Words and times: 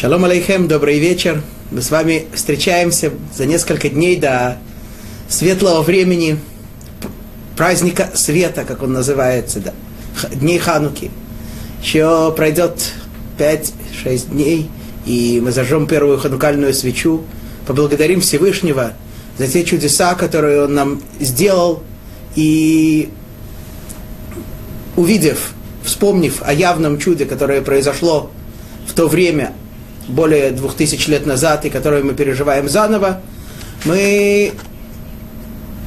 Шалом 0.00 0.24
алейхем, 0.26 0.68
добрый 0.68 1.00
вечер. 1.00 1.42
Мы 1.72 1.82
с 1.82 1.90
вами 1.90 2.26
встречаемся 2.32 3.10
за 3.34 3.46
несколько 3.46 3.88
дней 3.88 4.14
до 4.14 4.56
светлого 5.28 5.82
времени 5.82 6.38
праздника 7.56 8.08
света, 8.14 8.64
как 8.64 8.84
он 8.84 8.92
называется, 8.92 9.58
да, 9.58 9.72
дней 10.32 10.58
Хануки. 10.58 11.10
Еще 11.82 12.32
пройдет 12.36 12.92
5-6 13.38 14.30
дней, 14.30 14.70
и 15.04 15.40
мы 15.42 15.50
зажжем 15.50 15.88
первую 15.88 16.18
ханукальную 16.18 16.74
свечу, 16.74 17.24
поблагодарим 17.66 18.20
Всевышнего 18.20 18.92
за 19.36 19.48
те 19.48 19.64
чудеса, 19.64 20.14
которые 20.14 20.66
он 20.66 20.74
нам 20.74 21.02
сделал, 21.18 21.82
и 22.36 23.10
увидев, 24.94 25.54
вспомнив 25.82 26.40
о 26.42 26.52
явном 26.52 27.00
чуде, 27.00 27.24
которое 27.24 27.62
произошло 27.62 28.30
в 28.86 28.92
то 28.92 29.08
время, 29.08 29.54
более 30.08 30.50
двух 30.50 30.74
тысяч 30.74 31.06
лет 31.06 31.26
назад, 31.26 31.64
и 31.64 31.70
которое 31.70 32.02
мы 32.02 32.14
переживаем 32.14 32.68
заново, 32.68 33.20
мы 33.84 34.52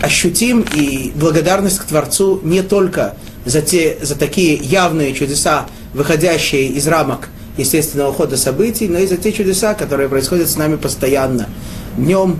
ощутим 0.01 0.65
и 0.73 1.11
благодарность 1.15 1.79
к 1.79 1.85
Творцу 1.85 2.39
не 2.43 2.61
только 2.61 3.15
за, 3.45 3.61
те, 3.61 3.97
за 4.01 4.15
такие 4.15 4.55
явные 4.55 5.13
чудеса, 5.13 5.67
выходящие 5.93 6.67
из 6.67 6.87
рамок 6.87 7.29
естественного 7.57 8.13
хода 8.13 8.37
событий, 8.37 8.87
но 8.87 8.99
и 8.99 9.07
за 9.07 9.17
те 9.17 9.31
чудеса, 9.31 9.73
которые 9.73 10.09
происходят 10.09 10.49
с 10.49 10.55
нами 10.55 10.75
постоянно, 10.75 11.49
днем 11.97 12.39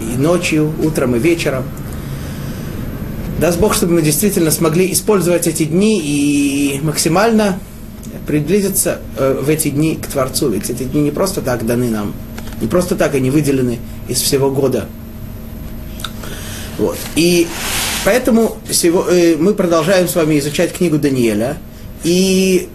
и 0.00 0.16
ночью, 0.16 0.72
утром 0.82 1.16
и 1.16 1.18
вечером. 1.18 1.64
Даст 3.40 3.58
Бог, 3.58 3.74
чтобы 3.74 3.94
мы 3.94 4.02
действительно 4.02 4.50
смогли 4.50 4.90
использовать 4.92 5.46
эти 5.46 5.64
дни 5.64 6.00
и 6.02 6.80
максимально 6.82 7.58
приблизиться 8.26 9.00
э, 9.16 9.40
в 9.42 9.48
эти 9.48 9.68
дни 9.68 9.96
к 9.96 10.06
Творцу. 10.06 10.50
Ведь 10.50 10.68
эти 10.68 10.82
дни 10.82 11.02
не 11.02 11.10
просто 11.10 11.40
так 11.40 11.64
даны 11.64 11.88
нам, 11.88 12.14
не 12.60 12.66
просто 12.66 12.96
так 12.96 13.14
они 13.14 13.30
выделены 13.30 13.78
из 14.08 14.20
всего 14.20 14.50
года. 14.50 14.86
Вот. 16.78 16.98
И 17.14 17.46
поэтому 18.04 18.56
сего, 18.70 19.06
э, 19.08 19.36
мы 19.38 19.54
продолжаем 19.54 20.08
с 20.08 20.14
вами 20.14 20.38
изучать 20.38 20.72
книгу 20.72 20.98
Даниэля. 20.98 21.56
И 22.04 22.68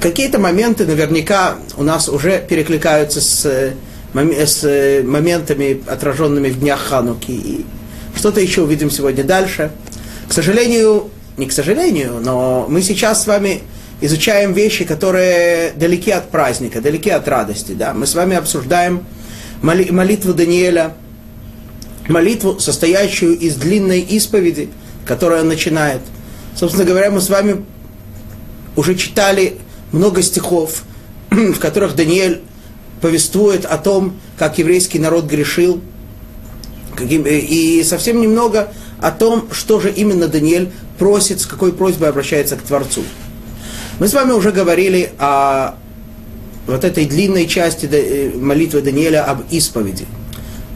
какие-то 0.00 0.38
моменты 0.38 0.86
наверняка 0.86 1.56
у 1.76 1.82
нас 1.82 2.08
уже 2.08 2.44
перекликаются 2.48 3.20
с, 3.20 3.74
с 4.14 5.02
моментами, 5.04 5.82
отраженными 5.86 6.48
в 6.48 6.60
днях 6.60 6.80
Хануки. 6.80 7.32
И 7.32 7.66
что-то 8.16 8.40
еще 8.40 8.62
увидим 8.62 8.90
сегодня 8.90 9.24
дальше. 9.24 9.70
К 10.28 10.32
сожалению, 10.32 11.10
не 11.36 11.46
к 11.46 11.52
сожалению, 11.52 12.20
но 12.22 12.66
мы 12.68 12.82
сейчас 12.82 13.24
с 13.24 13.26
вами 13.26 13.62
изучаем 14.00 14.52
вещи, 14.52 14.84
которые 14.84 15.72
далеки 15.72 16.10
от 16.10 16.30
праздника, 16.30 16.80
далеки 16.80 17.10
от 17.10 17.28
радости. 17.28 17.72
Да? 17.72 17.92
Мы 17.92 18.06
с 18.06 18.14
вами 18.14 18.36
обсуждаем 18.36 19.04
моли- 19.62 19.90
молитву 19.90 20.32
Даниэля, 20.32 20.94
молитву, 22.08 22.58
состоящую 22.58 23.38
из 23.38 23.56
длинной 23.56 24.00
исповеди, 24.00 24.70
которую 25.06 25.42
он 25.42 25.48
начинает. 25.48 26.00
Собственно 26.54 26.84
говоря, 26.84 27.10
мы 27.10 27.20
с 27.20 27.28
вами 27.28 27.64
уже 28.74 28.94
читали 28.94 29.58
много 29.92 30.22
стихов, 30.22 30.84
в 31.30 31.58
которых 31.58 31.96
Даниэль 31.96 32.42
повествует 33.00 33.64
о 33.66 33.76
том, 33.76 34.18
как 34.38 34.58
еврейский 34.58 34.98
народ 34.98 35.26
грешил, 35.26 35.80
и 36.98 37.84
совсем 37.86 38.22
немного 38.22 38.72
о 39.00 39.10
том, 39.10 39.48
что 39.52 39.80
же 39.80 39.90
именно 39.90 40.28
Даниэль 40.28 40.70
просит, 40.98 41.40
с 41.40 41.46
какой 41.46 41.72
просьбой 41.72 42.08
обращается 42.08 42.56
к 42.56 42.62
Творцу. 42.62 43.02
Мы 43.98 44.08
с 44.08 44.14
вами 44.14 44.32
уже 44.32 44.52
говорили 44.52 45.12
о 45.18 45.74
вот 46.66 46.84
этой 46.84 47.06
длинной 47.06 47.46
части 47.46 47.88
э, 47.90 48.30
молитвы 48.36 48.82
Даниэля 48.82 49.24
об 49.24 49.42
исповеди. 49.50 50.06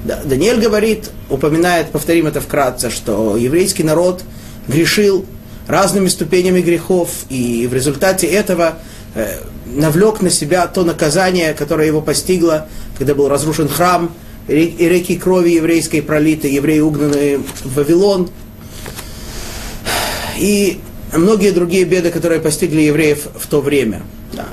Да, 0.04 0.20
Даниэль 0.24 0.60
говорит, 0.60 1.10
упоминает, 1.28 1.90
повторим 1.90 2.26
это 2.26 2.40
вкратце, 2.40 2.90
что 2.90 3.36
еврейский 3.36 3.82
народ 3.82 4.22
грешил 4.68 5.26
разными 5.66 6.08
ступенями 6.08 6.60
грехов, 6.60 7.10
и 7.28 7.66
в 7.66 7.74
результате 7.74 8.26
этого 8.26 8.78
э, 9.14 9.40
навлек 9.66 10.22
на 10.22 10.30
себя 10.30 10.66
то 10.66 10.84
наказание, 10.84 11.54
которое 11.54 11.86
его 11.86 12.00
постигло, 12.00 12.68
когда 12.96 13.14
был 13.14 13.28
разрушен 13.28 13.68
храм, 13.68 14.10
и 14.48 14.76
реки 14.80 15.16
крови 15.16 15.50
еврейской 15.50 16.00
пролиты, 16.00 16.48
евреи 16.48 16.80
угнаны 16.80 17.38
в 17.38 17.74
Вавилон, 17.76 18.30
и 20.40 20.80
многие 21.12 21.50
другие 21.50 21.84
беды, 21.84 22.10
которые 22.10 22.40
постигли 22.40 22.80
евреев 22.80 23.28
в 23.34 23.46
то 23.46 23.60
время. 23.60 24.02
Да. 24.32 24.46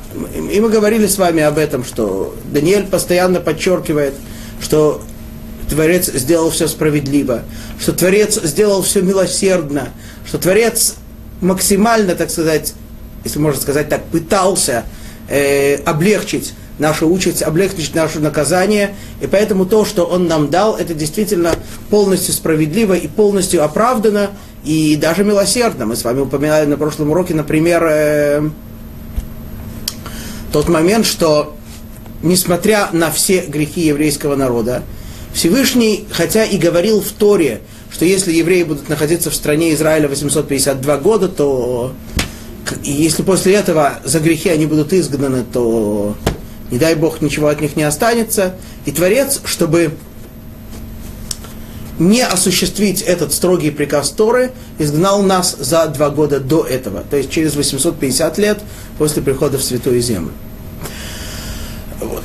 И 0.51 0.59
мы 0.59 0.69
говорили 0.69 1.07
с 1.07 1.17
вами 1.17 1.41
об 1.41 1.57
этом, 1.57 1.85
что 1.85 2.35
Даниэль 2.51 2.87
постоянно 2.87 3.39
подчеркивает, 3.39 4.13
что 4.61 5.01
Творец 5.69 6.07
сделал 6.07 6.49
все 6.49 6.67
справедливо, 6.67 7.43
что 7.79 7.93
Творец 7.93 8.39
сделал 8.41 8.81
все 8.81 9.01
милосердно, 9.01 9.89
что 10.25 10.37
Творец 10.37 10.95
максимально, 11.41 12.15
так 12.15 12.31
сказать, 12.31 12.73
если 13.23 13.39
можно 13.39 13.61
сказать 13.61 13.87
так, 13.87 14.03
пытался 14.05 14.83
э, 15.29 15.75
облегчить 15.85 16.53
нашу 16.79 17.09
участь, 17.11 17.41
облегчить 17.41 17.95
наше 17.95 18.19
наказание. 18.19 18.95
И 19.21 19.27
поэтому 19.27 19.65
то, 19.65 19.85
что 19.85 20.05
Он 20.05 20.27
нам 20.27 20.49
дал, 20.49 20.75
это 20.75 20.93
действительно 20.93 21.53
полностью 21.89 22.33
справедливо 22.33 22.93
и 22.93 23.07
полностью 23.07 23.63
оправдано, 23.63 24.31
и 24.63 24.95
даже 24.95 25.23
милосердно. 25.23 25.85
Мы 25.85 25.95
с 25.95 26.03
вами 26.03 26.21
упоминали 26.21 26.65
на 26.65 26.77
прошлом 26.77 27.11
уроке, 27.11 27.33
например, 27.33 27.83
э, 27.89 28.49
тот 30.51 30.69
момент, 30.69 31.05
что 31.05 31.55
несмотря 32.21 32.89
на 32.91 33.11
все 33.11 33.45
грехи 33.47 33.81
еврейского 33.81 34.35
народа, 34.35 34.83
Всевышний, 35.33 36.07
хотя 36.11 36.43
и 36.45 36.57
говорил 36.57 37.01
в 37.01 37.11
Торе, 37.11 37.61
что 37.91 38.05
если 38.05 38.33
евреи 38.33 38.63
будут 38.63 38.89
находиться 38.89 39.29
в 39.29 39.35
стране 39.35 39.73
Израиля 39.73 40.07
852 40.07 40.97
года, 40.97 41.27
то 41.27 41.93
если 42.83 43.23
после 43.23 43.53
этого 43.53 43.99
за 44.03 44.19
грехи 44.19 44.49
они 44.49 44.65
будут 44.65 44.93
изгнаны, 44.93 45.43
то 45.51 46.15
не 46.71 46.77
дай 46.77 46.95
Бог 46.95 47.21
ничего 47.21 47.47
от 47.47 47.61
них 47.61 47.75
не 47.75 47.83
останется. 47.83 48.55
И 48.85 48.91
Творец, 48.91 49.41
чтобы 49.45 49.91
не 51.99 52.21
осуществить 52.21 53.01
этот 53.01 53.33
строгий 53.33 53.71
приказ 53.71 54.11
Торы, 54.11 54.51
изгнал 54.77 55.23
нас 55.23 55.55
за 55.57 55.87
два 55.87 56.09
года 56.09 56.39
до 56.39 56.63
этого, 56.63 57.03
то 57.09 57.17
есть 57.17 57.31
через 57.31 57.55
850 57.55 58.37
лет 58.37 58.59
после 58.97 59.21
прихода 59.21 59.57
в 59.57 59.63
Святую 59.63 60.01
Землю. 60.01 60.31
Вот. 61.99 62.23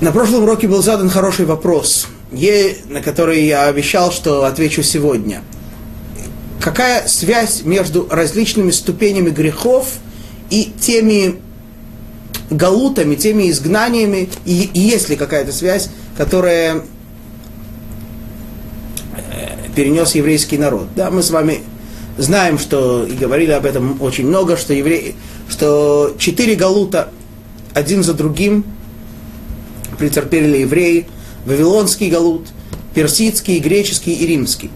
На 0.00 0.12
прошлом 0.12 0.44
уроке 0.44 0.68
был 0.68 0.82
задан 0.82 1.10
хороший 1.10 1.44
вопрос, 1.44 2.06
на 2.30 3.00
который 3.02 3.44
я 3.44 3.64
обещал, 3.64 4.12
что 4.12 4.44
отвечу 4.44 4.82
сегодня. 4.82 5.42
Какая 6.60 7.06
связь 7.08 7.62
между 7.64 8.06
различными 8.10 8.70
ступенями 8.70 9.30
грехов 9.30 9.88
и 10.50 10.72
теми 10.80 11.40
галутами, 12.50 13.14
теми 13.14 13.50
изгнаниями, 13.50 14.28
и, 14.44 14.70
и 14.72 14.80
есть 14.80 15.08
ли 15.08 15.16
какая-то 15.16 15.52
связь, 15.52 15.90
которая 16.16 16.82
э, 19.16 19.70
перенес 19.74 20.14
еврейский 20.14 20.58
народ. 20.58 20.88
Да, 20.94 21.10
мы 21.10 21.22
с 21.22 21.30
вами 21.30 21.60
знаем, 22.18 22.58
что 22.58 23.04
и 23.04 23.14
говорили 23.14 23.52
об 23.52 23.66
этом 23.66 24.00
очень 24.00 24.26
много, 24.26 24.56
что, 24.56 24.72
евреи, 24.72 25.14
что 25.48 26.14
четыре 26.18 26.54
галута 26.54 27.10
один 27.72 28.02
за 28.02 28.14
другим 28.14 28.64
претерпели 29.98 30.58
евреи. 30.58 31.06
Вавилонский 31.44 32.08
галут, 32.08 32.48
персидский, 32.94 33.58
греческий 33.58 34.12
и 34.12 34.26
римский. 34.26 34.70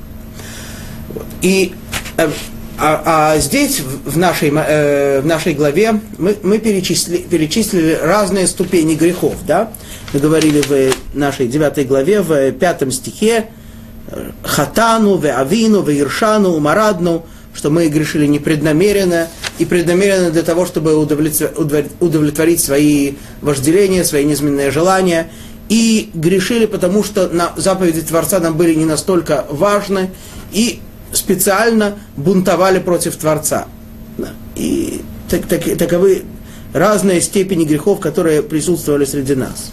И 1.41 1.73
э, 2.17 2.31
а, 2.81 3.33
а 3.35 3.39
здесь, 3.39 3.81
в 3.81 4.17
нашей, 4.17 4.53
э, 4.55 5.21
в 5.21 5.27
нашей 5.27 5.55
главе, 5.55 6.01
мы, 6.17 6.37
мы 6.43 6.59
перечислили, 6.59 7.19
перечислили 7.19 7.99
разные 8.01 8.47
ступени 8.47 8.95
грехов. 8.95 9.35
Да? 9.47 9.73
Мы 10.13 10.21
говорили 10.21 10.61
в 10.61 11.17
нашей 11.17 11.49
девятой 11.49 11.85
главе, 11.85 12.21
в 12.21 12.53
пятом 12.53 12.93
стихе, 12.93 13.47
э, 14.07 14.31
хатану, 14.43 15.17
в 15.17 15.27
авину, 15.27 15.83
в 15.83 15.91
иршану, 15.91 16.57
марадну, 16.61 17.27
что 17.53 17.71
мы 17.71 17.89
грешили 17.89 18.27
непреднамеренно 18.27 19.27
и 19.59 19.65
преднамеренно 19.65 20.31
для 20.31 20.43
того, 20.43 20.65
чтобы 20.65 20.95
удовлетворить 20.97 22.63
свои 22.63 23.15
вожделения, 23.41 24.05
свои 24.05 24.25
низменные 24.25 24.71
желания. 24.71 25.31
И 25.69 26.11
грешили, 26.15 26.67
потому 26.67 27.03
что 27.03 27.29
на 27.29 27.53
заповеди 27.57 28.03
Творца 28.03 28.39
нам 28.39 28.57
были 28.57 28.75
не 28.75 28.85
настолько 28.85 29.45
важны. 29.51 30.11
И 30.53 30.81
специально 31.13 31.99
бунтовали 32.17 32.79
против 32.79 33.17
Творца. 33.17 33.67
И 34.57 35.03
так, 35.29 35.47
так, 35.47 35.65
таковы 35.79 36.25
разные 36.73 37.21
степени 37.21 37.65
грехов, 37.65 38.01
которые 38.01 38.43
присутствовали 38.43 39.05
среди 39.05 39.35
нас. 39.35 39.73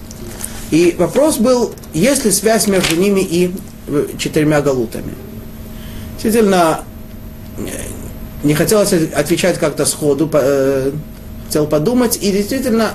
И 0.72 0.96
вопрос 0.98 1.38
был, 1.38 1.74
есть 1.94 2.26
ли 2.26 2.32
связь 2.32 2.68
между 2.68 2.96
ними 2.96 3.22
и 3.22 3.54
четырьмя 4.18 4.62
галутами. 4.62 5.14
Действительно, 6.14 6.84
не 8.44 8.54
хотелось 8.54 8.94
отвечать 8.94 9.58
как-то 9.60 9.86
сходу, 9.86 10.30
э, 10.34 10.92
хотел 11.46 11.68
подумать, 11.68 12.18
и 12.22 12.32
действительно 12.32 12.94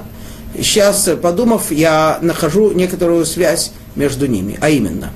Сейчас, 0.56 1.08
подумав, 1.22 1.70
я 1.70 2.18
нахожу 2.22 2.72
некоторую 2.72 3.24
связь 3.24 3.72
между 3.94 4.26
ними, 4.26 4.58
а 4.60 4.68
именно. 4.68 5.10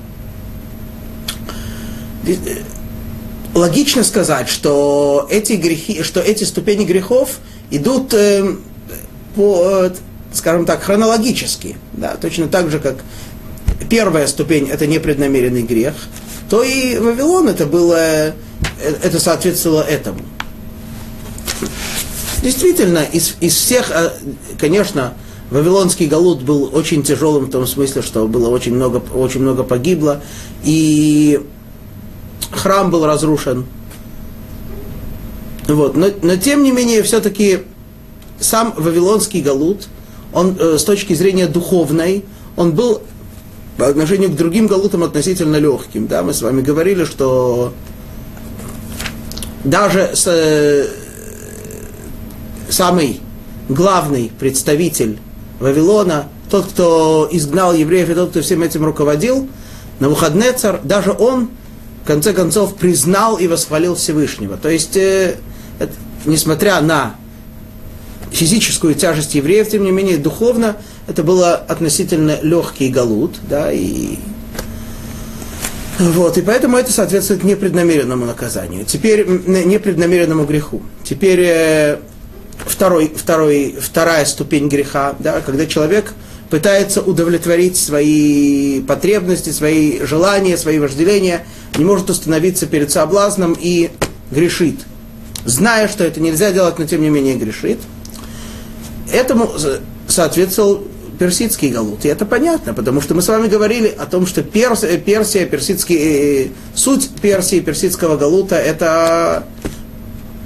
Логично 3.55 4.03
сказать, 4.03 4.49
что 4.49 5.27
эти 5.31 5.53
грехи, 5.53 6.03
что 6.03 6.19
эти 6.19 6.43
ступени 6.43 6.83
грехов 6.83 7.39
идут 7.71 8.13
э, 8.13 8.57
по, 9.33 9.89
скажем 10.33 10.65
так, 10.65 10.83
хронологически, 10.83 11.77
да, 11.93 12.17
точно 12.17 12.49
так 12.49 12.69
же, 12.69 12.79
как 12.79 12.97
первая 13.89 14.27
ступень– 14.27 14.67
это 14.71 14.87
непреднамеренный 14.87 15.63
грех, 15.63 15.93
то 16.49 16.63
и 16.63 16.97
Вавилон 16.97 17.47
это 17.47 17.65
было, 17.65 17.95
э, 17.97 18.33
это 19.01 19.21
соответствовало 19.21 19.83
этому. 19.83 20.19
Действительно, 22.43 23.05
из, 23.09 23.35
из 23.39 23.55
всех, 23.55 23.89
э, 23.89 24.11
конечно, 24.59 25.13
Вавилонский 25.49 26.07
галут 26.07 26.41
был 26.41 26.75
очень 26.75 27.03
тяжелым 27.03 27.45
в 27.45 27.51
том 27.51 27.65
смысле, 27.65 28.01
что 28.01 28.27
было 28.27 28.49
очень 28.49 28.75
много, 28.75 28.97
очень 28.97 29.39
много 29.39 29.63
погибло, 29.63 30.21
и 30.65 31.39
храм 32.57 32.89
был 32.91 33.05
разрушен. 33.05 33.65
Вот. 35.67 35.95
Но, 35.95 36.07
но 36.21 36.35
тем 36.35 36.63
не 36.63 36.71
менее, 36.71 37.03
все-таки 37.03 37.59
сам 38.39 38.73
Вавилонский 38.77 39.41
галут, 39.41 39.87
он 40.33 40.55
э, 40.59 40.77
с 40.77 40.83
точки 40.83 41.13
зрения 41.13 41.47
духовной, 41.47 42.25
он 42.55 42.73
был 42.73 43.01
по 43.77 43.87
отношению 43.87 44.29
к 44.29 44.35
другим 44.35 44.67
галутам 44.67 45.03
относительно 45.03 45.57
легким. 45.57 46.07
Да? 46.07 46.23
Мы 46.23 46.33
с 46.33 46.41
вами 46.41 46.61
говорили, 46.61 47.05
что 47.05 47.73
даже 49.63 50.11
с, 50.13 50.27
э, 50.27 50.87
самый 52.69 53.19
главный 53.69 54.31
представитель 54.39 55.19
Вавилона, 55.59 56.27
тот, 56.49 56.65
кто 56.67 57.27
изгнал 57.31 57.73
евреев, 57.73 58.09
и 58.09 58.13
тот, 58.13 58.29
кто 58.29 58.41
всем 58.41 58.61
этим 58.61 58.85
руководил, 58.85 59.47
на 59.99 60.07
Навуходнецар, 60.07 60.81
даже 60.83 61.11
он, 61.11 61.49
в 62.05 62.07
конце 62.07 62.33
концов, 62.33 62.75
признал 62.75 63.37
и 63.37 63.47
восхвалил 63.47 63.95
Всевышнего. 63.95 64.57
То 64.57 64.69
есть, 64.69 64.95
э, 64.95 65.37
это, 65.79 65.91
несмотря 66.25 66.79
на 66.81 67.15
физическую 68.31 68.93
тяжесть 68.93 69.33
евреев, 69.33 69.67
тем 69.67 69.83
не 69.83 69.89
менее, 69.89 70.17
духовно 70.17 70.77
это 71.07 71.23
было 71.23 71.55
относительно 71.55 72.37
легкий 72.43 72.89
галут, 72.89 73.37
да, 73.49 73.71
и 73.71 74.17
вот, 75.97 76.37
и 76.37 76.43
поэтому 76.43 76.77
это 76.77 76.91
соответствует 76.91 77.43
непреднамеренному 77.43 78.25
наказанию. 78.25 78.85
Теперь 78.85 79.25
непреднамеренному 79.25 80.45
греху. 80.45 80.83
Теперь 81.03 81.39
э, 81.41 81.97
второй, 82.67 83.11
второй, 83.15 83.75
вторая 83.81 84.25
ступень 84.25 84.67
греха, 84.67 85.15
да, 85.17 85.41
когда 85.41 85.65
человек 85.65 86.13
пытается 86.49 87.01
удовлетворить 87.01 87.77
свои 87.77 88.81
потребности, 88.81 89.49
свои 89.49 89.99
желания, 90.05 90.57
свои 90.57 90.79
вожделения, 90.79 91.45
не 91.77 91.85
может 91.85 92.09
установиться 92.09 92.65
перед 92.67 92.91
соблазном 92.91 93.55
и 93.59 93.91
грешит. 94.31 94.79
Зная, 95.45 95.87
что 95.87 96.03
это 96.03 96.19
нельзя 96.19 96.51
делать, 96.51 96.79
но 96.79 96.85
тем 96.85 97.01
не 97.01 97.09
менее 97.09 97.35
грешит. 97.35 97.79
Этому 99.11 99.51
соответствовал 100.07 100.83
персидский 101.19 101.69
галут. 101.69 102.05
И 102.05 102.07
это 102.07 102.25
понятно, 102.25 102.73
потому 102.73 103.01
что 103.01 103.13
мы 103.13 103.21
с 103.21 103.27
вами 103.27 103.47
говорили 103.47 103.87
о 103.87 104.05
том, 104.05 104.27
что 104.27 104.43
Перс, 104.43 104.83
Персия, 105.05 105.45
персидский, 105.45 105.97
э, 105.97 106.47
суть 106.73 107.09
Персии, 107.21 107.59
персидского 107.59 108.17
галута, 108.17 108.55
это 108.55 109.45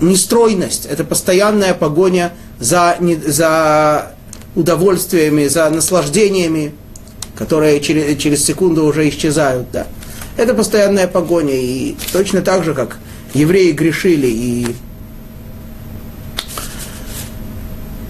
нестройность, 0.02 0.86
это 0.86 1.04
постоянная 1.04 1.74
погоня 1.74 2.34
за, 2.60 2.98
не, 3.00 3.16
за 3.16 4.14
удовольствиями, 4.56 5.48
за 5.48 5.70
наслаждениями, 5.70 6.74
которые 7.36 7.80
через, 7.80 8.22
через 8.22 8.44
секунду 8.46 8.86
уже 8.86 9.10
исчезают. 9.10 9.72
Да. 9.72 9.88
Это 10.40 10.54
постоянная 10.54 11.06
погоня. 11.06 11.54
И 11.54 11.98
точно 12.14 12.42
так 12.42 12.64
же, 12.64 12.74
как 12.74 12.98
евреи 13.34 13.74
грешили 13.74 14.28
и 14.28 14.68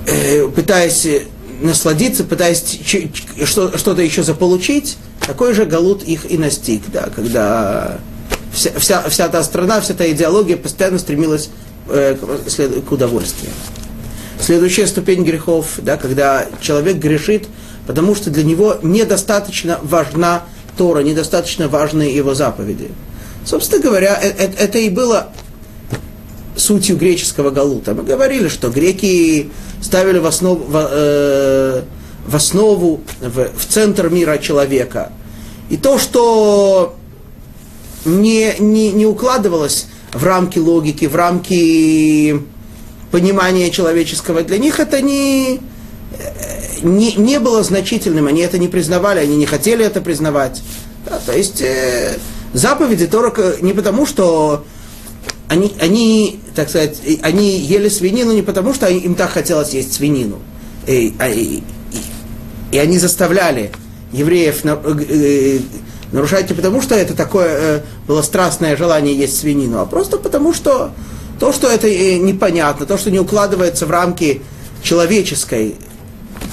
э, 0.06 0.48
пытаясь 0.50 1.08
насладиться, 1.60 2.24
пытаясь 2.24 2.64
что-то 3.46 4.04
еще 4.04 4.22
заполучить, 4.22 4.98
такой 5.26 5.56
же 5.56 5.66
галут 5.66 6.04
их 6.04 6.32
и 6.32 6.38
настиг, 6.38 6.84
да, 6.94 7.10
когда 7.16 7.98
вся, 8.54 8.74
вся, 8.78 9.10
вся 9.10 9.28
та 9.28 9.44
страна, 9.44 9.82
вся 9.82 9.96
та 9.96 10.08
идеология 10.12 10.56
постоянно 10.56 11.00
стремилась 11.00 11.50
э, 11.88 12.16
к, 12.16 12.86
к 12.88 12.92
удовольствию. 12.92 13.52
Следующая 14.40 14.86
ступень 14.86 15.24
грехов, 15.24 15.80
да, 15.80 15.98
когда 15.98 16.46
человек 16.62 16.98
грешит, 16.98 17.48
потому 17.88 18.14
что 18.14 18.30
для 18.30 18.44
него 18.44 18.78
недостаточно 18.84 19.80
важна 19.82 20.44
Тора, 20.80 21.02
недостаточно 21.02 21.68
важны 21.68 22.04
его 22.04 22.34
заповеди. 22.34 22.90
Собственно 23.46 23.84
говоря, 23.84 24.16
это, 24.16 24.44
э, 24.44 24.52
это 24.58 24.78
и 24.78 24.90
было 24.90 25.28
сутью 26.56 26.96
греческого 26.96 27.50
галута. 27.50 27.94
Мы 27.94 28.04
говорили, 28.04 28.48
что 28.48 28.70
греки 28.70 29.52
ставили 29.82 30.20
в 30.20 30.26
основу, 30.26 30.64
в, 30.64 30.90
э, 30.90 31.82
в, 32.26 32.34
основу 32.34 33.02
в, 33.20 33.50
в 33.58 33.66
центр 33.68 34.10
мира 34.10 34.38
человека. 34.38 35.12
И 35.70 35.76
то, 35.76 36.00
что 36.00 36.96
не, 38.06 38.56
не, 38.60 38.94
не 38.94 39.06
укладывалось 39.06 39.88
в 40.14 40.24
рамки 40.24 40.60
логики, 40.60 41.08
в 41.08 41.16
рамки 41.16 42.42
понимания 43.12 43.70
человеческого, 43.70 44.44
для 44.44 44.60
них 44.60 44.80
это 44.80 45.02
не, 45.02 45.60
не, 46.82 47.14
не 47.16 47.40
было 47.40 47.64
значительным, 47.64 48.28
они 48.28 48.42
это 48.42 48.58
не 48.58 48.68
признавали, 48.68 49.20
они 49.20 49.38
не 49.38 49.46
хотели 49.46 49.86
это 49.86 50.02
признавать. 50.02 50.62
Да, 51.06 51.20
то 51.26 51.36
есть 51.36 51.62
э, 51.62 52.18
заповеди 52.54 53.08
Тора 53.08 53.34
не 53.62 53.74
потому, 53.74 54.06
что 54.06 54.66
они, 55.48 55.74
они, 55.82 56.40
так 56.56 56.70
сказать, 56.70 57.02
они 57.22 57.58
ели 57.58 57.90
свинину 57.90 58.34
не 58.34 58.42
потому, 58.42 58.74
что 58.74 58.88
им 58.88 59.16
так 59.16 59.32
хотелось 59.32 59.72
есть 59.72 59.94
свинину. 59.94 60.40
И, 60.86 61.14
а, 61.20 61.28
и, 61.28 61.62
и, 62.72 62.78
они 62.78 63.00
заставляли 63.00 63.72
евреев 64.12 64.64
на, 64.64 64.80
э, 65.10 65.60
нарушать 66.12 66.50
не 66.50 66.56
потому, 66.56 66.82
что 66.82 66.96
это 66.96 67.16
такое 67.16 67.48
э, 67.50 67.82
было 68.08 68.22
страстное 68.22 68.78
желание 68.78 69.16
есть 69.16 69.40
свинину, 69.40 69.80
а 69.80 69.86
просто 69.86 70.18
потому, 70.18 70.54
что 70.54 70.92
то, 71.40 71.52
что 71.52 71.68
это 71.68 71.88
э, 71.88 72.18
непонятно, 72.18 72.86
то, 72.86 72.98
что 72.98 73.10
не 73.10 73.20
укладывается 73.20 73.86
в 73.86 73.92
рамки 73.92 74.42
человеческой 74.84 75.76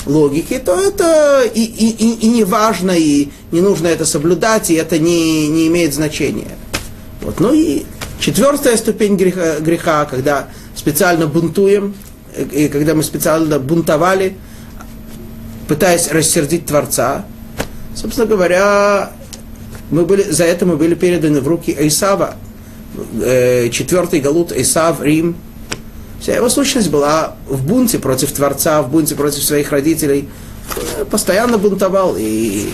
логики, 0.06 0.58
то 0.58 0.78
это 0.78 1.42
и, 1.42 1.62
и, 1.62 1.90
и, 1.90 2.26
и 2.26 2.28
не 2.28 2.44
важно, 2.44 2.92
и 2.92 3.28
не 3.52 3.60
нужно 3.60 3.88
это 3.88 4.06
соблюдать, 4.06 4.70
и 4.70 4.74
это 4.74 4.98
не, 4.98 5.48
не 5.48 5.66
имеет 5.66 5.94
значения. 5.94 6.56
Вот. 7.22 7.40
Ну 7.40 7.52
и 7.52 7.84
Четвертая 8.18 8.76
ступень 8.76 9.16
греха, 9.16 9.60
греха, 9.60 10.04
когда 10.06 10.48
специально 10.74 11.26
бунтуем, 11.26 11.94
и 12.52 12.68
когда 12.68 12.94
мы 12.94 13.02
специально 13.02 13.58
бунтовали, 13.58 14.36
пытаясь 15.68 16.10
рассердить 16.10 16.66
Творца, 16.66 17.24
собственно 17.94 18.26
говоря, 18.26 19.12
мы 19.90 20.04
были, 20.04 20.22
за 20.22 20.44
это 20.44 20.66
мы 20.66 20.76
были 20.76 20.94
переданы 20.94 21.40
в 21.40 21.48
руки 21.48 21.76
Исава, 21.78 22.36
э, 23.22 23.68
четвертый 23.68 24.20
галут 24.20 24.52
Исав, 24.52 25.02
Рим. 25.02 25.36
Вся 26.20 26.34
его 26.34 26.48
сущность 26.48 26.90
была 26.90 27.36
в 27.46 27.64
бунте 27.66 27.98
против 27.98 28.32
Творца, 28.32 28.82
в 28.82 28.90
бунте 28.90 29.14
против 29.14 29.42
своих 29.42 29.70
родителей. 29.70 30.28
Постоянно 31.10 31.58
бунтовал 31.58 32.16
и 32.18 32.70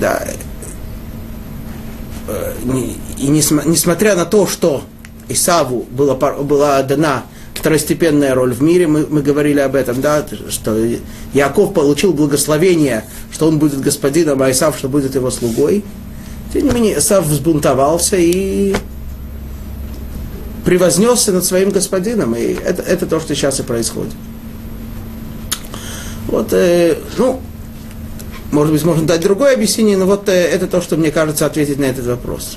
да, 0.00 0.26
Э, 2.26 2.52
и 3.18 3.26
несмотря 3.28 4.14
на 4.14 4.24
то, 4.24 4.46
что 4.46 4.82
Исаву 5.28 5.86
была, 5.90 6.14
была 6.14 6.82
дана 6.82 7.24
второстепенная 7.54 8.34
роль 8.34 8.52
в 8.52 8.62
мире, 8.62 8.86
мы, 8.86 9.06
мы 9.08 9.22
говорили 9.22 9.60
об 9.60 9.74
этом, 9.74 10.00
да, 10.00 10.24
что 10.48 10.76
Яков 11.32 11.72
получил 11.72 12.12
благословение, 12.12 13.04
что 13.32 13.48
он 13.48 13.58
будет 13.58 13.80
господином, 13.80 14.42
а 14.42 14.50
Исав, 14.50 14.76
что 14.76 14.88
будет 14.88 15.14
его 15.14 15.30
слугой. 15.30 15.84
Тем 16.52 16.66
не 16.66 16.70
менее, 16.72 16.98
Исав 16.98 17.26
взбунтовался 17.26 18.16
и 18.16 18.74
превознесся 20.64 21.32
над 21.32 21.44
своим 21.44 21.70
господином, 21.70 22.34
и 22.34 22.54
это, 22.54 22.82
это 22.82 23.06
то, 23.06 23.20
что 23.20 23.34
сейчас 23.34 23.60
и 23.60 23.62
происходит. 23.62 24.14
Вот, 26.26 26.52
э, 26.52 26.96
ну, 27.18 27.40
может 28.50 28.72
быть, 28.72 28.84
можно 28.84 29.06
дать 29.06 29.20
другое 29.20 29.54
объяснение, 29.54 29.96
но 29.96 30.06
вот 30.06 30.28
э, 30.28 30.32
это 30.32 30.66
то, 30.66 30.80
что 30.80 30.96
мне 30.96 31.10
кажется 31.10 31.46
ответить 31.46 31.78
на 31.78 31.84
этот 31.84 32.06
вопрос. 32.06 32.56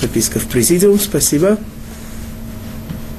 Записка 0.00 0.38
в 0.38 0.46
президиум, 0.46 0.98
спасибо. 0.98 1.58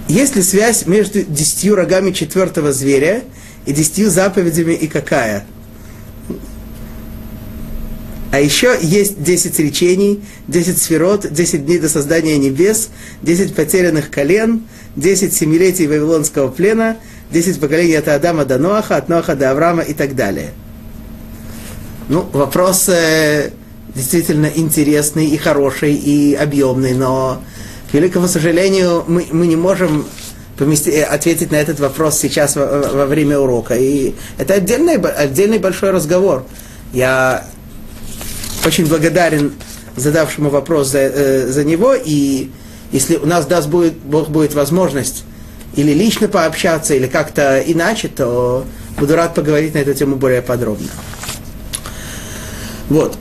Есть 0.08 0.36
ли 0.36 0.42
связь 0.42 0.86
между 0.86 1.24
десятью 1.24 1.76
рогами 1.76 2.12
четвертого 2.12 2.72
зверя 2.72 3.24
и 3.66 3.74
десятью 3.74 4.10
заповедями 4.10 4.74
и 4.74 4.88
какая? 4.88 5.46
А 8.34 8.40
еще 8.40 8.76
есть 8.82 9.22
десять 9.22 9.60
речений, 9.60 10.24
десять 10.48 10.80
сферот, 10.80 11.32
десять 11.32 11.68
дней 11.68 11.78
до 11.78 11.88
создания 11.88 12.36
небес, 12.40 12.90
десять 13.22 13.54
потерянных 13.54 14.10
колен, 14.10 14.64
10 14.96 15.32
семилетий 15.32 15.86
Вавилонского 15.86 16.48
плена, 16.48 16.98
10 17.30 17.60
поколений 17.60 17.94
от 17.94 18.08
Адама 18.08 18.44
до 18.46 18.58
Ноаха, 18.58 18.96
от 18.96 19.08
Ноаха 19.08 19.36
до 19.36 19.52
Авраама 19.52 19.84
и 19.84 19.94
так 19.94 20.16
далее. 20.16 20.50
Ну, 22.10 22.28
вопрос 22.34 22.90
э, 22.90 23.52
действительно 23.94 24.50
интересный 24.56 25.28
и 25.28 25.38
хороший, 25.38 25.94
и 25.94 26.34
объемный, 26.34 26.96
но, 26.96 27.40
к 27.92 27.94
великому 27.94 28.28
сожалению, 28.28 29.04
мы, 29.08 29.28
мы 29.32 29.46
не 29.46 29.58
можем 29.58 30.08
помести, 30.58 30.90
э, 30.90 31.04
ответить 31.04 31.52
на 31.52 31.58
этот 31.58 31.80
вопрос 31.80 32.18
сейчас 32.18 32.56
во, 32.56 32.66
во 32.66 33.06
время 33.06 33.38
урока. 33.38 33.76
И 33.76 34.16
это 34.40 34.56
отдельный, 34.56 34.96
отдельный 34.96 35.60
большой 35.60 35.92
разговор. 35.92 36.48
Я 36.94 37.46
очень 38.66 38.86
благодарен 38.86 39.54
задавшему 39.96 40.50
вопрос 40.50 40.90
за, 40.90 41.00
э, 41.00 41.48
за 41.48 41.64
него, 41.64 41.94
и 41.94 42.50
если 42.92 43.18
у 43.18 43.26
нас 43.26 43.46
даст 43.46 43.68
будет, 43.68 43.94
Бог 43.94 44.30
будет 44.30 44.54
возможность 44.54 45.24
или 45.76 45.92
лично 45.94 46.28
пообщаться, 46.28 46.94
или 46.94 47.08
как-то 47.08 47.60
иначе, 47.66 48.08
то 48.08 48.66
буду 48.98 49.16
рад 49.16 49.34
поговорить 49.34 49.74
на 49.74 49.80
эту 49.80 49.94
тему 49.94 50.16
более 50.16 50.42
подробно. 50.42 50.88
Вот. 52.90 53.18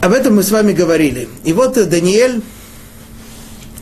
Об 0.00 0.12
этом 0.12 0.36
мы 0.36 0.42
с 0.42 0.50
вами 0.50 0.72
говорили. 0.72 1.28
И 1.44 1.52
вот 1.52 1.74
Даниэль 1.88 2.42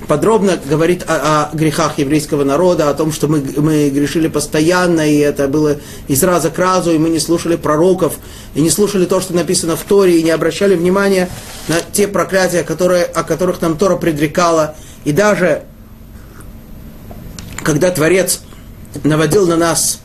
подробно 0.09 0.59
говорит 0.65 1.05
о, 1.09 1.51
о 1.51 1.57
грехах 1.57 1.99
еврейского 1.99 2.45
народа, 2.45 2.89
о 2.89 2.95
том, 2.95 3.13
что 3.13 3.29
мы, 3.29 3.43
мы 3.57 3.91
грешили 3.91 4.29
постоянно, 4.29 5.09
и 5.09 5.19
это 5.19 5.49
было 5.49 5.77
из 6.09 6.23
раза 6.23 6.51
к 6.51 6.59
разу, 6.59 6.93
и 6.93 6.99
мы 6.99 7.09
не 7.09 7.19
слушали 7.19 7.57
пророков, 7.57 8.19
и 8.55 8.61
не 8.61 8.71
слушали 8.71 9.05
то, 9.07 9.21
что 9.21 9.35
написано 9.35 9.77
в 9.77 9.83
Торе, 9.83 10.19
и 10.19 10.23
не 10.23 10.31
обращали 10.31 10.75
внимания 10.75 11.29
на 11.69 11.77
те 11.93 12.09
проклятия, 12.09 12.63
которые, 12.63 13.05
о 13.05 13.25
которых 13.25 13.61
нам 13.61 13.77
Тора 13.77 13.97
предрекала. 13.97 14.75
И 15.05 15.13
даже 15.13 15.65
когда 17.63 17.91
Творец 17.91 18.41
наводил 19.03 19.47
на 19.47 19.57
нас 19.57 20.01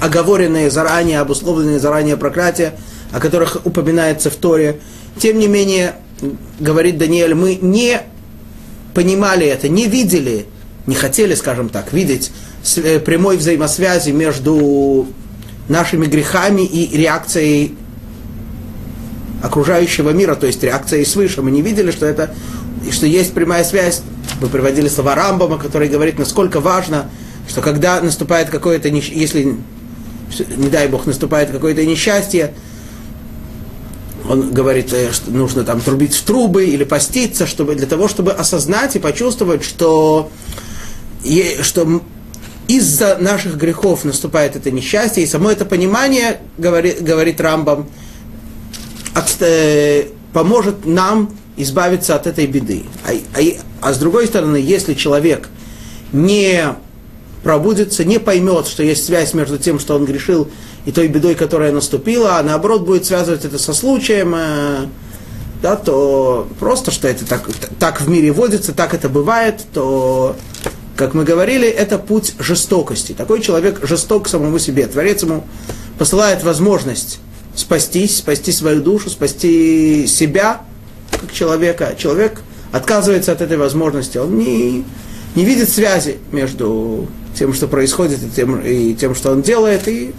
оговоренные 0.00 0.70
заранее, 0.70 1.20
обусловленные 1.20 1.78
заранее 1.78 2.16
проклятия, 2.16 2.78
о 3.12 3.20
которых 3.20 3.64
упоминается 3.64 4.30
в 4.30 4.36
Торе, 4.36 4.80
тем 5.18 5.38
не 5.38 5.48
менее, 5.48 5.94
говорит 6.60 6.98
Даниэль, 6.98 7.34
мы 7.34 7.56
не 7.56 8.02
понимали 8.96 9.46
это, 9.46 9.68
не 9.68 9.88
видели, 9.88 10.46
не 10.86 10.94
хотели, 10.94 11.34
скажем 11.34 11.68
так, 11.68 11.92
видеть 11.92 12.32
э, 12.76 12.98
прямой 12.98 13.36
взаимосвязи 13.36 14.08
между 14.08 15.06
нашими 15.68 16.06
грехами 16.06 16.62
и 16.62 16.96
реакцией 16.96 17.74
окружающего 19.42 20.10
мира, 20.10 20.34
то 20.34 20.46
есть 20.46 20.62
реакцией 20.62 21.04
свыше. 21.04 21.42
Мы 21.42 21.50
не 21.50 21.60
видели, 21.60 21.90
что 21.90 22.06
это, 22.06 22.34
что 22.90 23.04
есть 23.04 23.34
прямая 23.34 23.64
связь. 23.64 24.00
Мы 24.40 24.48
приводили 24.48 24.88
слова 24.88 25.14
Рамбама, 25.14 25.58
который 25.58 25.90
говорит, 25.90 26.18
насколько 26.18 26.60
важно, 26.60 27.10
что 27.46 27.60
когда 27.60 28.00
наступает 28.00 28.48
какое-то, 28.48 28.88
если, 28.88 29.56
не 30.56 30.68
дай 30.70 30.88
Бог, 30.88 31.04
наступает 31.04 31.50
какое-то 31.50 31.84
несчастье, 31.84 32.54
он 34.28 34.52
говорит, 34.52 34.92
э, 34.92 35.12
что 35.12 35.30
нужно 35.30 35.64
там 35.64 35.80
трубить 35.80 36.14
в 36.14 36.22
трубы 36.22 36.66
или 36.66 36.84
поститься, 36.84 37.46
чтобы, 37.46 37.74
для 37.74 37.86
того, 37.86 38.08
чтобы 38.08 38.32
осознать 38.32 38.96
и 38.96 38.98
почувствовать, 38.98 39.64
что, 39.64 40.30
что 41.62 42.02
из-за 42.68 43.16
наших 43.18 43.56
грехов 43.56 44.04
наступает 44.04 44.56
это 44.56 44.70
несчастье, 44.70 45.22
и 45.22 45.26
само 45.26 45.50
это 45.50 45.64
понимание, 45.64 46.40
говорит, 46.58 47.02
говорит 47.02 47.40
Рамбам, 47.40 47.88
от, 49.14 49.36
э, 49.40 50.06
поможет 50.32 50.84
нам 50.84 51.34
избавиться 51.56 52.14
от 52.14 52.26
этой 52.26 52.46
беды. 52.46 52.84
А, 53.04 53.12
а, 53.38 53.42
а 53.80 53.92
с 53.92 53.98
другой 53.98 54.26
стороны, 54.26 54.56
если 54.56 54.94
человек 54.94 55.48
не 56.12 56.74
пробудется, 57.42 58.04
не 58.04 58.18
поймет, 58.18 58.66
что 58.66 58.82
есть 58.82 59.06
связь 59.06 59.32
между 59.32 59.58
тем, 59.58 59.78
что 59.78 59.94
он 59.94 60.04
грешил, 60.04 60.48
и 60.86 60.92
той 60.92 61.08
бедой, 61.08 61.34
которая 61.34 61.72
наступила, 61.72 62.38
а 62.38 62.42
наоборот 62.42 62.82
будет 62.82 63.04
связывать 63.04 63.44
это 63.44 63.58
со 63.58 63.74
случаем, 63.74 64.34
э, 64.36 64.86
да, 65.60 65.76
то 65.76 66.48
просто, 66.60 66.92
что 66.92 67.08
это 67.08 67.26
так, 67.26 67.48
так 67.78 68.00
в 68.00 68.08
мире 68.08 68.30
водится, 68.30 68.72
так 68.72 68.94
это 68.94 69.08
бывает, 69.08 69.64
то, 69.74 70.36
как 70.96 71.12
мы 71.14 71.24
говорили, 71.24 71.68
это 71.68 71.98
путь 71.98 72.34
жестокости. 72.38 73.12
Такой 73.12 73.40
человек 73.40 73.80
жесток 73.86 74.26
к 74.26 74.28
самому 74.28 74.58
себе. 74.60 74.86
Творец 74.86 75.22
ему 75.22 75.44
посылает 75.98 76.44
возможность 76.44 77.18
спастись, 77.56 78.18
спасти 78.18 78.52
свою 78.52 78.80
душу, 78.80 79.10
спасти 79.10 80.06
себя 80.06 80.60
как 81.10 81.32
человека. 81.32 81.94
Человек 81.98 82.42
отказывается 82.70 83.32
от 83.32 83.40
этой 83.40 83.56
возможности. 83.56 84.18
Он 84.18 84.38
не, 84.38 84.84
не 85.34 85.44
видит 85.44 85.68
связи 85.68 86.18
между 86.30 87.08
тем, 87.34 87.54
что 87.54 87.66
происходит, 87.66 88.22
и 88.22 88.30
тем, 88.30 88.60
и 88.60 88.94
тем, 88.94 89.14
что 89.14 89.32
он 89.32 89.42
делает, 89.42 89.88
и 89.88 90.14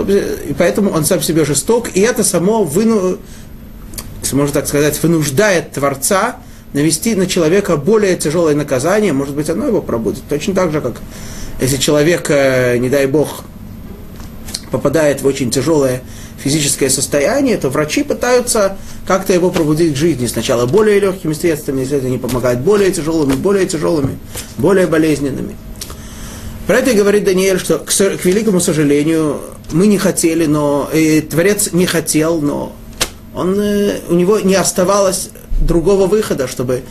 и 0.00 0.54
поэтому 0.56 0.90
он 0.90 1.04
сам 1.04 1.20
себе 1.22 1.44
жесток, 1.44 1.90
и 1.94 2.00
это 2.00 2.24
само, 2.24 2.64
выну, 2.64 3.18
если 4.22 4.36
можно 4.36 4.54
так 4.54 4.66
сказать, 4.66 5.00
вынуждает 5.02 5.72
Творца 5.72 6.36
навести 6.72 7.14
на 7.14 7.26
человека 7.26 7.76
более 7.76 8.16
тяжелое 8.16 8.54
наказание, 8.54 9.12
может 9.12 9.34
быть, 9.34 9.50
оно 9.50 9.66
его 9.66 9.82
пробудет. 9.82 10.22
Точно 10.28 10.54
так 10.54 10.72
же, 10.72 10.80
как 10.80 11.00
если 11.60 11.76
человек, 11.76 12.26
э, 12.30 12.78
не 12.78 12.88
дай 12.88 13.06
бог, 13.06 13.44
попадает 14.70 15.20
в 15.20 15.26
очень 15.26 15.50
тяжелое 15.50 16.02
физическое 16.42 16.90
состояние, 16.90 17.56
то 17.56 17.68
врачи 17.68 18.02
пытаются 18.02 18.76
как-то 19.06 19.32
его 19.32 19.50
пробудить 19.50 19.94
к 19.94 19.96
жизни. 19.96 20.26
Сначала 20.26 20.66
более 20.66 20.98
легкими 20.98 21.34
средствами, 21.34 21.80
если 21.80 21.98
это 21.98 22.08
не 22.08 22.18
помогает, 22.18 22.60
более 22.60 22.90
тяжелыми, 22.90 23.34
более 23.34 23.66
тяжелыми, 23.66 24.18
более 24.58 24.86
болезненными. 24.86 25.56
Про 26.66 26.78
это 26.78 26.94
говорит 26.94 27.24
Даниэль, 27.24 27.58
что, 27.58 27.78
к, 27.78 27.90
к 27.90 28.24
великому 28.24 28.60
сожалению, 28.60 29.40
мы 29.72 29.88
не 29.88 29.98
хотели, 29.98 30.46
но 30.46 30.88
и 30.92 31.20
Творец 31.20 31.72
не 31.72 31.86
хотел, 31.86 32.40
но 32.40 32.72
он, 33.34 33.58
э, 33.58 33.98
у 34.08 34.14
него 34.14 34.38
не 34.38 34.54
оставалось 34.54 35.30
другого 35.60 36.06
выхода, 36.06 36.46
чтобы, 36.46 36.82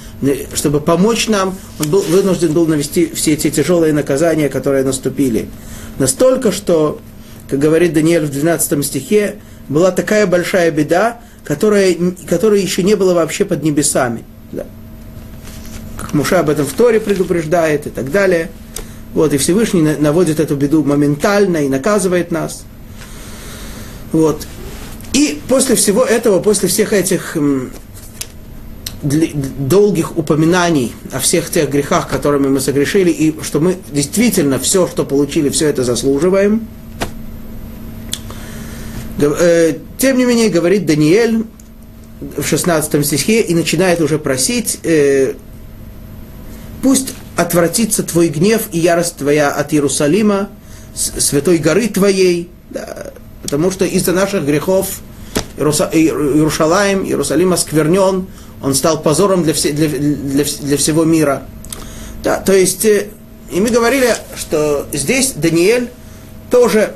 чтобы 0.53 0.81
помочь 0.81 1.27
нам. 1.27 1.55
Он 1.79 1.89
был, 1.89 2.01
вынужден 2.01 2.53
был 2.53 2.67
навести 2.67 3.11
все 3.13 3.33
эти 3.33 3.49
тяжелые 3.49 3.93
наказания, 3.93 4.49
которые 4.49 4.83
наступили. 4.83 5.47
Настолько, 5.99 6.51
что, 6.51 6.99
как 7.49 7.59
говорит 7.59 7.93
Даниэль 7.93 8.25
в 8.25 8.31
12 8.31 8.85
стихе, 8.85 9.35
была 9.69 9.91
такая 9.91 10.27
большая 10.27 10.71
беда, 10.71 11.21
которая, 11.43 11.95
которой 12.27 12.61
еще 12.61 12.83
не 12.83 12.95
было 12.95 13.13
вообще 13.13 13.45
под 13.45 13.63
небесами. 13.63 14.23
Да. 14.51 14.65
Как 15.99 16.13
Муша 16.13 16.39
об 16.39 16.49
этом 16.49 16.65
в 16.65 16.73
Торе 16.73 16.99
предупреждает 16.99 17.87
и 17.87 17.89
так 17.89 18.11
далее. 18.11 18.49
Вот, 19.13 19.33
и 19.33 19.37
Всевышний 19.37 19.81
наводит 19.81 20.39
эту 20.39 20.55
беду 20.55 20.83
моментально 20.83 21.57
и 21.57 21.69
наказывает 21.69 22.31
нас. 22.31 22.63
Вот. 24.11 24.47
И 25.13 25.41
после 25.47 25.75
всего 25.75 26.03
этого, 26.03 26.39
после 26.39 26.69
всех 26.69 26.93
этих 26.93 27.35
долгих 29.03 30.17
упоминаний 30.17 30.93
о 31.11 31.19
всех 31.19 31.49
тех 31.49 31.69
грехах, 31.69 32.07
которыми 32.07 32.47
мы 32.47 32.59
согрешили, 32.59 33.09
и 33.09 33.35
что 33.41 33.59
мы 33.59 33.77
действительно 33.91 34.59
все, 34.59 34.87
что 34.87 35.05
получили, 35.05 35.49
все 35.49 35.67
это 35.67 35.83
заслуживаем. 35.83 36.67
Э, 39.19 39.73
тем 39.97 40.17
не 40.17 40.25
менее, 40.25 40.49
говорит 40.49 40.85
Даниэль 40.85 41.45
в 42.37 42.45
16 42.45 43.05
стихе 43.05 43.41
и 43.41 43.55
начинает 43.55 44.01
уже 44.01 44.19
просить, 44.19 44.79
э, 44.83 45.33
пусть 46.83 47.13
отвратится 47.41 48.03
твой 48.03 48.29
гнев 48.29 48.63
и 48.71 48.79
ярость 48.79 49.17
твоя 49.17 49.51
от 49.51 49.73
Иерусалима, 49.73 50.49
святой 50.93 51.57
горы 51.57 51.87
твоей, 51.87 52.49
да, 52.69 53.11
потому 53.43 53.71
что 53.71 53.85
из-за 53.85 54.13
наших 54.13 54.45
грехов 54.45 54.99
Иерусалим, 55.57 57.05
Иерусалим 57.05 57.53
осквернен, 57.53 58.27
он 58.61 58.73
стал 58.75 59.01
позором 59.01 59.43
для, 59.43 59.53
все, 59.53 59.71
для, 59.71 59.87
для, 59.87 60.43
для 60.43 60.77
всего 60.77 61.03
мира. 61.03 61.43
Да, 62.23 62.37
то 62.37 62.53
есть, 62.53 62.85
э, 62.85 63.07
и 63.51 63.59
мы 63.59 63.69
говорили, 63.69 64.13
что 64.37 64.85
здесь 64.93 65.31
Даниэль 65.31 65.89
тоже 66.51 66.93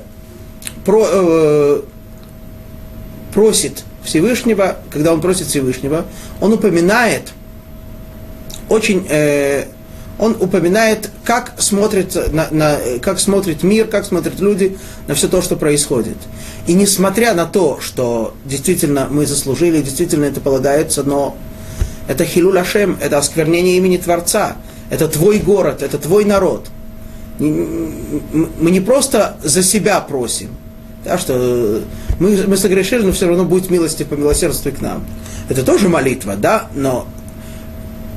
про, 0.86 1.08
э, 1.10 1.82
просит 3.34 3.84
Всевышнего, 4.04 4.78
когда 4.92 5.12
он 5.12 5.22
просит 5.22 5.48
Всевышнего, 5.48 6.06
он 6.40 6.54
упоминает 6.54 7.32
очень 8.70 9.06
э, 9.10 9.66
он 10.18 10.38
упоминает, 10.40 11.10
как 11.24 11.54
смотрит, 11.58 12.16
на, 12.32 12.48
на, 12.52 12.78
как 13.02 13.20
смотрит 13.20 13.64
мир, 13.64 13.88
как 13.88 14.06
смотрят 14.06 14.40
люди 14.40 14.78
на 15.08 15.16
все 15.16 15.28
то, 15.28 15.42
что 15.42 15.58
происходит. 15.58 16.18
И 16.68 16.74
несмотря 16.74 17.34
на 17.34 17.46
то, 17.46 17.80
что 17.82 18.34
действительно 18.46 19.08
мы 19.10 19.26
заслужили, 19.26 19.82
действительно 19.82 20.26
это 20.26 20.40
полагается, 20.40 21.04
но 21.04 21.36
это 22.08 22.24
хилуль 22.24 22.60
Ашем, 22.60 22.98
это 23.02 23.18
осквернение 23.18 23.78
имени 23.78 23.98
Творца, 23.98 24.56
это 24.90 25.08
твой 25.08 25.40
город, 25.40 25.82
это 25.82 25.98
твой 25.98 26.24
народ. 26.24 26.68
Мы 27.38 28.72
не 28.72 28.80
просто 28.80 29.38
за 29.44 29.64
себя 29.64 30.00
просим, 30.00 30.56
да, 31.04 31.18
что 31.18 31.82
мы, 32.20 32.42
мы 32.48 32.56
согрешили, 32.56 33.02
но 33.02 33.12
все 33.12 33.28
равно 33.28 33.44
будь 33.44 33.70
милости, 33.70 34.04
по 34.04 34.14
милосердству 34.14 34.72
к 34.72 34.80
нам. 34.80 35.06
Это 35.50 35.64
тоже 35.64 35.90
молитва, 35.90 36.36
да, 36.38 36.70
но 36.74 37.06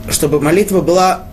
чтобы 0.08 0.40
молитва 0.40 0.80
была 0.80 1.27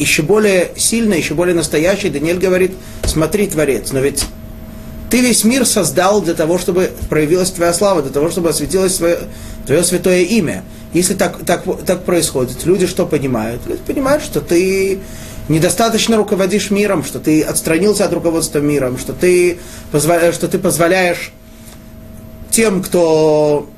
еще 0.00 0.22
более 0.22 0.72
сильно, 0.76 1.14
еще 1.14 1.34
более 1.34 1.54
настоящий, 1.54 2.08
Даниэль 2.08 2.38
говорит, 2.38 2.72
смотри, 3.04 3.46
Творец, 3.46 3.92
но 3.92 4.00
ведь 4.00 4.24
ты 5.10 5.20
весь 5.20 5.44
мир 5.44 5.66
создал 5.66 6.22
для 6.22 6.32
того, 6.34 6.58
чтобы 6.58 6.90
проявилась 7.10 7.50
твоя 7.50 7.74
слава, 7.74 8.00
для 8.00 8.10
того, 8.10 8.30
чтобы 8.30 8.48
осветилось 8.48 8.94
твое, 8.96 9.18
твое 9.66 9.84
святое 9.84 10.22
имя. 10.22 10.64
Если 10.94 11.14
так, 11.14 11.44
так, 11.44 11.64
так 11.84 12.04
происходит, 12.04 12.64
люди 12.64 12.86
что 12.86 13.06
понимают? 13.06 13.60
Люди 13.66 13.82
понимают, 13.86 14.22
что 14.22 14.40
ты 14.40 15.00
недостаточно 15.48 16.16
руководишь 16.16 16.70
миром, 16.70 17.04
что 17.04 17.20
ты 17.20 17.42
отстранился 17.42 18.06
от 18.06 18.12
руководства 18.14 18.60
миром, 18.60 18.98
что 18.98 19.12
ты, 19.12 19.58
позволяешь, 19.92 20.34
что 20.34 20.48
ты 20.48 20.58
позволяешь 20.58 21.32
тем, 22.50 22.82
кто 22.82 23.68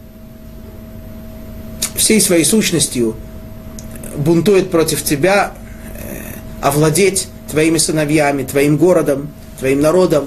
всей 1.96 2.20
своей 2.20 2.44
сущностью 2.44 3.16
бунтует 4.16 4.70
против 4.70 5.02
тебя, 5.02 5.54
овладеть 6.62 7.28
твоими 7.50 7.76
сыновьями, 7.76 8.44
твоим 8.44 8.78
городом, 8.78 9.28
твоим 9.58 9.80
народом. 9.80 10.26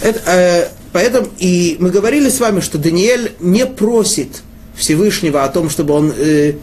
Это, 0.00 0.20
э, 0.30 0.68
поэтому 0.92 1.28
и 1.38 1.76
мы 1.80 1.90
говорили 1.90 2.30
с 2.30 2.40
вами, 2.40 2.60
что 2.60 2.78
Даниэль 2.78 3.34
не 3.40 3.66
просит 3.66 4.42
Всевышнего 4.76 5.44
о 5.44 5.48
том, 5.48 5.68
чтобы 5.68 5.94
он 5.94 6.14
э, 6.16 6.54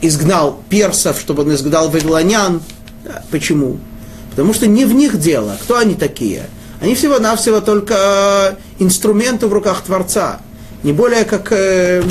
изгнал 0.00 0.62
персов, 0.68 1.18
чтобы 1.20 1.42
он 1.42 1.52
изгнал 1.54 1.90
вавилонян. 1.90 2.62
Почему? 3.30 3.78
Потому 4.30 4.54
что 4.54 4.66
не 4.66 4.84
в 4.84 4.94
них 4.94 5.18
дело. 5.18 5.56
Кто 5.62 5.76
они 5.76 5.94
такие? 5.94 6.46
Они 6.80 6.94
всего-навсего 6.94 7.60
только 7.60 8.56
э, 8.78 8.82
инструменты 8.82 9.48
в 9.48 9.52
руках 9.52 9.82
Творца. 9.82 10.40
Не 10.84 10.92
более 10.92 11.24
как 11.24 11.50
э, 11.50 12.04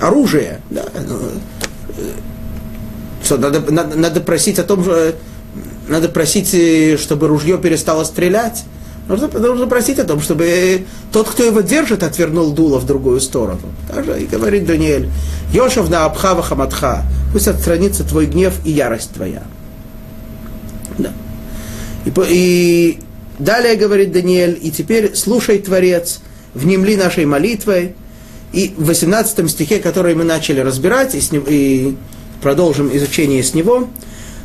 оружие. 0.00 0.60
Да? 0.68 0.84
Э, 3.32 3.36
что, 3.36 3.38
надо, 3.38 3.72
надо, 3.72 3.96
надо 3.96 4.20
просить 4.20 4.58
о 4.58 4.62
том, 4.62 4.82
что 4.82 5.14
надо 5.88 6.08
просить, 6.08 6.54
э, 6.54 6.96
чтобы 6.96 7.28
ружье 7.28 7.58
перестало 7.58 8.04
стрелять. 8.04 8.64
Нужно, 9.08 9.28
нужно 9.28 9.66
просить 9.66 9.98
о 9.98 10.04
том, 10.04 10.20
чтобы 10.20 10.84
тот, 11.12 11.28
кто 11.28 11.42
его 11.42 11.60
держит, 11.60 12.02
отвернул 12.02 12.52
дуло 12.52 12.78
в 12.78 12.86
другую 12.86 13.20
сторону. 13.20 13.60
Также 13.88 14.22
и 14.22 14.26
говорит 14.26 14.64
Даниэль, 14.64 15.10
Йошев 15.52 15.90
на 15.90 16.04
Абхава 16.04 16.42
Хаматха, 16.42 17.02
пусть 17.32 17.48
отстранится 17.48 18.04
твой 18.04 18.26
гнев 18.26 18.54
и 18.64 18.70
ярость 18.70 19.10
твоя. 19.12 19.42
Да. 20.98 21.12
И, 22.04 22.12
и 22.28 23.00
далее 23.38 23.74
говорит 23.74 24.12
Даниэль, 24.12 24.58
и 24.62 24.70
теперь 24.70 25.16
слушай, 25.16 25.58
Творец, 25.58 26.20
внемли 26.54 26.96
нашей 26.96 27.26
молитвой. 27.26 27.94
И 28.52 28.74
в 28.76 28.86
18 28.86 29.50
стихе, 29.50 29.78
который 29.78 30.14
мы 30.14 30.24
начали 30.24 30.60
разбирать, 30.60 31.14
и, 31.14 31.20
с 31.20 31.32
ним, 31.32 31.44
и 31.48 31.96
продолжим 32.42 32.94
изучение 32.94 33.42
с 33.42 33.54
него. 33.54 33.88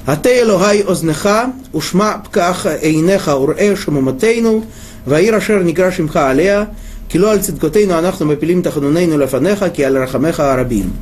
Атей 0.05 0.43
логай 0.43 0.81
ознеха, 0.81 1.51
ушма 1.73 2.23
пкаха 2.25 2.79
эйнеха 2.81 3.35
урэшу 3.35 3.91
муматейну, 3.91 4.63
ваира 5.05 5.41
шер 5.41 5.63
некрашимха 5.63 6.29
алея, 6.29 6.69
кило 7.11 7.29
аль 7.29 7.43
циткотейну 7.43 7.97
анахну 7.97 8.27
мапилим 8.27 8.61
таханунейну 8.61 9.17
лафанеха, 9.17 9.69
ки 9.69 9.81
аль 9.81 9.97
рахамеха 9.97 10.53
арабим. 10.53 10.93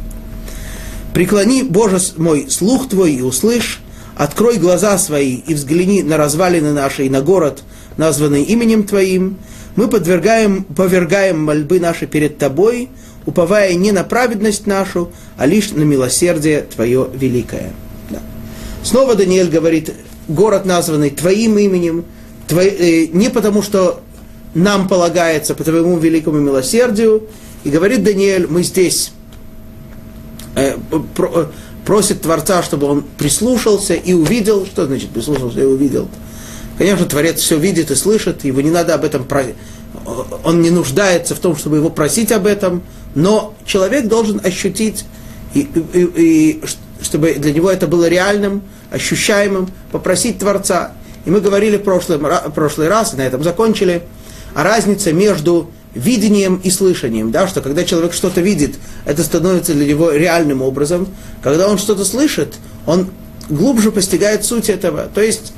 Преклони, 1.14 1.62
Боже 1.62 1.98
мой, 2.18 2.48
слух 2.50 2.90
твой 2.90 3.14
и 3.14 3.22
услышь, 3.22 3.82
открой 4.18 4.58
глаза 4.58 4.98
свои 4.98 5.36
и 5.36 5.54
взгляни 5.54 6.02
на 6.02 6.18
развалины 6.18 6.74
наши 6.74 7.06
и 7.06 7.10
на 7.10 7.22
город, 7.22 7.64
названный 7.98 8.44
именем 8.44 8.86
твоим. 8.86 9.38
Мы 9.76 9.88
подвергаем, 9.88 10.64
повергаем 10.64 11.44
мольбы 11.44 11.80
наши 11.80 12.08
перед 12.08 12.38
тобой– 12.38 12.90
уповая 13.26 13.74
не 13.74 13.92
на 13.92 14.04
праведность 14.04 14.68
нашу, 14.68 15.12
а 15.38 15.46
лишь 15.46 15.72
на 15.72 15.84
милосердие 15.84 16.62
Твое 16.62 17.08
великое. 17.14 17.72
Снова 18.86 19.16
Даниэль 19.16 19.50
говорит, 19.50 19.92
город 20.28 20.66
названный 20.66 21.10
твоим 21.10 21.58
именем, 21.58 22.06
твой, 22.48 22.68
э, 22.68 23.08
не 23.08 23.30
потому 23.30 23.64
что 23.64 24.02
нам 24.54 24.88
полагается 24.88 25.56
по 25.56 25.64
твоему 25.64 25.98
великому 25.98 26.40
милосердию, 26.40 27.24
и 27.64 27.70
говорит 27.70 28.04
Даниэль, 28.04 28.46
мы 28.48 28.62
здесь 28.62 29.12
э, 30.56 30.78
про, 31.16 31.32
э, 31.34 31.46
просит 31.84 32.22
Творца, 32.22 32.62
чтобы 32.62 32.86
он 32.86 33.04
прислушался 33.18 33.96
и 33.96 34.14
увидел, 34.14 34.68
что 34.68 34.86
значит 34.86 35.10
прислушался 35.10 35.62
и 35.62 35.66
увидел. 35.66 36.08
Конечно, 36.78 37.06
Творец 37.06 37.40
все 37.40 37.58
видит 37.58 37.90
и 37.90 37.96
слышит, 37.96 38.44
его 38.44 38.62
не 38.62 38.70
надо 38.70 38.94
об 38.94 39.04
этом 39.04 39.24
про... 39.24 39.46
он 40.44 40.62
не 40.62 40.70
нуждается 40.70 41.34
в 41.34 41.40
том, 41.40 41.56
чтобы 41.56 41.78
его 41.78 41.90
просить 41.90 42.32
об 42.32 42.46
этом, 42.46 42.84
но 43.16 43.56
человек 43.66 44.08
должен 44.08 44.40
ощутить, 44.44 45.06
и, 45.54 45.68
и, 45.94 46.02
и, 46.16 46.64
чтобы 47.02 47.34
для 47.34 47.54
него 47.54 47.72
это 47.72 47.88
было 47.88 48.08
реальным, 48.08 48.62
ощущаемым, 48.92 49.70
попросить 49.92 50.40
Творца. 50.40 50.92
И 51.26 51.32
мы 51.32 51.42
говорили 51.42 51.78
в 51.78 51.84
прошлый, 51.84 52.20
прошлый 52.54 52.88
раз, 52.88 53.14
на 53.14 53.22
этом 53.22 53.42
закончили, 53.42 54.04
о 54.54 54.64
разнице 54.64 55.12
между 55.12 55.72
видением 55.96 56.60
и 56.64 56.70
слышанием, 56.70 57.32
да, 57.32 57.48
что 57.48 57.62
когда 57.62 57.84
человек 57.86 58.14
что-то 58.14 58.42
видит, 58.42 58.76
это 59.06 59.24
становится 59.24 59.74
для 59.74 59.86
него 59.86 60.12
реальным 60.12 60.62
образом. 60.62 61.08
Когда 61.42 61.70
он 61.70 61.78
что-то 61.78 62.04
слышит, 62.04 62.56
он 62.86 63.10
глубже 63.50 63.92
постигает 63.92 64.44
суть 64.44 64.70
этого. 64.70 65.08
То 65.14 65.22
есть, 65.22 65.54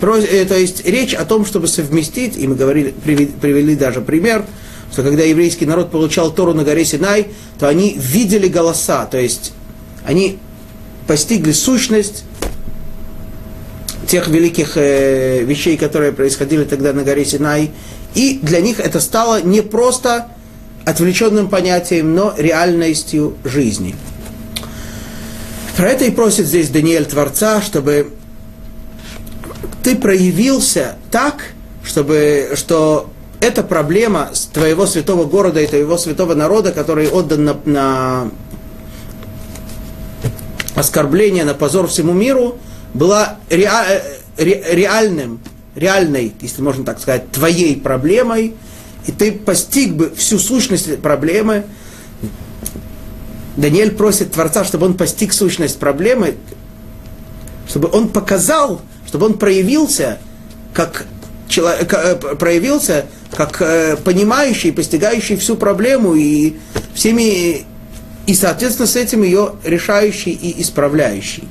э, 0.00 0.44
то 0.44 0.56
есть 0.56 0.86
речь 0.86 1.14
о 1.14 1.24
том, 1.24 1.44
чтобы 1.44 1.66
совместить, 1.66 2.36
и 2.36 2.46
мы 2.46 2.54
говорили, 2.54 2.94
привели 3.04 3.74
даже 3.74 4.00
пример, 4.00 4.44
что 4.92 5.02
когда 5.02 5.22
еврейский 5.22 5.66
народ 5.66 5.90
получал 5.90 6.32
Тору 6.32 6.54
на 6.54 6.64
горе 6.64 6.84
Синай, 6.84 7.28
то 7.58 7.68
они 7.68 7.96
видели 7.98 8.48
голоса, 8.48 9.06
то 9.06 9.18
есть 9.18 9.52
они 10.04 10.38
постигли 11.06 11.52
сущность 11.52 12.24
тех 14.06 14.26
великих 14.28 14.76
э, 14.76 15.44
вещей, 15.44 15.76
которые 15.76 16.12
происходили 16.12 16.64
тогда 16.64 16.92
на 16.92 17.04
горе 17.04 17.24
Синай. 17.24 17.70
И 18.14 18.40
для 18.42 18.60
них 18.60 18.80
это 18.80 18.98
стало 18.98 19.40
не 19.40 19.60
просто 19.60 20.26
отвлеченным 20.84 21.48
понятием, 21.48 22.14
но 22.14 22.34
реальностью 22.36 23.36
жизни. 23.44 23.94
Про 25.76 25.90
это 25.90 26.04
и 26.06 26.10
просит 26.10 26.46
здесь 26.46 26.68
Даниэль 26.70 27.04
Творца, 27.04 27.62
чтобы 27.62 28.12
ты 29.84 29.94
проявился 29.94 30.96
так, 31.10 31.52
чтобы, 31.84 32.50
что 32.54 33.10
эта 33.40 33.62
проблема 33.62 34.30
твоего 34.52 34.86
святого 34.86 35.24
города 35.24 35.60
и 35.60 35.66
твоего 35.66 35.96
святого 35.98 36.34
народа, 36.34 36.72
который 36.72 37.08
отдан 37.08 37.44
на, 37.44 37.56
на 37.64 38.30
оскорбление, 40.74 41.44
на 41.44 41.54
позор 41.54 41.86
всему 41.88 42.12
миру– 42.12 42.58
была 42.94 43.38
ре, 43.48 43.70
ре, 44.36 44.64
реальным, 44.70 45.40
реальной, 45.74 46.32
если 46.40 46.62
можно 46.62 46.84
так 46.84 47.00
сказать, 47.00 47.30
твоей 47.30 47.76
проблемой, 47.76 48.54
и 49.06 49.12
ты 49.12 49.32
постиг 49.32 49.94
бы 49.94 50.12
всю 50.14 50.38
сущность 50.38 51.00
проблемы. 51.00 51.64
Даниэль 53.56 53.92
просит 53.92 54.32
Творца, 54.32 54.64
чтобы 54.64 54.86
он 54.86 54.94
постиг 54.94 55.32
сущность 55.32 55.78
проблемы, 55.78 56.36
чтобы 57.68 57.88
он 57.92 58.08
показал, 58.08 58.80
чтобы 59.06 59.26
он 59.26 59.34
проявился 59.34 60.18
как 60.72 61.06
человек, 61.50 61.92
э, 61.92 62.14
проявился 62.36 63.06
как 63.36 63.60
э, 63.60 63.96
понимающий, 63.96 64.72
постигающий 64.72 65.36
всю 65.36 65.56
проблему 65.56 66.14
и 66.14 66.56
всеми 66.94 67.66
и, 68.26 68.34
соответственно, 68.34 68.86
с 68.86 68.96
этим 68.96 69.22
ее 69.22 69.54
решающий 69.64 70.30
и 70.30 70.62
исправляющий. 70.62 71.48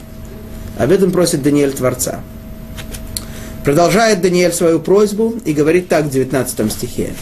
Об 0.78 0.92
этом 0.92 1.12
просит 1.12 1.44
Даниэль 1.44 1.74
Творца. 1.74 2.22
Продолжает 3.66 4.22
Даниэль 4.22 4.54
свою 4.54 4.80
просьбу 4.80 5.36
и 5.44 5.52
говорит 5.52 5.90
так 5.90 6.06
в 6.06 6.10
19 6.10 6.72
стихе. 6.72 7.14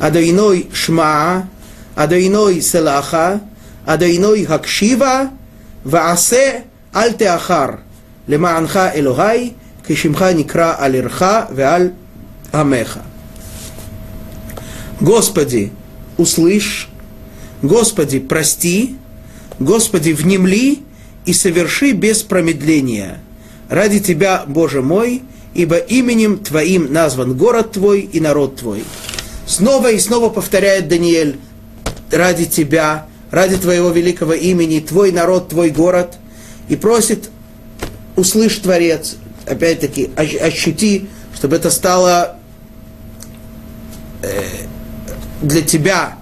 Адоиной 0.00 0.68
Шма, 0.72 1.48
Адоиной 1.94 2.60
Селаха, 2.60 3.40
Адоиной 3.86 4.44
Хакшива, 4.44 5.30
Ваасе 5.84 6.64
Альтеахар, 6.92 7.80
Лемаанха 8.26 8.92
Элогай, 8.94 9.54
Кишимха 9.86 10.32
Никра 10.32 10.74
Алирха, 10.74 11.46
Веаль 11.52 11.92
Амеха. 12.52 13.02
Господи, 15.00 15.72
услышь, 16.16 16.88
Господи, 17.62 18.18
прости, 18.20 18.96
Господи, 19.58 20.10
внемли 20.10 20.80
и 21.24 21.32
соверши 21.32 21.92
без 21.92 22.22
промедления. 22.22 23.20
Ради 23.68 24.00
Тебя, 24.00 24.44
Боже 24.46 24.82
мой, 24.82 25.22
ибо 25.54 25.76
именем 25.76 26.38
Твоим 26.38 26.92
назван 26.92 27.36
город 27.36 27.72
Твой 27.72 28.00
и 28.00 28.20
народ 28.20 28.56
Твой. 28.56 28.84
Снова 29.46 29.90
и 29.90 29.98
снова 29.98 30.28
повторяет 30.30 30.88
Даниэль, 30.88 31.38
ради 32.10 32.46
Тебя, 32.46 33.06
ради 33.30 33.56
Твоего 33.56 33.90
великого 33.90 34.34
имени, 34.34 34.80
Твой 34.80 35.12
народ, 35.12 35.50
Твой 35.50 35.70
город, 35.70 36.16
и 36.68 36.76
просит, 36.76 37.30
услышь, 38.16 38.56
Творец, 38.56 39.16
опять-таки, 39.46 40.10
ощути, 40.16 41.08
чтобы 41.34 41.56
это 41.56 41.70
стало 41.70 42.37
для 45.42 45.62
Тебя, 45.62 46.18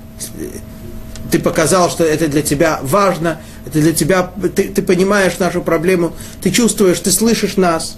ты 1.31 1.39
показал, 1.39 1.91
что 1.91 2.05
это 2.05 2.29
для 2.29 2.43
Тебя 2.43 2.81
важно, 2.83 3.41
это 3.67 3.81
для 3.81 3.93
тебя, 3.93 4.31
ты, 4.55 4.69
ты 4.69 4.81
понимаешь 4.81 5.39
нашу 5.39 5.61
проблему, 5.61 6.15
ты 6.41 6.53
чувствуешь, 6.53 7.01
ты 7.01 7.11
слышишь 7.11 7.57
нас. 7.57 7.97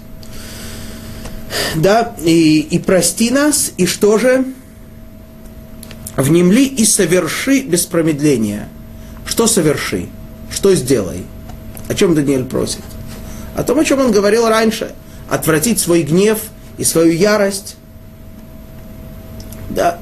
Да, 1.75 2.15
и, 2.23 2.59
и 2.59 2.79
прости 2.79 3.29
нас, 3.29 3.71
и 3.77 3.85
что 3.85 4.17
же? 4.17 4.45
Внемли 6.15 6.65
и 6.65 6.85
соверши 6.85 7.61
без 7.61 7.85
промедления. 7.85 8.67
Что 9.25 9.45
соверши? 9.45 10.07
Что 10.51 10.73
сделай? 10.73 11.23
О 11.87 11.93
чем 11.93 12.15
Даниэль 12.15 12.45
просит? 12.45 12.81
О 13.55 13.63
том, 13.63 13.79
о 13.79 13.85
чем 13.85 13.99
он 13.99 14.11
говорил 14.11 14.47
раньше. 14.49 14.93
Отвратить 15.29 15.79
свой 15.79 16.01
гнев 16.01 16.39
и 16.79 16.83
свою 16.83 17.11
ярость. 17.11 17.75
Да. 19.69 19.99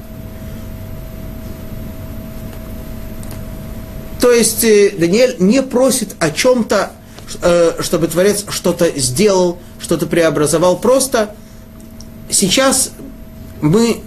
То 4.20 4.32
есть 4.32 4.64
э, 4.64 4.90
Даниэль 4.90 5.36
не 5.38 5.62
просит 5.62 6.16
о 6.18 6.30
чем-то, 6.30 6.92
э, 7.42 7.72
чтобы 7.80 8.08
Творец 8.08 8.44
что-то 8.48 8.90
сделал, 8.98 9.58
что-то 9.80 10.06
преобразовал. 10.06 10.78
Просто 10.78 11.34
сейчас 12.28 12.90
мы, 13.60 14.00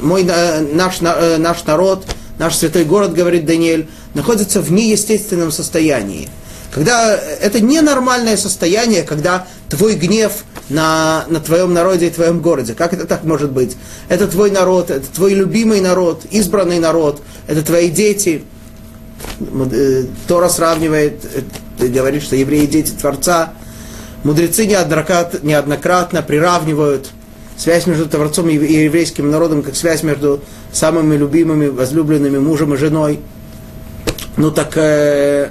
мой, 0.00 0.24
наш, 0.24 1.00
э, 1.00 1.36
наш 1.36 1.64
народ, 1.64 2.06
наш 2.38 2.56
святой 2.56 2.84
город, 2.84 3.12
говорит 3.12 3.44
Даниэль, 3.44 3.88
находится 4.14 4.60
в 4.62 4.72
неестественном 4.72 5.52
состоянии. 5.52 6.28
Когда 6.72 7.14
это 7.14 7.60
ненормальное 7.60 8.36
состояние, 8.36 9.02
когда 9.02 9.46
твой 9.68 9.94
гнев 9.94 10.44
на, 10.68 11.24
на 11.28 11.40
твоем 11.40 11.72
народе 11.72 12.08
и 12.08 12.10
твоем 12.10 12.40
городе. 12.40 12.74
Как 12.74 12.92
это 12.92 13.06
так 13.06 13.24
может 13.24 13.50
быть? 13.50 13.76
Это 14.08 14.26
твой 14.28 14.50
народ, 14.50 14.90
это 14.90 15.06
твой 15.08 15.34
любимый 15.34 15.80
народ, 15.80 16.22
избранный 16.30 16.78
народ, 16.78 17.22
это 17.46 17.62
твои 17.62 17.90
дети. 17.90 18.44
Э, 19.40 20.04
Тора 20.26 20.48
сравнивает, 20.48 21.24
э, 21.78 21.86
говорит, 21.86 22.22
что 22.22 22.36
евреи 22.36 22.66
дети 22.66 22.92
Творца. 22.92 23.54
Мудрецы 24.24 24.66
неоднократно, 24.66 26.22
приравнивают 26.22 27.10
связь 27.56 27.86
между 27.86 28.06
Творцом 28.06 28.48
и 28.48 28.54
еврейским 28.54 29.30
народом, 29.30 29.62
как 29.62 29.76
связь 29.76 30.02
между 30.02 30.40
самыми 30.72 31.16
любимыми, 31.16 31.68
возлюбленными 31.68 32.38
мужем 32.38 32.74
и 32.74 32.76
женой. 32.76 33.20
Ну 34.36 34.50
так, 34.50 34.76
э, 34.76 35.50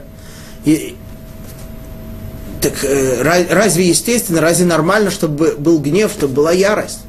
так 2.70 2.84
э, 2.84 3.46
разве 3.50 3.88
естественно, 3.88 4.42
разве 4.42 4.66
нормально, 4.66 5.10
чтобы 5.10 5.56
был 5.58 5.80
гнев, 5.80 6.12
чтобы 6.12 6.34
была 6.34 6.52
ярость? 6.52 7.00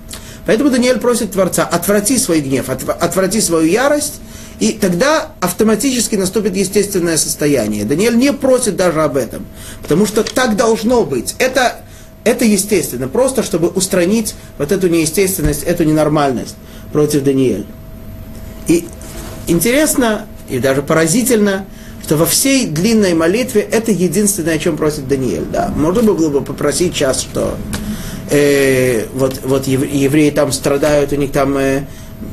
Поэтому 0.46 0.70
Даниэль 0.70 0.98
просит 0.98 1.32
Творца, 1.32 1.64
отврати 1.64 2.16
свой 2.18 2.40
гнев, 2.40 2.68
отврати 2.68 3.40
свою 3.40 3.66
ярость, 3.66 4.14
и 4.60 4.72
тогда 4.72 5.32
автоматически 5.40 6.14
наступит 6.14 6.56
естественное 6.56 7.16
состояние. 7.16 7.84
Даниэль 7.84 8.16
не 8.16 8.32
просит 8.32 8.76
даже 8.76 9.02
об 9.02 9.16
этом, 9.16 9.46
потому 9.82 10.06
что 10.06 10.22
так 10.22 10.56
должно 10.56 11.04
быть. 11.04 11.34
Это 11.38 11.80
это 12.24 12.44
естественно, 12.44 13.08
просто 13.08 13.42
чтобы 13.42 13.68
устранить 13.68 14.34
вот 14.58 14.70
эту 14.70 14.88
неестественность, 14.88 15.64
эту 15.64 15.84
ненормальность 15.84 16.54
против 16.92 17.24
Даниэля. 17.24 17.64
И 18.68 18.86
интересно, 19.48 20.26
и 20.48 20.58
даже 20.60 20.82
поразительно, 20.82 21.66
что 22.08 22.16
во 22.16 22.24
всей 22.24 22.66
длинной 22.66 23.12
молитве 23.12 23.60
это 23.60 23.92
единственное, 23.92 24.54
о 24.54 24.58
чем 24.58 24.78
просит 24.78 25.06
Даниэль. 25.06 25.44
Да. 25.52 25.70
Можно 25.76 26.14
было 26.14 26.30
бы 26.30 26.40
попросить 26.40 26.94
сейчас, 26.94 27.20
что 27.20 27.54
э, 28.30 29.04
вот, 29.12 29.40
вот 29.44 29.66
евреи 29.66 30.30
там 30.30 30.50
страдают, 30.50 31.12
у 31.12 31.16
них 31.16 31.32
там 31.32 31.58
э, 31.58 31.84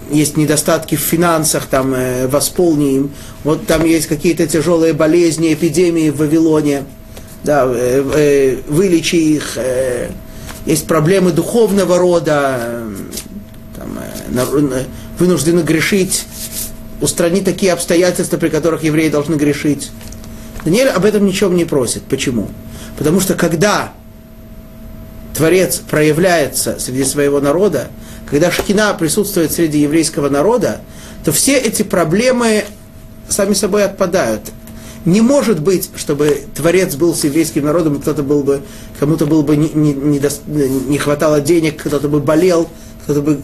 есть 0.09 0.37
недостатки 0.37 0.95
в 0.95 1.01
финансах, 1.01 1.65
там 1.65 1.93
э, 1.93 2.25
восполни 2.27 2.95
им. 2.95 3.11
Вот 3.43 3.67
там 3.67 3.83
есть 3.83 4.07
какие-то 4.07 4.47
тяжелые 4.47 4.93
болезни, 4.93 5.53
эпидемии 5.53 6.09
в 6.09 6.19
Вавилоне– 6.19 6.85
да, 7.45 7.65
э, 7.67 8.03
э, 8.15 8.57
вылечи 8.67 9.15
их. 9.15 9.53
Э, 9.57 10.09
есть 10.65 10.87
проблемы 10.87 11.31
духовного 11.31 11.97
рода, 11.99 12.57
э, 12.59 12.91
там, 13.77 13.99
э, 13.99 14.83
вынуждены 15.19 15.61
грешить, 15.61 16.25
устранить 17.01 17.45
такие 17.45 17.73
обстоятельства, 17.73 18.37
при 18.37 18.49
которых 18.49 18.83
евреи 18.83 19.09
должны 19.09 19.35
грешить. 19.35 19.91
Даниэль 20.63 20.89
об 20.89 21.05
этом 21.05 21.25
ничего 21.25 21.51
не 21.51 21.65
просит. 21.65 22.03
Почему? 22.03 22.49
Потому 22.97 23.19
что 23.19 23.35
когда 23.35 23.93
Творец 25.35 25.77
проявляется 25.77 26.79
среди 26.79 27.03
своего 27.03 27.39
народа, 27.39 27.89
когда 28.29 28.51
Шхина 28.51 28.93
присутствует 28.93 29.51
среди 29.51 29.79
еврейского 29.79 30.29
народа, 30.29 30.81
то 31.23 31.31
все 31.31 31.57
эти 31.57 31.83
проблемы 31.83 32.65
сами 33.27 33.53
собой 33.53 33.83
отпадают. 33.83 34.41
Не 35.05 35.21
может 35.21 35.61
быть, 35.61 35.89
чтобы 35.95 36.45
Творец 36.55 36.95
был 36.95 37.13
с 37.13 37.23
еврейским 37.23 37.65
народом, 37.65 38.01
кто-то 38.01 38.23
был 38.23 38.41
бы, 38.41 38.61
кому-то 38.99 39.27
было 39.27 39.43
бы 39.43 39.55
не, 39.55 39.69
не, 39.69 39.93
не, 39.93 40.19
до, 40.19 40.29
не 40.47 40.97
хватало 40.97 41.41
денег, 41.41 41.83
кто-то 41.83 42.07
бы 42.07 42.19
болел, 42.19 42.67
кто-то 43.03 43.21
бы... 43.21 43.41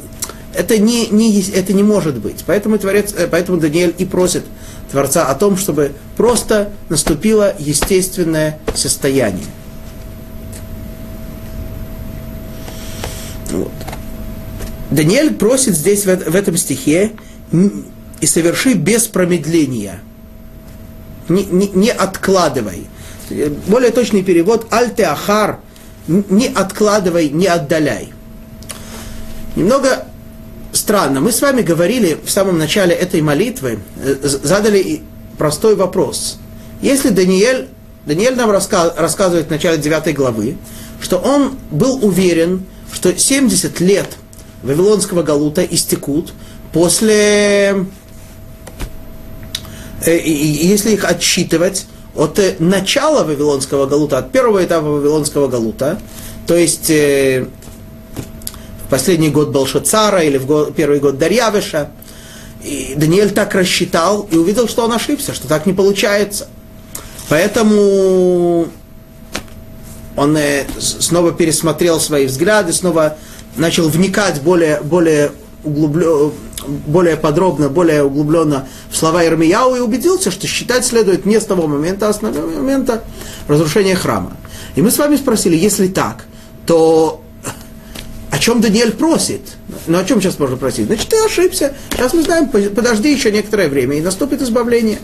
Это 0.54 0.78
не, 0.78 1.08
не, 1.08 1.42
это 1.42 1.74
не 1.74 1.84
может 1.84 2.18
быть. 2.18 2.44
Поэтому, 2.46 2.78
Творец, 2.78 3.14
э, 3.18 3.28
поэтому 3.28 3.58
Даниэль 3.58 3.96
и 3.98 4.06
просит 4.06 4.44
Творца 4.92 5.26
о 5.26 5.36
том, 5.36 5.58
чтобы 5.58 5.94
просто 6.18 6.72
наступило 6.90 7.56
естественное 7.58 8.60
состояние. 8.76 9.46
Вот. 13.52 13.72
Даниэль 14.90 15.34
просит 15.34 15.76
здесь, 15.76 16.06
в, 16.06 16.16
в 16.16 16.36
этом 16.36 16.58
стихе, 16.58 17.12
и 17.52 18.26
соверши 18.26 18.74
без 18.74 19.08
промедления– 19.08 20.00
не, 21.32 21.46
не, 21.46 21.68
не 21.74 21.90
откладывай. 21.90 22.88
Более 23.68 23.92
точный 23.92 24.24
перевод 24.24 24.68
«Аль-Теахар» 24.72 25.60
не 26.08 26.48
откладывай, 26.48 27.30
не 27.30 27.48
отдаляй. 27.48 28.12
Немного 29.56 30.06
странно. 30.72 31.22
Мы 31.22 31.32
с 31.32 31.42
вами 31.42 31.62
говорили 31.62 32.18
в 32.24 32.30
самом 32.30 32.58
начале 32.58 32.94
этой 32.94 33.22
молитвы, 33.22 33.80
э, 34.04 34.16
задали 34.22 35.02
простой 35.38 35.76
вопрос. 35.76 36.38
Если 36.82 37.10
Даниэль, 37.10 37.68
Даниэль 38.06 38.36
нам 38.36 38.52
раска, 38.52 38.94
рассказывает 38.98 39.48
в 39.48 39.50
начале 39.50 39.78
9 39.78 40.16
главы, 40.16 40.58
что 41.00 41.18
он 41.18 41.56
был 41.70 42.04
уверен, 42.04 42.66
что 42.92 43.18
70 43.18 43.80
лет 43.80 44.08
Вавилонского 44.64 45.24
Галута 45.24 45.64
истекут 45.64 46.34
после 46.74 47.86
Э, 50.06 50.20
если 50.24 50.92
их 50.92 51.06
отсчитывать 51.06 51.86
от 52.16 52.40
э, 52.40 52.56
начала 52.60 53.24
Вавилонского 53.24 53.86
Галута, 53.86 54.20
от 54.20 54.32
первого 54.32 54.64
этапа 54.64 54.88
Вавилонского 54.88 55.48
Галута, 55.48 56.00
то 56.48 56.56
есть 56.56 56.92
последний 58.92 59.30
год 59.30 59.50
Балшацара 59.50 60.22
или 60.22 60.38
в 60.38 60.46
год, 60.46 60.76
первый 60.76 61.00
год 61.00 61.18
Дарьявыша, 61.18 61.90
и 62.62 62.94
Даниэль 62.98 63.32
так 63.32 63.56
рассчитал 63.56 64.28
и 64.30 64.36
увидел, 64.36 64.68
что 64.68 64.84
он 64.84 64.92
ошибся, 64.92 65.34
что 65.34 65.48
так 65.48 65.66
не 65.66 65.74
получается. 65.74 66.48
Поэтому 67.30 68.68
он 70.18 70.38
снова 70.78 71.32
пересмотрел 71.32 72.02
свои 72.02 72.26
взгляды, 72.26 72.74
снова 72.74 73.18
начал 73.56 73.88
вникать 73.88 74.42
более, 74.42 74.82
более 74.82 75.32
углубленно, 75.64 76.32
более 76.68 77.16
подробно, 77.16 77.70
более 77.70 78.04
углубленно 78.04 78.68
в 78.90 78.98
слова 78.98 79.26
Ирмияу 79.26 79.76
и 79.76 79.80
убедился, 79.80 80.32
что 80.32 80.48
считать 80.48 80.86
следует 80.86 81.26
не 81.26 81.40
с 81.40 81.46
того 81.46 81.66
момента, 81.66 82.10
а 82.10 82.14
с 82.14 82.22
момента 82.22 83.04
разрушения 83.48 83.96
храма. 83.96 84.36
И 84.76 84.82
мы 84.82 84.92
с 84.92 84.98
вами 84.98 85.16
спросили, 85.16 85.56
если 85.56 85.88
так, 85.88 86.26
то 86.66 87.21
о 88.32 88.40
чем 88.40 88.62
Даниэль 88.62 88.94
просит? 88.94 89.42
Ну 89.88 90.00
о 90.00 90.06
чем 90.06 90.22
сейчас 90.22 90.40
можно 90.40 90.56
просить? 90.56 90.88
Значит, 90.88 91.10
ты 91.10 91.18
ошибся. 91.18 91.74
Сейчас 91.92 92.14
мы 92.14 92.24
знаем, 92.24 92.50
подожди 92.50 93.12
еще 93.12 93.32
некоторое 93.32 93.68
время, 93.68 93.98
и 93.98 94.02
наступит 94.02 94.42
избавление. 94.42 95.00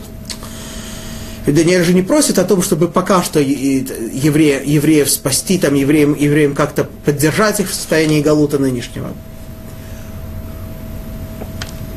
И 1.46 1.52
Даниэль 1.52 1.84
же 1.84 1.94
не 1.94 2.02
просит 2.02 2.38
о 2.38 2.44
том, 2.44 2.62
чтобы 2.62 2.88
пока 2.88 3.22
что 3.22 3.38
евреев, 3.38 4.66
евреев 4.66 5.10
спасти, 5.10 5.58
там, 5.58 5.74
евреям, 5.74 6.14
евреям 6.14 6.54
как-то 6.54 6.88
поддержать 7.04 7.60
их 7.60 7.70
в 7.70 7.74
состоянии 7.74 8.22
Галута 8.22 8.58
нынешнего. 8.58 9.12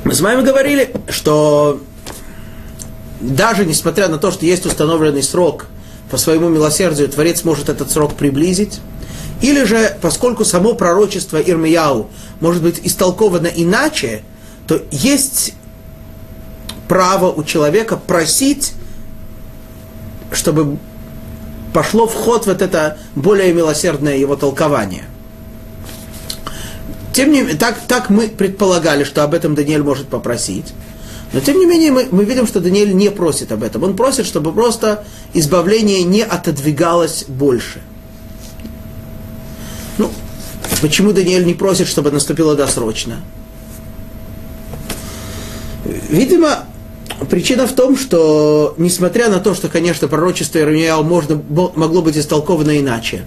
Мы 0.03 0.13
с 0.13 0.19
вами 0.19 0.41
говорили, 0.41 0.93
что 1.09 1.81
даже 3.21 3.65
несмотря 3.65 4.09
на 4.09 4.17
то, 4.17 4.31
что 4.31 4.45
есть 4.45 4.65
установленный 4.65 5.23
срок 5.23 5.67
по 6.09 6.17
своему 6.17 6.49
милосердию, 6.49 7.07
Творец 7.07 7.43
может 7.45 7.69
этот 7.69 7.89
срок 7.89 8.15
приблизить, 8.15 8.79
или 9.41 9.63
же, 9.63 9.97
поскольку 10.01 10.45
само 10.45 10.75
пророчество 10.75 11.41
Ирмияу 11.41 12.09
может 12.39 12.61
быть 12.61 12.79
истолковано 12.83 13.47
иначе, 13.47 14.21
то 14.67 14.81
есть 14.91 15.53
право 16.87 17.31
у 17.31 17.43
человека 17.43 17.97
просить, 17.97 18.73
чтобы 20.31 20.77
пошло 21.73 22.07
в 22.07 22.13
ход 22.13 22.45
вот 22.45 22.61
это 22.61 22.97
более 23.15 23.53
милосердное 23.53 24.17
его 24.17 24.35
толкование. 24.35 25.05
Тем 27.13 27.31
не 27.31 27.41
менее, 27.41 27.57
так, 27.57 27.79
так 27.87 28.09
мы 28.09 28.27
предполагали, 28.27 29.03
что 29.03 29.23
об 29.23 29.33
этом 29.33 29.55
Даниэль 29.55 29.83
может 29.83 30.07
попросить. 30.07 30.73
Но 31.33 31.39
тем 31.39 31.59
не 31.59 31.65
менее 31.65 31.91
мы, 31.91 32.07
мы 32.11 32.25
видим, 32.25 32.45
что 32.45 32.59
Даниэль 32.59 32.93
не 32.93 33.09
просит 33.09 33.51
об 33.51 33.63
этом. 33.63 33.83
Он 33.83 33.95
просит, 33.95 34.25
чтобы 34.25 34.53
просто 34.53 35.03
избавление 35.33 36.03
не 36.03 36.23
отодвигалось 36.23 37.25
больше. 37.27 37.81
Почему 40.81 41.13
Даниэль 41.13 41.45
не 41.45 41.53
просит, 41.53 41.87
чтобы 41.87 42.11
наступило 42.11 42.55
досрочно? 42.55 43.21
Видимо, 46.09 46.65
причина 47.29 47.67
в 47.67 47.73
том, 47.73 47.97
что, 47.97 48.73
несмотря 48.77 49.29
на 49.29 49.39
то, 49.39 49.53
что, 49.53 49.69
конечно, 49.69 50.07
пророчество 50.07 50.57
Иеремияу 50.57 51.03
можно, 51.03 51.41
могло 51.75 52.01
быть 52.01 52.17
истолковано 52.17 52.79
иначе, 52.79 53.25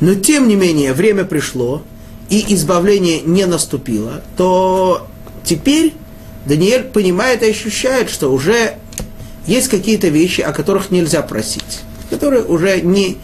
но 0.00 0.14
тем 0.14 0.48
не 0.48 0.56
менее 0.56 0.92
время 0.92 1.24
пришло, 1.24 1.82
и 2.28 2.52
избавление 2.54 3.20
не 3.20 3.46
наступило, 3.46 4.22
то 4.36 5.06
теперь 5.44 5.94
Даниэль 6.46 6.84
понимает 6.84 7.42
и 7.42 7.50
ощущает, 7.50 8.10
что 8.10 8.30
уже 8.32 8.74
есть 9.46 9.68
какие-то 9.68 10.08
вещи, 10.08 10.42
о 10.42 10.52
которых 10.52 10.90
нельзя 10.90 11.22
просить, 11.22 11.80
которые 12.10 12.42
уже 12.42 12.82
не, 12.82 13.16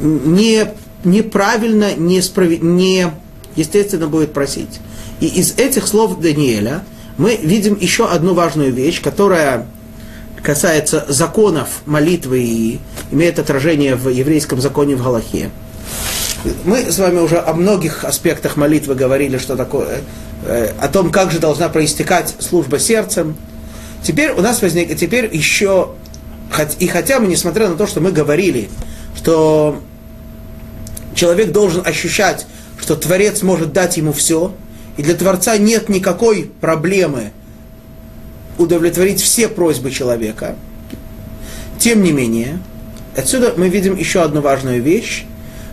не, 0.00 0.66
неправильно, 1.04 1.94
не, 1.94 2.20
справи, 2.20 2.58
не 2.60 3.10
естественно 3.56 4.06
будет 4.06 4.32
просить. 4.32 4.80
И 5.20 5.26
из 5.26 5.54
этих 5.56 5.86
слов 5.86 6.20
Даниэля 6.20 6.84
мы 7.16 7.36
видим 7.36 7.76
еще 7.78 8.08
одну 8.08 8.34
важную 8.34 8.72
вещь, 8.72 9.00
которая 9.02 9.66
касается 10.42 11.04
законов 11.08 11.82
молитвы 11.86 12.42
и 12.42 12.80
имеет 13.10 13.38
отражение 13.38 13.94
в 13.94 14.08
еврейском 14.08 14.60
законе 14.60 14.96
в 14.96 15.02
Галахе. 15.02 15.50
Мы 16.64 16.90
с 16.90 16.98
вами 16.98 17.20
уже 17.20 17.38
о 17.38 17.52
многих 17.54 18.04
аспектах 18.04 18.56
молитвы 18.56 18.96
говорили, 18.96 19.38
что 19.38 19.56
такое, 19.56 20.00
э, 20.44 20.72
о 20.80 20.88
том, 20.88 21.12
как 21.12 21.30
же 21.30 21.38
должна 21.38 21.68
проистекать 21.68 22.34
служба 22.40 22.80
сердцем. 22.80 23.36
Теперь 24.02 24.32
у 24.32 24.40
нас 24.40 24.60
возник, 24.60 24.96
теперь 24.96 25.28
еще, 25.32 25.90
и 26.80 26.88
хотя 26.88 27.20
мы, 27.20 27.28
несмотря 27.28 27.68
на 27.68 27.76
то, 27.76 27.86
что 27.86 28.00
мы 28.00 28.10
говорили, 28.10 28.68
что 29.16 29.80
человек 31.22 31.52
должен 31.52 31.86
ощущать, 31.86 32.46
что 32.80 32.96
Творец 32.96 33.42
может 33.42 33.72
дать 33.72 33.96
ему 33.96 34.12
все, 34.12 34.52
и 34.96 35.04
для 35.04 35.14
Творца 35.14 35.56
нет 35.56 35.88
никакой 35.88 36.50
проблемы 36.60 37.30
удовлетворить 38.58 39.20
все 39.20 39.46
просьбы 39.46 39.92
человека. 39.92 40.56
Тем 41.78 42.02
не 42.02 42.10
менее, 42.10 42.58
отсюда 43.16 43.54
мы 43.56 43.68
видим 43.68 43.96
еще 43.96 44.22
одну 44.22 44.40
важную 44.40 44.82
вещь, 44.82 45.24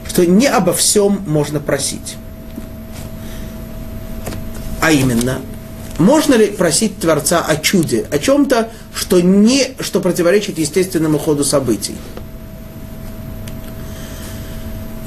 что 0.07 0.23
не 0.23 0.45
обо 0.45 0.71
всем 0.71 1.23
можно 1.25 1.59
просить. 1.59 2.17
А 4.81 4.91
именно, 4.91 5.41
можно 5.97 6.35
ли 6.35 6.45
просить 6.45 6.99
Творца 6.99 7.43
о 7.43 7.55
чуде, 7.55 8.05
о 8.11 8.19
чем-то, 8.19 8.69
что, 8.93 9.19
не, 9.19 9.69
что 9.79 9.99
противоречит 9.99 10.59
естественному 10.59 11.17
ходу 11.17 11.43
событий? 11.43 11.95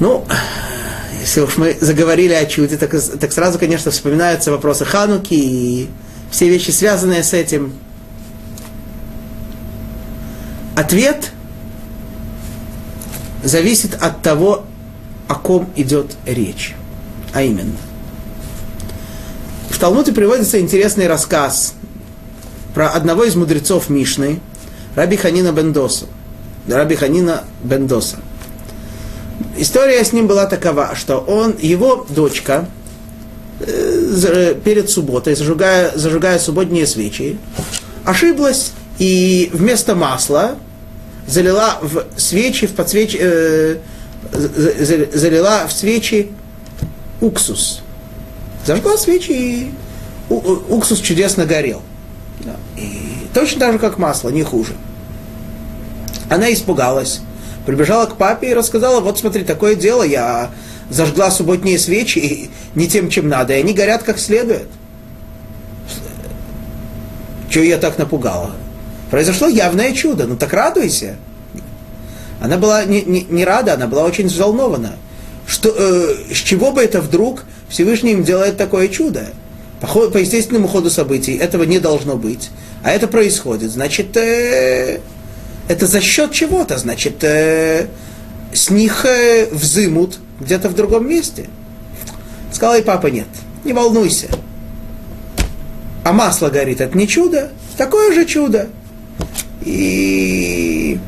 Ну, 0.03 0.25
если 1.21 1.39
уж 1.39 1.55
мы 1.55 1.77
заговорили 1.79 2.33
о 2.33 2.45
чуде, 2.45 2.75
так, 2.75 2.91
так 2.91 3.31
сразу, 3.31 3.57
конечно, 3.57 3.89
вспоминаются 3.89 4.51
вопросы 4.51 4.83
Хануки 4.83 5.33
и 5.33 5.89
все 6.29 6.49
вещи, 6.49 6.71
связанные 6.71 7.23
с 7.23 7.31
этим. 7.31 7.73
Ответ 10.75 11.31
зависит 13.45 13.95
от 13.95 14.21
того, 14.21 14.65
о 15.29 15.35
ком 15.35 15.69
идет 15.77 16.17
речь. 16.25 16.75
А 17.31 17.41
именно. 17.41 17.77
В 19.69 19.79
Талмуде 19.79 20.11
приводится 20.11 20.59
интересный 20.59 21.07
рассказ 21.07 21.75
про 22.73 22.89
одного 22.89 23.23
из 23.23 23.37
мудрецов 23.37 23.89
Мишны, 23.89 24.41
Раби 24.97 25.15
Ханина 25.15 25.53
Бендоса. 25.53 26.07
Раби 26.67 26.97
Ханина 26.97 27.45
Бендоса. 27.63 28.17
История 29.57 30.03
с 30.03 30.13
ним 30.13 30.27
была 30.27 30.45
такова, 30.45 30.95
что 30.95 31.17
он, 31.19 31.55
его 31.59 32.05
дочка, 32.09 32.67
э, 33.59 34.55
перед 34.63 34.89
субботой, 34.89 35.35
зажигая, 35.35 35.91
зажигая 35.95 36.39
субботние 36.39 36.87
свечи, 36.87 37.37
ошиблась 38.03 38.71
и 38.99 39.49
вместо 39.53 39.95
масла 39.95 40.55
залила 41.27 41.79
в 41.81 42.05
свечи, 42.17 42.67
в 42.67 42.73
подсвеч... 42.73 43.15
Э, 43.19 43.77
залила 44.31 45.67
в 45.67 45.73
свечи 45.73 46.31
уксус. 47.21 47.81
Зажгла 48.65 48.97
свечи, 48.97 49.31
и 49.31 49.71
уксус 50.29 50.99
чудесно 50.99 51.45
горел. 51.45 51.81
И 52.77 53.27
точно 53.33 53.59
так 53.59 53.73
же, 53.73 53.79
как 53.79 53.97
масло, 53.97 54.29
не 54.29 54.43
хуже. 54.43 54.73
Она 56.29 56.51
испугалась, 56.51 57.21
прибежала 57.65 58.05
к 58.05 58.17
папе 58.17 58.51
и 58.51 58.53
рассказала, 58.53 58.99
вот 58.99 59.19
смотри, 59.19 59.43
такое 59.43 59.75
дело, 59.75 60.03
я 60.03 60.51
зажгла 60.89 61.31
субботние 61.31 61.79
свечи 61.79 62.19
и 62.19 62.49
не 62.75 62.87
тем, 62.87 63.09
чем 63.09 63.27
надо, 63.29 63.53
и 63.53 63.59
они 63.59 63.73
горят 63.73 64.03
как 64.03 64.19
следует. 64.19 64.67
Чего 67.49 67.63
я 67.63 67.77
так 67.77 67.97
напугала? 67.97 68.51
Произошло 69.11 69.47
явное 69.47 69.93
чудо, 69.93 70.25
ну 70.25 70.35
так 70.35 70.53
радуйся. 70.53 71.17
Она 72.41 72.57
была 72.57 72.83
не, 72.83 73.03
не, 73.03 73.25
не 73.29 73.45
рада, 73.45 73.73
она 73.73 73.87
была 73.87 74.03
очень 74.03 74.25
взволнована. 74.27 74.95
Что, 75.45 75.69
э, 75.69 76.33
с 76.33 76.37
чего 76.37 76.71
бы 76.71 76.81
это 76.81 76.99
вдруг 76.99 77.43
Всевышний 77.69 78.13
им 78.13 78.23
делает 78.23 78.57
такое 78.57 78.87
чудо? 78.87 79.27
По, 79.79 80.09
по 80.09 80.17
естественному 80.17 80.67
ходу 80.67 80.89
событий 80.89 81.35
этого 81.35 81.63
не 81.63 81.79
должно 81.79 82.15
быть. 82.15 82.49
А 82.83 82.91
это 82.91 83.07
происходит. 83.07 83.71
Значит, 83.71 84.17
э, 84.17 84.99
это 85.67 85.87
за 85.87 86.01
счет 86.01 86.31
чего-то. 86.31 86.77
Значит, 86.77 87.23
э, 87.23 87.87
с 88.53 88.69
них 88.69 89.05
э, 89.05 89.47
взымут 89.51 90.19
где-то 90.39 90.69
в 90.69 90.75
другом 90.75 91.07
месте. 91.07 91.49
Сказал 92.51 92.75
ей 92.75 92.83
папа, 92.83 93.07
нет, 93.07 93.27
не 93.63 93.73
волнуйся. 93.73 94.27
А 96.03 96.13
масло 96.13 96.49
горит, 96.49 96.81
это 96.81 96.97
не 96.97 97.07
чудо, 97.07 97.51
такое 97.77 98.13
же 98.13 98.25
чудо. 98.25 98.69
И 99.61 100.99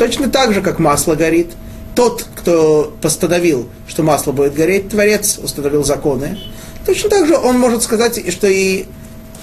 Точно 0.00 0.30
так 0.30 0.54
же, 0.54 0.62
как 0.62 0.78
масло 0.78 1.14
горит. 1.14 1.50
Тот, 1.94 2.24
кто 2.34 2.96
постановил, 3.02 3.68
что 3.86 4.02
масло 4.02 4.32
будет 4.32 4.54
гореть, 4.54 4.88
Творец 4.88 5.38
установил 5.42 5.84
законы. 5.84 6.38
Точно 6.86 7.10
так 7.10 7.26
же 7.26 7.36
он 7.36 7.58
может 7.58 7.82
сказать, 7.82 8.32
что 8.32 8.46
и 8.46 8.86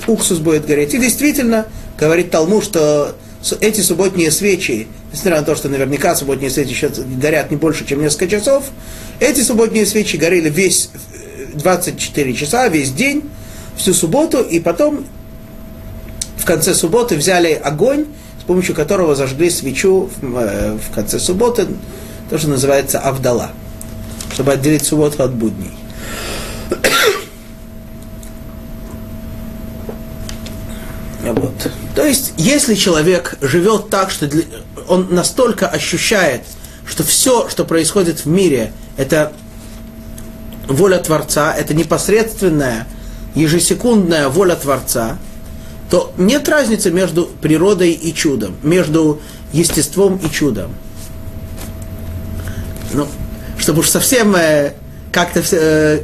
уксус 0.07 0.39
будет 0.39 0.65
гореть. 0.65 0.95
И 0.95 0.97
действительно, 0.97 1.67
говорит 1.99 2.31
Талму, 2.31 2.63
что 2.63 3.15
эти 3.61 3.81
субботние 3.81 4.31
свечи, 4.31 4.87
несмотря 5.11 5.39
на 5.39 5.45
то, 5.45 5.55
что 5.55 5.69
наверняка 5.69 6.15
субботние 6.15 6.49
свечи 6.49 6.69
еще 6.69 6.89
горят 6.89 7.51
не 7.51 7.57
больше, 7.57 7.85
чем 7.85 8.01
несколько 8.01 8.27
часов, 8.27 8.65
эти 9.19 9.41
субботние 9.41 9.85
свечи 9.85 10.17
горели 10.17 10.49
весь 10.49 10.89
24 11.53 12.33
часа, 12.33 12.67
весь 12.67 12.91
день, 12.91 13.23
всю 13.75 13.93
субботу, 13.93 14.41
и 14.41 14.59
потом 14.59 15.05
в 16.37 16.45
конце 16.45 16.73
субботы 16.73 17.15
взяли 17.15 17.53
огонь 17.53 18.07
помощью 18.47 18.73
которого 18.73 19.13
зажгли 19.13 19.49
свечу 19.49 20.09
в, 20.21 20.37
э, 20.37 20.77
в 20.77 20.95
конце 20.95 21.19
субботы, 21.19 21.67
то, 22.29 22.37
что 22.37 22.49
называется 22.49 22.99
Авдала, 22.99 23.51
чтобы 24.33 24.53
отделить 24.53 24.85
субботу 24.85 25.21
от 25.21 25.33
будней. 25.33 25.71
Вот. 31.23 31.69
Есть, 32.07 32.33
если 32.37 32.75
человек 32.75 33.35
живет 33.41 33.89
так, 33.89 34.11
что 34.11 34.27
для, 34.27 34.43
он 34.87 35.07
настолько 35.11 35.67
ощущает, 35.67 36.41
что 36.87 37.03
все, 37.03 37.49
что 37.49 37.65
происходит 37.65 38.21
в 38.21 38.27
мире, 38.27 38.71
это 38.95 39.33
воля 40.69 40.99
Творца, 40.99 41.53
это 41.53 41.73
непосредственная, 41.73 42.87
ежесекундная 43.35 44.29
воля 44.29 44.55
Творца, 44.55 45.17
то 45.89 46.13
нет 46.17 46.47
разницы 46.47 46.91
между 46.91 47.25
природой 47.25 47.91
и 47.91 48.13
чудом, 48.13 48.55
между 48.63 49.19
естеством 49.51 50.15
и 50.15 50.31
чудом. 50.31 50.73
Ну, 52.93 53.05
чтобы 53.57 53.79
уж 53.79 53.89
совсем 53.89 54.33
э, 54.37 54.75
как-то 55.11 55.43
э, 55.51 56.03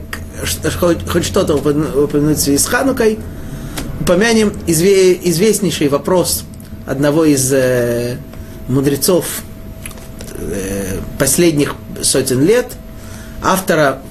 хоть, 0.78 1.08
хоть 1.08 1.24
что-то 1.24 1.56
упомянуть 1.56 2.46
с 2.46 2.66
Ханукой, 2.66 3.20
упомянем 4.04 4.52
изве, 4.68 5.14
известнейший 5.30 5.88
вопрос 5.88 6.44
одного 6.86 7.24
из 7.24 7.54
э, 7.54 8.18
мудрецов 8.68 9.26
э, 10.36 10.98
последних 11.18 11.76
сотен 12.02 12.44
лет, 12.44 12.74
автора 13.42 14.02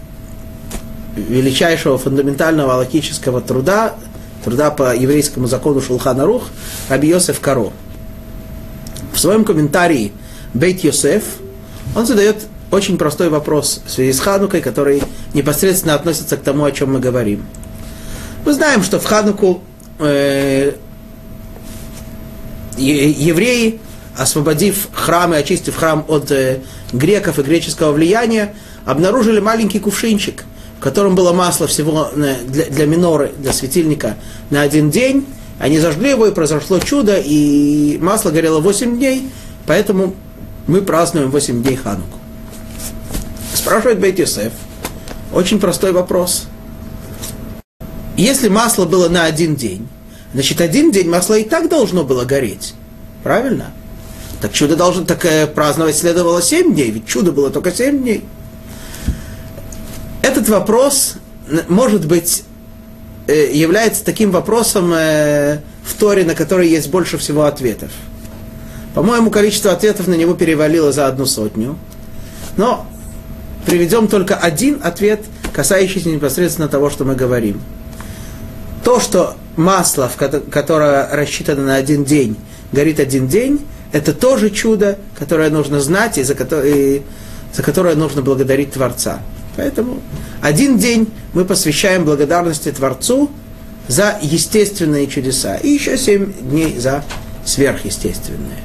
величайшего 1.14 1.98
фундаментального 1.98 2.72
логического 2.72 3.42
труда 3.42 3.96
труда 4.42 4.70
по 4.70 4.96
еврейскому 4.96 5.46
закону 5.46 5.82
Шулхана 5.82 6.24
Рух, 6.24 6.44
Раби 6.88 7.08
Йосеф 7.08 7.38
Каро. 7.40 7.70
В 9.12 9.20
своем 9.20 9.44
комментарии 9.44 10.12
Бейт 10.54 10.82
Йосеф 10.82 11.22
он 11.94 12.06
задает 12.06 12.46
очень 12.70 12.96
простой 12.96 13.28
вопрос 13.28 13.82
в 13.84 13.90
связи 13.90 14.14
с 14.14 14.20
Ханукой, 14.20 14.62
который 14.62 15.02
непосредственно 15.34 15.94
относится 15.94 16.38
к 16.38 16.42
тому, 16.42 16.64
о 16.64 16.72
чем 16.72 16.94
мы 16.94 16.98
говорим. 16.98 17.44
Мы 18.46 18.54
знаем, 18.54 18.82
что 18.82 18.98
в 18.98 19.04
Хануку 19.04 19.62
э, 20.04 20.72
евреи, 22.76 23.80
освободив 24.16 24.88
храм 24.92 25.34
и 25.34 25.36
очистив 25.36 25.76
храм 25.76 26.04
от 26.08 26.30
э, 26.30 26.60
греков 26.92 27.38
и 27.38 27.42
греческого 27.42 27.92
влияния, 27.92 28.54
обнаружили 28.84 29.40
маленький 29.40 29.78
кувшинчик, 29.78 30.44
в 30.78 30.82
котором 30.82 31.14
было 31.14 31.32
масло 31.32 31.66
всего 31.66 32.10
для, 32.14 32.36
для 32.70 32.86
миноры, 32.86 33.32
для 33.38 33.52
светильника 33.52 34.16
на 34.50 34.62
один 34.62 34.90
день. 34.90 35.26
Они 35.58 35.78
зажгли 35.78 36.10
его, 36.10 36.26
и 36.26 36.32
произошло 36.32 36.80
чудо, 36.80 37.18
и 37.18 37.98
масло 38.00 38.30
горело 38.30 38.60
8 38.60 38.96
дней, 38.96 39.28
поэтому 39.66 40.14
мы 40.66 40.82
празднуем 40.82 41.30
8 41.30 41.62
дней 41.62 41.76
Хануку. 41.76 42.18
Спрашивает 43.54 44.00
Бейтисеф. 44.00 44.52
Очень 45.32 45.60
простой 45.60 45.92
вопрос. 45.92 46.48
Если 48.22 48.46
масло 48.46 48.84
было 48.84 49.08
на 49.08 49.24
один 49.24 49.56
день, 49.56 49.88
значит, 50.32 50.60
один 50.60 50.92
день 50.92 51.10
масло 51.10 51.36
и 51.36 51.42
так 51.42 51.68
должно 51.68 52.04
было 52.04 52.24
гореть. 52.24 52.74
Правильно? 53.24 53.72
Так 54.40 54.52
чудо 54.52 54.76
должно, 54.76 55.04
так 55.04 55.24
э, 55.24 55.48
праздновать 55.48 55.96
следовало 55.96 56.40
7 56.40 56.72
дней, 56.72 56.92
ведь 56.92 57.04
чудо 57.04 57.32
было 57.32 57.50
только 57.50 57.72
7 57.72 58.00
дней. 58.00 58.24
Этот 60.22 60.48
вопрос, 60.48 61.14
может 61.66 62.06
быть, 62.06 62.44
э, 63.26 63.50
является 63.52 64.04
таким 64.04 64.30
вопросом 64.30 64.92
э, 64.94 65.58
в 65.82 65.98
Торе, 65.98 66.24
на 66.24 66.36
который 66.36 66.68
есть 66.68 66.90
больше 66.90 67.18
всего 67.18 67.42
ответов. 67.42 67.90
По-моему, 68.94 69.32
количество 69.32 69.72
ответов 69.72 70.06
на 70.06 70.14
него 70.14 70.34
перевалило 70.34 70.92
за 70.92 71.08
одну 71.08 71.26
сотню. 71.26 71.76
Но 72.56 72.86
приведем 73.66 74.06
только 74.06 74.36
один 74.36 74.78
ответ, 74.80 75.24
касающийся 75.52 76.10
непосредственно 76.10 76.68
того, 76.68 76.88
что 76.88 77.04
мы 77.04 77.16
говорим. 77.16 77.60
То, 78.84 79.00
что 79.00 79.34
масло, 79.56 80.10
которое 80.50 81.08
рассчитано 81.12 81.62
на 81.62 81.74
один 81.76 82.04
день, 82.04 82.36
горит 82.72 83.00
один 83.00 83.28
день, 83.28 83.60
это 83.92 84.12
тоже 84.12 84.50
чудо, 84.50 84.98
которое 85.18 85.50
нужно 85.50 85.80
знать 85.80 86.18
и 86.18 86.22
за 86.22 86.34
которое, 86.34 86.74
и 86.74 87.02
за 87.52 87.62
которое 87.62 87.94
нужно 87.94 88.22
благодарить 88.22 88.72
Творца. 88.72 89.20
Поэтому 89.56 90.00
один 90.40 90.78
день 90.78 91.12
мы 91.34 91.44
посвящаем 91.44 92.04
благодарности 92.04 92.72
Творцу 92.72 93.30
за 93.88 94.18
естественные 94.22 95.06
чудеса, 95.06 95.56
и 95.56 95.68
еще 95.68 95.98
семь 95.98 96.32
дней 96.32 96.78
за 96.78 97.04
сверхъестественные. 97.44 98.62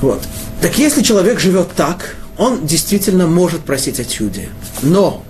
Вот. 0.00 0.20
Так 0.60 0.78
если 0.78 1.02
человек 1.02 1.40
живет 1.40 1.68
так, 1.74 2.16
он 2.36 2.66
действительно 2.66 3.26
может 3.26 3.60
просить 3.60 4.00
о 4.00 4.04
чуде. 4.04 4.48
Но 4.82 5.24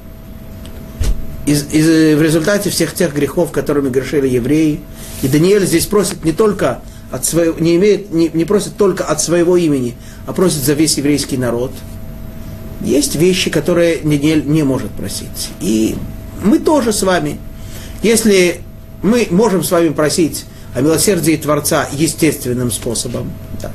из, 1.51 1.67
из, 1.73 2.17
в 2.17 2.23
результате 2.23 2.71
всех 2.71 2.95
тех 2.95 3.13
грехов, 3.13 3.51
которыми 3.51 3.89
грешили 3.89 4.29
евреи, 4.29 4.81
и 5.23 5.29
Даниэль 5.29 5.67
здесь 5.67 5.87
просит 5.87 6.25
не 6.25 6.33
только 6.33 6.81
от 7.11 7.25
своего, 7.25 7.59
не, 7.59 7.75
имеет, 7.75 8.13
не, 8.13 8.31
не 8.33 8.45
просит 8.45 8.77
только 8.77 9.05
от 9.05 9.21
своего 9.21 9.57
имени, 9.57 9.97
а 10.27 10.33
просит 10.33 10.63
за 10.63 10.75
весь 10.75 10.97
еврейский 10.97 11.37
народ. 11.37 11.73
Есть 12.83 13.17
вещи, 13.17 13.51
которые 13.51 13.99
Даниэль 13.99 14.45
не 14.47 14.63
может 14.63 14.91
просить. 14.93 15.51
И 15.61 15.97
мы 16.43 16.61
тоже 16.61 16.93
с 16.93 17.03
вами. 17.03 17.39
Если 18.03 18.61
мы 19.03 19.27
можем 19.31 19.65
с 19.65 19.73
вами 19.73 19.89
просить 19.89 20.45
о 20.75 20.83
милосердии 20.83 21.37
Творца 21.37 21.89
естественным 21.93 22.71
способом, 22.71 23.33
да, 23.61 23.73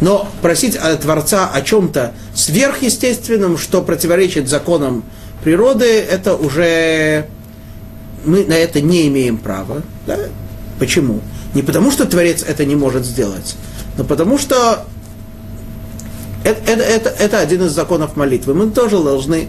но 0.00 0.28
просить 0.42 0.74
от 0.74 1.02
Творца 1.02 1.48
о 1.48 1.62
чем-то 1.62 2.12
сверхъестественном, 2.34 3.56
что 3.56 3.82
противоречит 3.82 4.48
законам 4.48 5.04
природы, 5.42 5.86
это 5.86 6.34
уже 6.34 7.26
мы 8.24 8.44
на 8.44 8.54
это 8.54 8.80
не 8.80 9.08
имеем 9.08 9.38
права. 9.38 9.82
Да? 10.06 10.18
Почему? 10.78 11.20
Не 11.54 11.62
потому, 11.62 11.90
что 11.90 12.04
Творец 12.06 12.44
это 12.46 12.64
не 12.64 12.76
может 12.76 13.04
сделать, 13.04 13.56
но 13.96 14.04
потому 14.04 14.38
что 14.38 14.84
это, 16.44 16.72
это, 16.72 16.82
это, 16.82 17.08
это 17.10 17.40
один 17.40 17.64
из 17.64 17.72
законов 17.72 18.16
молитвы. 18.16 18.54
Мы 18.54 18.70
тоже 18.70 19.02
должны 19.02 19.48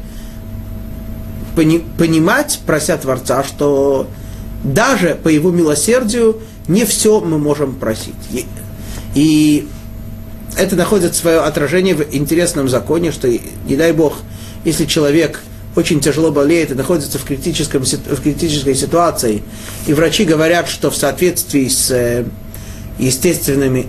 пони, 1.55 1.83
понимать, 1.97 2.59
прося 2.65 2.97
Творца, 2.97 3.43
что 3.43 4.07
даже 4.63 5.17
по 5.21 5.27
его 5.27 5.51
милосердию 5.51 6.41
не 6.67 6.85
все 6.85 7.19
мы 7.19 7.37
можем 7.37 7.75
просить. 7.75 8.15
И, 8.31 8.45
и 9.15 9.67
это 10.57 10.75
находит 10.75 11.15
свое 11.15 11.39
отражение 11.39 11.95
в 11.95 12.13
интересном 12.13 12.67
законе, 12.69 13.11
что, 13.11 13.27
не 13.29 13.75
дай 13.75 13.91
Бог, 13.91 14.15
если 14.65 14.85
человек 14.85 15.41
очень 15.79 16.01
тяжело 16.01 16.31
болеет 16.31 16.71
и 16.71 16.73
находится 16.75 17.17
в, 17.17 17.23
критическом, 17.23 17.83
в 17.83 18.21
критической 18.21 18.75
ситуации, 18.75 19.41
и 19.87 19.93
врачи 19.93 20.25
говорят, 20.25 20.67
что 20.67 20.91
в 20.91 20.95
соответствии 20.95 21.67
с 21.69 21.89
э, 21.89 22.25
естественными 22.99 23.87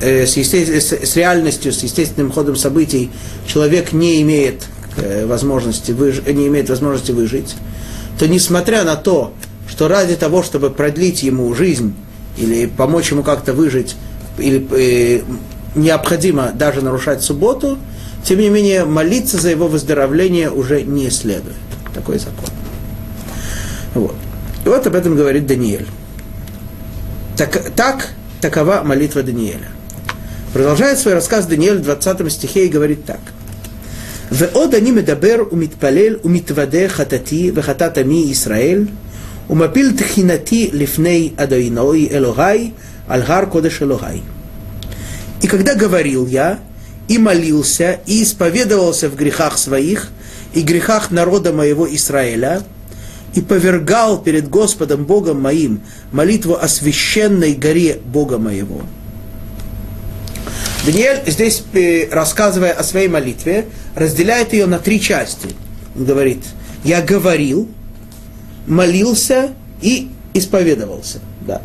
э, 0.00 0.26
с, 0.26 0.36
есте, 0.36 0.80
с, 0.80 1.16
реальностью, 1.16 1.72
с 1.72 1.82
естественным 1.82 2.32
ходом 2.32 2.56
событий 2.56 3.10
человек 3.46 3.92
не 3.92 4.22
имеет 4.22 4.64
э, 4.96 5.26
возможности, 5.26 5.92
выж, 5.92 6.22
не 6.26 6.46
имеет 6.48 6.70
возможности 6.70 7.12
выжить, 7.12 7.54
то 8.18 8.26
несмотря 8.26 8.82
на 8.84 8.96
то, 8.96 9.34
что 9.68 9.88
ради 9.88 10.16
того, 10.16 10.42
чтобы 10.42 10.70
продлить 10.70 11.22
ему 11.22 11.54
жизнь 11.54 11.94
или 12.38 12.66
помочь 12.66 13.10
ему 13.10 13.22
как-то 13.22 13.52
выжить, 13.52 13.96
или 14.38 14.66
э, 14.70 15.22
необходимо 15.74 16.52
даже 16.52 16.80
нарушать 16.80 17.22
субботу, 17.22 17.78
тем 18.25 18.39
не 18.39 18.49
менее 18.49 18.85
молиться 18.85 19.37
за 19.37 19.49
его 19.49 19.67
выздоровление 19.67 20.51
уже 20.51 20.83
не 20.83 21.09
следует. 21.09 21.55
Такой 21.93 22.19
закон. 22.19 22.49
Вот. 23.93 24.15
И 24.65 24.69
вот 24.69 24.85
об 24.85 24.95
этом 24.95 25.15
говорит 25.15 25.45
Даниэль. 25.47 25.87
Так, 27.35 27.73
так 27.75 28.09
такова 28.39 28.81
молитва 28.83 29.23
Даниэля. 29.23 29.69
Продолжает 30.53 30.99
свой 30.99 31.15
рассказ 31.15 31.45
Даниэль 31.47 31.79
в 31.79 31.83
20 31.83 32.31
стихе 32.31 32.65
и 32.65 32.69
говорит 32.69 33.05
так. 33.05 33.19
ועוד 34.31 34.75
אני 34.75 34.91
מדבר 34.91 35.35
ומתפלל 35.51 36.15
ומתוודה 36.23 36.89
חטאתי 36.89 37.51
וחטאת 37.55 37.97
עמי 37.97 38.25
ישראל, 38.29 38.85
ומפיל 39.49 39.91
תחינתי 39.97 40.69
לפני 40.73 41.31
אדוני 41.35 42.07
אלוהי 42.11 42.71
על 43.07 43.21
הר 43.21 43.45
קודש 43.45 43.81
אלוהי. 43.81 44.21
И 45.41 45.47
когда 45.47 45.73
говорил 45.73 46.27
я, 46.27 46.57
и 47.08 47.18
молился, 47.18 48.00
и 48.06 48.22
исповедовался 48.22 49.08
в 49.08 49.16
грехах 49.16 49.58
своих, 49.58 50.10
и 50.54 50.62
грехах 50.62 51.10
народа 51.10 51.52
моего 51.52 51.86
Израиля, 51.94 52.62
и 53.34 53.40
повергал 53.40 54.22
перед 54.22 54.48
Господом 54.48 55.04
Богом 55.04 55.40
моим 55.40 55.82
молитву 56.10 56.56
о 56.60 56.68
священной 56.68 57.54
горе 57.54 58.00
Бога 58.04 58.38
моего. 58.38 58.80
Даниэль 60.86 61.22
здесь, 61.26 61.62
э, 61.74 62.08
рассказывая 62.10 62.72
о 62.72 62.82
своей 62.82 63.08
молитве, 63.08 63.66
разделяет 63.94 64.52
ее 64.52 64.66
на 64.66 64.78
три 64.78 65.00
части. 65.00 65.48
Он 65.96 66.04
говорит, 66.04 66.44
я 66.84 67.02
говорил, 67.02 67.68
молился 68.66 69.50
и 69.82 70.08
исповедовался. 70.32 71.18
Да. 71.40 71.62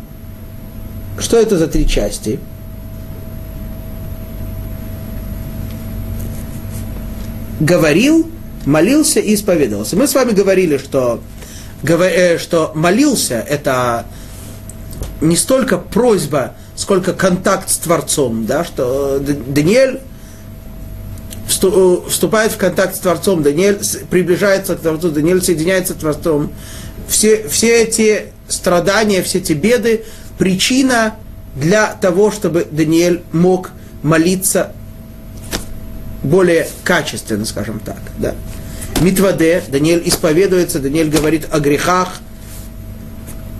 Что 1.18 1.36
это 1.38 1.56
за 1.56 1.68
три 1.68 1.86
части? 1.86 2.40
Говорил, 7.64 8.30
молился 8.66 9.20
и 9.20 9.34
исповедовался. 9.34 9.96
Мы 9.96 10.06
с 10.06 10.14
вами 10.14 10.32
говорили, 10.32 10.78
что, 10.78 11.20
э, 11.82 12.38
что 12.38 12.72
молился– 12.74 13.44
это 13.48 14.06
не 15.20 15.36
столько 15.36 15.78
просьба, 15.78 16.54
сколько 16.76 17.12
контакт 17.12 17.68
с 17.70 17.78
Творцом, 17.78 18.46
да, 18.46 18.64
что 18.64 19.18
Даниэль 19.20 20.00
вступает 21.46 22.52
в 22.52 22.56
контакт 22.56 22.96
с 22.96 22.98
Творцом, 22.98 23.42
Даниэль 23.42 23.78
приближается 24.10 24.74
к 24.74 24.80
Творцу, 24.80 25.10
Даниэль 25.10 25.42
соединяется 25.42 25.92
с 25.92 25.96
Творцом. 25.96 26.52
Все, 27.08 27.46
все 27.48 27.82
эти 27.82 28.26
страдания, 28.48 29.22
все 29.22 29.38
эти 29.38 29.52
беды– 29.52 30.04
причина 30.38 31.14
для 31.54 31.94
того, 31.94 32.32
чтобы 32.32 32.66
Даниэль 32.68 33.22
мог 33.32 33.70
молиться 34.02 34.72
более 36.22 36.68
качественно, 36.84 37.44
скажем 37.44 37.80
так. 37.80 38.00
Да. 38.18 38.34
מתוודה, 39.00 39.62
Даниэль 39.68 40.02
исповедуется, 40.06 40.78
Даниэль 40.78 41.10
говорит 41.10 41.48
о 41.50 41.58
грехах, 41.60 42.20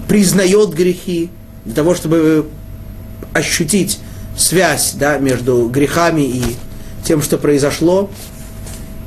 признает 0.09 0.75
грехи, 0.75 1.31
для 1.65 1.75
того, 1.75 1.95
чтобы 1.95 2.49
ощутить 3.33 3.99
связь 4.37 4.93
да, 4.95 5.19
между 5.19 5.69
грехами 5.69 6.23
и 6.23 6.43
тем, 7.05 7.23
что 7.23 7.39
произошло. 7.39 8.11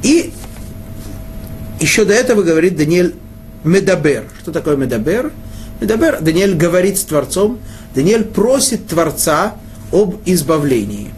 И 0.03 0.33
еще 1.79 2.05
до 2.05 2.13
этого 2.13 2.43
говорит 2.43 2.75
Даниэль 2.75 3.15
מדבר. 3.63 4.25
Что 4.41 4.51
такое 4.51 4.75
מדבר? 4.75 5.31
מדבר, 5.81 6.21
Даниэль 6.21 6.55
говорит 6.55 6.97
с 6.97 7.03
Творцом, 7.03 7.59
Даниэль 7.93 8.23
просит 8.23 8.87
Творца 8.87 9.55
об 9.91 10.15
избавлении. 10.25 11.11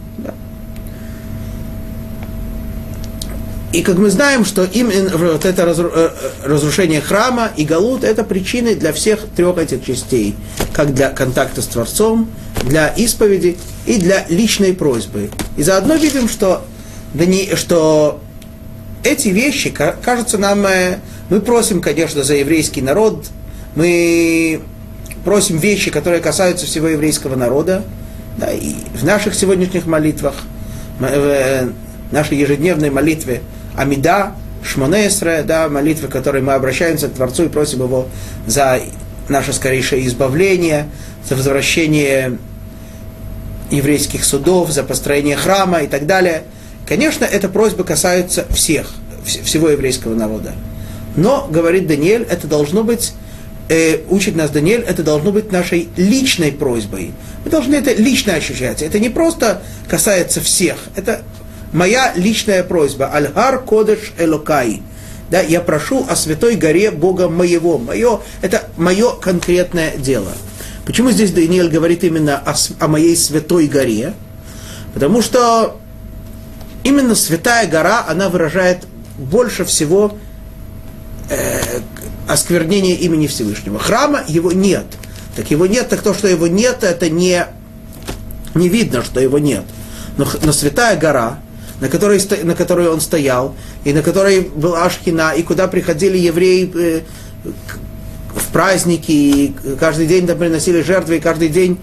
И 3.72 3.82
как 3.82 3.98
мы 3.98 4.08
знаем, 4.08 4.46
что 4.46 4.64
именно 4.64 5.14
вот 5.16 5.44
это 5.44 5.62
э, 5.66 6.10
разрушение 6.44 7.02
храма 7.02 7.50
и 7.54 7.64
Галут– 7.64 8.02
это 8.04 8.24
причины 8.24 8.74
для 8.74 8.94
всех 8.94 9.20
трех 9.36 9.58
этих 9.58 9.84
частей. 9.84 10.34
Как 10.72 10.94
для 10.94 11.10
контакта 11.10 11.60
с 11.60 11.66
Творцом, 11.66 12.30
для 12.64 12.88
исповеди 12.88 13.58
и 13.84 13.98
для 13.98 14.24
личной 14.28 14.72
просьбы. 14.72 15.30
И 15.58 15.62
заодно 15.62 15.96
видим, 15.96 16.28
что, 16.28 16.64
что 17.54 18.20
эти 19.04 19.28
вещи 19.28 19.70
кажутся 20.02 20.38
нам... 20.38 20.64
Э, 20.64 20.98
мы 21.28 21.40
просим, 21.40 21.82
конечно, 21.82 22.24
за 22.24 22.36
еврейский 22.36 22.80
народ, 22.80 23.26
мы 23.74 24.62
просим 25.26 25.58
вещи, 25.58 25.90
которые 25.90 26.22
касаются 26.22 26.64
всего 26.64 26.88
еврейского 26.88 27.36
народа, 27.36 27.84
да, 28.38 28.50
и 28.50 28.72
в 28.94 29.04
наших 29.04 29.34
сегодняшних 29.34 29.84
молитвах, 29.84 30.36
в 30.98 31.04
э, 31.04 31.68
нашей 32.12 32.38
ежедневной 32.38 32.88
молитве 32.88 33.42
Амида, 33.78 34.34
Шмонесре, 34.64 35.44
да, 35.46 35.68
молитвы, 35.68 36.08
которые 36.08 36.42
мы 36.42 36.54
обращаемся 36.54 37.08
к 37.08 37.14
Творцу 37.14 37.44
и 37.44 37.48
просим 37.48 37.82
Его 37.82 38.08
за 38.46 38.80
наше 39.28 39.52
скорейшее 39.52 40.04
избавление, 40.06 40.88
за 41.28 41.36
возвращение 41.36 42.38
еврейских 43.70 44.24
судов, 44.24 44.70
за 44.70 44.82
построение 44.82 45.36
храма 45.36 45.82
и 45.82 45.86
так 45.86 46.06
далее. 46.06 46.42
Конечно, 46.86 47.24
эта 47.24 47.48
просьба 47.48 47.84
касается 47.84 48.46
всех, 48.52 48.90
всего 49.24 49.68
еврейского 49.68 50.14
народа. 50.14 50.54
Но, 51.16 51.46
говорит 51.48 51.86
Даниэль, 51.86 52.26
это 52.28 52.48
должно 52.48 52.82
быть, 52.82 53.12
э, 53.68 53.98
учит 54.08 54.34
нас 54.34 54.50
Даниэль, 54.50 54.80
это 54.80 55.04
должно 55.04 55.30
быть 55.30 55.52
нашей 55.52 55.88
личной 55.96 56.50
просьбой. 56.50 57.12
Мы 57.44 57.50
должны 57.50 57.76
это 57.76 57.92
лично 57.92 58.34
ощущать. 58.34 58.82
Это 58.82 58.98
не 58.98 59.08
просто 59.08 59.62
касается 59.88 60.40
всех, 60.40 60.76
это 60.96 61.22
моя 61.72 62.12
личная 62.14 62.62
просьба. 62.62 63.06
Альгар 63.06 63.60
Кодеш 63.60 64.12
Элокай. 64.18 64.82
Да, 65.30 65.40
я 65.40 65.60
прошу 65.60 66.06
о 66.08 66.16
святой 66.16 66.56
горе 66.56 66.90
Бога 66.90 67.28
моего. 67.28 67.78
Мое, 67.78 68.20
это 68.40 68.64
мое 68.76 69.12
конкретное 69.12 69.96
дело. 69.96 70.32
Почему 70.86 71.10
здесь 71.10 71.32
Даниэль 71.32 71.68
говорит 71.68 72.02
именно 72.02 72.38
о, 72.38 72.54
о 72.78 72.88
моей 72.88 73.14
святой 73.14 73.66
горе? 73.66 74.14
Потому 74.94 75.20
что 75.20 75.78
именно 76.82 77.14
святая 77.14 77.66
гора, 77.66 78.06
она 78.08 78.30
выражает 78.30 78.86
больше 79.18 79.66
всего 79.66 80.16
э, 81.28 81.80
осквернение 82.26 82.94
имени 82.94 83.26
Всевышнего. 83.26 83.78
Храма 83.78 84.22
его 84.26 84.50
нет. 84.50 84.86
Так 85.36 85.50
его 85.50 85.66
нет, 85.66 85.88
так 85.88 86.00
то, 86.00 86.14
что 86.14 86.26
его 86.26 86.46
нет, 86.46 86.82
это 86.82 87.10
не, 87.10 87.44
не 88.54 88.68
видно, 88.68 89.04
что 89.04 89.20
его 89.20 89.38
нет. 89.38 89.64
Но, 90.16 90.26
но 90.42 90.52
святая 90.52 90.96
гора, 90.96 91.40
на 91.80 91.88
которой, 91.88 92.20
на 92.42 92.54
которой 92.54 92.88
он 92.88 93.00
стоял, 93.00 93.54
и 93.84 93.92
на 93.92 94.02
которой 94.02 94.40
был 94.40 94.74
Ашхина, 94.74 95.32
и 95.36 95.42
куда 95.42 95.68
приходили 95.68 96.18
евреи 96.18 96.70
э, 96.74 97.00
в 98.34 98.52
праздники, 98.52 99.10
и 99.10 99.54
каждый 99.78 100.06
день 100.06 100.26
там 100.26 100.38
приносили 100.38 100.82
жертвы, 100.82 101.16
и 101.16 101.20
каждый 101.20 101.48
день 101.48 101.78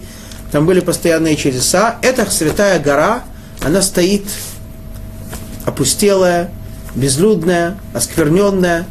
там 0.52 0.66
были 0.66 0.80
постоянные 0.80 1.36
чудеса. 1.36 1.96
Эта 2.02 2.30
святая 2.30 2.78
гора, 2.78 3.24
она 3.62 3.82
стоит 3.82 4.24
опустелая, 5.64 6.50
безлюдная, 6.94 7.78
оскверненная. 7.92 8.86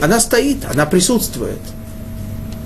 Она 0.00 0.20
стоит, 0.20 0.64
она 0.70 0.86
присутствует. 0.86 1.60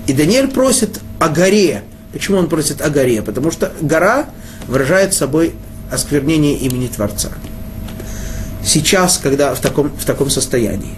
И 0.07 0.13
Даниэль 0.13 0.47
просит 0.47 0.99
о 1.19 1.29
горе. 1.29 1.83
Почему 2.11 2.37
он 2.37 2.49
просит 2.49 2.81
о 2.81 2.89
горе? 2.89 3.21
Потому 3.21 3.51
что 3.51 3.71
гора 3.81 4.25
выражает 4.67 5.13
собой 5.13 5.53
осквернение 5.91 6.55
имени 6.55 6.87
Творца 6.87 7.29
Сейчас, 8.68 9.18
когда 9.18 9.54
в 9.54 9.60
таком, 9.60 9.90
в 9.90 10.04
таком 10.04 10.30
состоянии. 10.30 10.96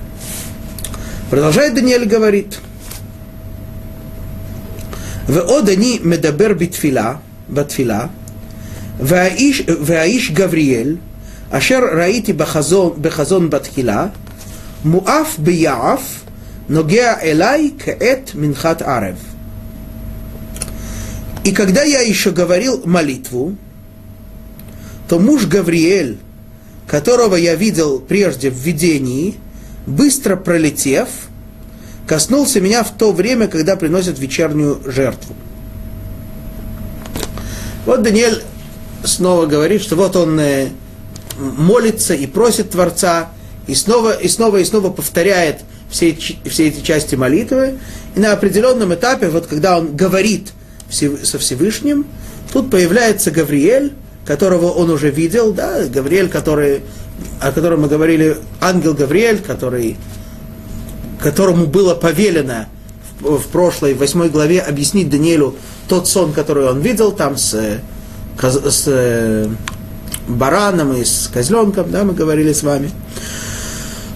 Продолжает 1.30 1.74
Даниэль 1.74 2.06
говорит – 2.06 2.66
ועוד 5.28 5.68
אני 5.68 5.98
מדבר 6.02 6.52
בתפילה, 6.58 7.14
בתפילה, 7.50 8.06
והאיש, 9.00 9.62
והאיש 9.82 10.30
גבריאל, 10.30 10.96
אשר 11.50 11.80
ראיתי 11.98 12.32
בחזון, 12.32 12.92
בחזון 13.00 13.50
בתחילה, 13.50 14.06
מואף 14.84 15.38
ביעף, 15.38 16.22
ногеа 16.68 17.14
элай 17.22 17.74
каэт 17.78 18.34
минхат 18.34 18.82
арев. 18.82 19.18
И 21.44 21.52
когда 21.52 21.84
я 21.84 22.00
еще 22.00 22.32
говорил 22.32 22.82
молитву, 22.84 23.54
то 25.08 25.20
муж 25.20 25.46
Гавриэль, 25.46 26.18
которого 26.91 27.35
я 27.35 27.55
видел 27.55 27.99
прежде 27.99 28.51
в 28.51 28.55
видении, 28.55 29.33
быстро 29.87 30.35
пролетев– 30.35 31.07
коснулся 32.11 32.59
меня 32.59 32.83
в 32.83 32.91
то 32.91 33.13
время, 33.13 33.47
когда 33.47 33.77
приносят 33.77 34.19
вечернюю 34.19 34.81
жертву. 34.85 35.33
Вот 37.85 38.01
Даниэль 38.03 38.43
снова 39.05 39.45
говорит, 39.45 39.81
что 39.81 39.95
вот 39.95 40.17
он 40.17 40.37
э, 40.37 40.71
молится 41.37 42.13
и 42.13 42.27
просит 42.27 42.71
Творца, 42.71 43.29
и 43.65 43.75
снова 43.75 44.11
и 44.11 44.27
снова 44.27 44.57
и 44.57 44.65
снова 44.65 44.89
повторяет 44.89 45.61
все, 45.89 46.13
все 46.13 46.67
эти 46.67 46.81
части 46.81 47.15
молитвы. 47.15 47.79
И 48.15 48.19
на 48.19 48.33
определенном 48.33 48.93
этапе, 48.93 49.29
вот 49.29 49.47
когда 49.47 49.77
он 49.77 49.95
говорит 49.95 50.51
со 50.89 51.39
Всевышним, 51.39 52.05
тут 52.51 52.69
появляется 52.69 53.31
Гавриэль, 53.31 53.93
которого 54.25 54.67
он 54.67 54.89
уже 54.89 55.09
видел, 55.09 55.53
да, 55.53 55.85
Гавриэль, 55.85 56.29
который, 56.29 56.81
о 57.39 57.51
котором 57.51 57.81
мы 57.81 57.87
говорили, 57.87 58.37
ангел 58.59 58.93
Гавриэль, 58.93 59.39
который 59.39 59.97
которому 61.21 61.67
было 61.67 61.93
повелено 61.93 62.67
в, 63.19 63.47
прошлой, 63.47 63.93
восьмой 63.93 64.29
главе, 64.29 64.59
объяснить 64.59 65.09
Даниэлю 65.09 65.55
тот 65.87 66.07
сон, 66.07 66.33
который 66.33 66.65
он 66.65 66.81
видел 66.81 67.11
там 67.11 67.37
с, 67.37 67.79
с 68.41 68.83
э, 68.87 69.47
бараном 70.27 70.93
и 70.93 71.03
с 71.03 71.29
козленком, 71.31 71.91
да, 71.91 72.03
мы 72.03 72.13
говорили 72.13 72.53
с 72.53 72.63
вами. 72.63 72.91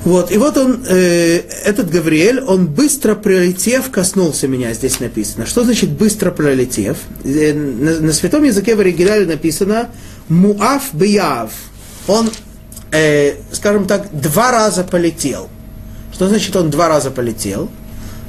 Вот, 0.05 0.31
и 0.31 0.37
вот 0.37 0.55
он, 0.55 0.85
э, 0.87 1.41
этот 1.65 1.89
Гавриэль, 1.89 2.39
он 2.39 2.67
быстро 2.67 3.15
пролетев 3.15 3.89
коснулся 3.89 4.47
меня, 4.47 4.71
здесь 4.73 4.99
написано. 4.99 5.47
Что 5.47 5.63
значит 5.63 5.89
быстро 5.89 6.29
пролетев? 6.29 6.97
Э, 7.23 7.53
на, 7.53 7.99
на 8.01 8.13
святом 8.13 8.43
языке 8.43 8.75
в 8.75 8.81
оригинале 8.81 9.25
написано 9.25 9.89
муав 10.29 10.93
бияв. 10.93 11.51
Он, 12.07 12.29
э, 12.91 13.37
скажем 13.51 13.87
так, 13.87 14.09
два 14.13 14.51
раза 14.51 14.83
полетел. 14.83 15.49
Что 16.13 16.27
значит 16.27 16.55
он 16.55 16.69
два 16.69 16.87
раза 16.87 17.09
полетел? 17.09 17.71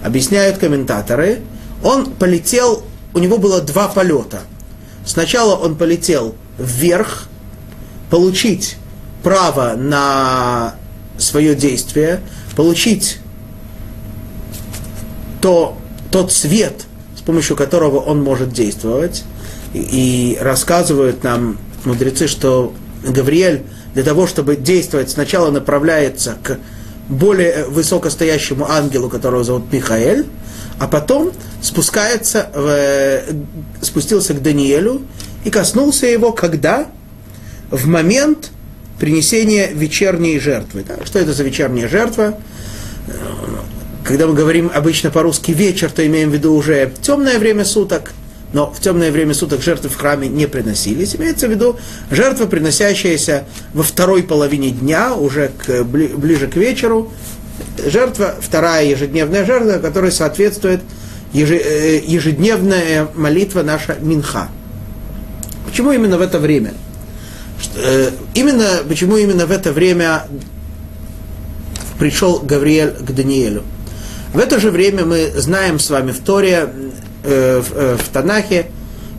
Объясняют 0.03 0.57
комментаторы. 0.57 1.43
Он 1.83 2.07
полетел, 2.07 2.85
у 3.13 3.19
него 3.19 3.37
было 3.37 3.61
два 3.61 3.89
полета. 3.89 4.41
Сначала 5.05 5.55
он 5.57 5.77
полетел 5.77 6.37
вверх, 6.59 7.29
получить 8.09 8.77
право 9.23 9.75
на 9.77 10.77
свое 11.19 11.55
действие, 11.55 12.21
получить 12.55 13.19
то, 15.41 15.77
тот 16.11 16.33
свет, 16.33 16.85
с 17.17 17.21
помощью 17.21 17.57
которого 17.57 17.99
он 17.99 18.23
может 18.23 18.53
действовать. 18.53 19.25
И, 19.73 20.35
и 20.35 20.39
рассказывают 20.41 21.23
нам 21.23 21.59
мудрецы, 21.85 22.27
что 22.27 22.73
Гавриэль 23.05 23.63
для 23.97 24.05
того, 24.05 24.27
чтобы 24.27 24.57
действовать, 24.57 25.09
сначала 25.09 25.51
направляется 25.51 26.37
к 26.43 26.59
более 27.09 27.65
высокостоящему 27.65 28.69
ангелу, 28.69 29.09
которого 29.09 29.43
зовут 29.43 29.73
Михаэль, 29.73 30.27
а 30.79 30.87
потом 30.87 31.33
спускается 31.63 32.51
в, 32.55 33.21
спустился 33.81 34.35
к 34.35 34.43
Даниэлю 34.43 35.01
и 35.45 35.51
коснулся 35.51 36.07
его, 36.07 36.33
когда? 36.33 36.89
В 37.71 37.87
момент 37.87 38.51
принесения 38.99 39.69
вечерней 39.73 40.39
жертвы. 40.39 40.85
Да? 40.87 41.05
Что 41.05 41.19
это 41.19 41.33
за 41.33 41.43
вечерняя 41.45 41.89
жертва? 41.89 42.39
Когда 44.05 44.27
мы 44.27 44.35
говорим 44.35 44.71
обычно 44.73 45.11
по-русски 45.11 45.51
вечер, 45.51 45.91
то 45.91 46.07
имеем 46.07 46.31
в 46.31 46.35
виду 46.35 46.55
уже 46.55 46.93
темное 47.03 47.39
время 47.39 47.65
суток– 47.65 48.13
но 48.53 48.71
в 48.73 48.81
темное 48.81 49.11
время 49.11 49.35
суток 49.35 49.61
жертвы 49.61 49.91
в 49.91 49.97
храме 49.97 50.29
не 50.29 50.47
приносились. 50.47 51.17
Имеется 51.17 51.49
в 51.49 51.51
виду 51.51 51.77
жертва, 52.11 52.47
приносящаяся 52.47 53.45
во 53.75 53.83
второй 53.83 54.23
половине 54.23 54.71
дня, 54.71 55.15
уже 55.15 55.51
к, 55.59 55.83
ближе 55.85 56.47
к 56.47 56.57
вечеру. 56.57 57.13
Жертва, 57.85 58.35
вторая 58.41 58.87
ежедневная 58.87 59.45
жертва, 59.45 59.79
которой 59.79 60.13
соответствует 60.13 60.81
э, 61.35 62.01
ежедневная 62.07 63.09
молитва 63.15 63.63
наша 63.63 63.97
Минха. 64.01 64.49
Почему 65.67 65.93
именно 65.93 66.17
в 66.17 66.23
это 66.23 66.39
время? 66.39 66.73
Э, 67.75 68.11
именно, 68.35 68.83
почему 68.89 69.17
именно 69.17 69.47
в 69.47 69.51
это 69.51 69.73
время 69.73 70.25
пришел 71.99 72.41
Гавриэль 72.41 72.93
к 72.93 73.11
Даниэлю? 73.11 73.63
В 74.33 74.39
это 74.39 74.61
же 74.61 74.71
время 74.71 75.05
мы 75.05 75.33
знаем 75.35 75.79
с 75.79 75.89
вами 75.91 76.13
в 76.13 76.21
Торе 76.21 76.69
Э, 77.29 77.61
в, 77.61 77.77
э, 77.77 77.97
в 77.97 78.09
Танахе 78.11 78.67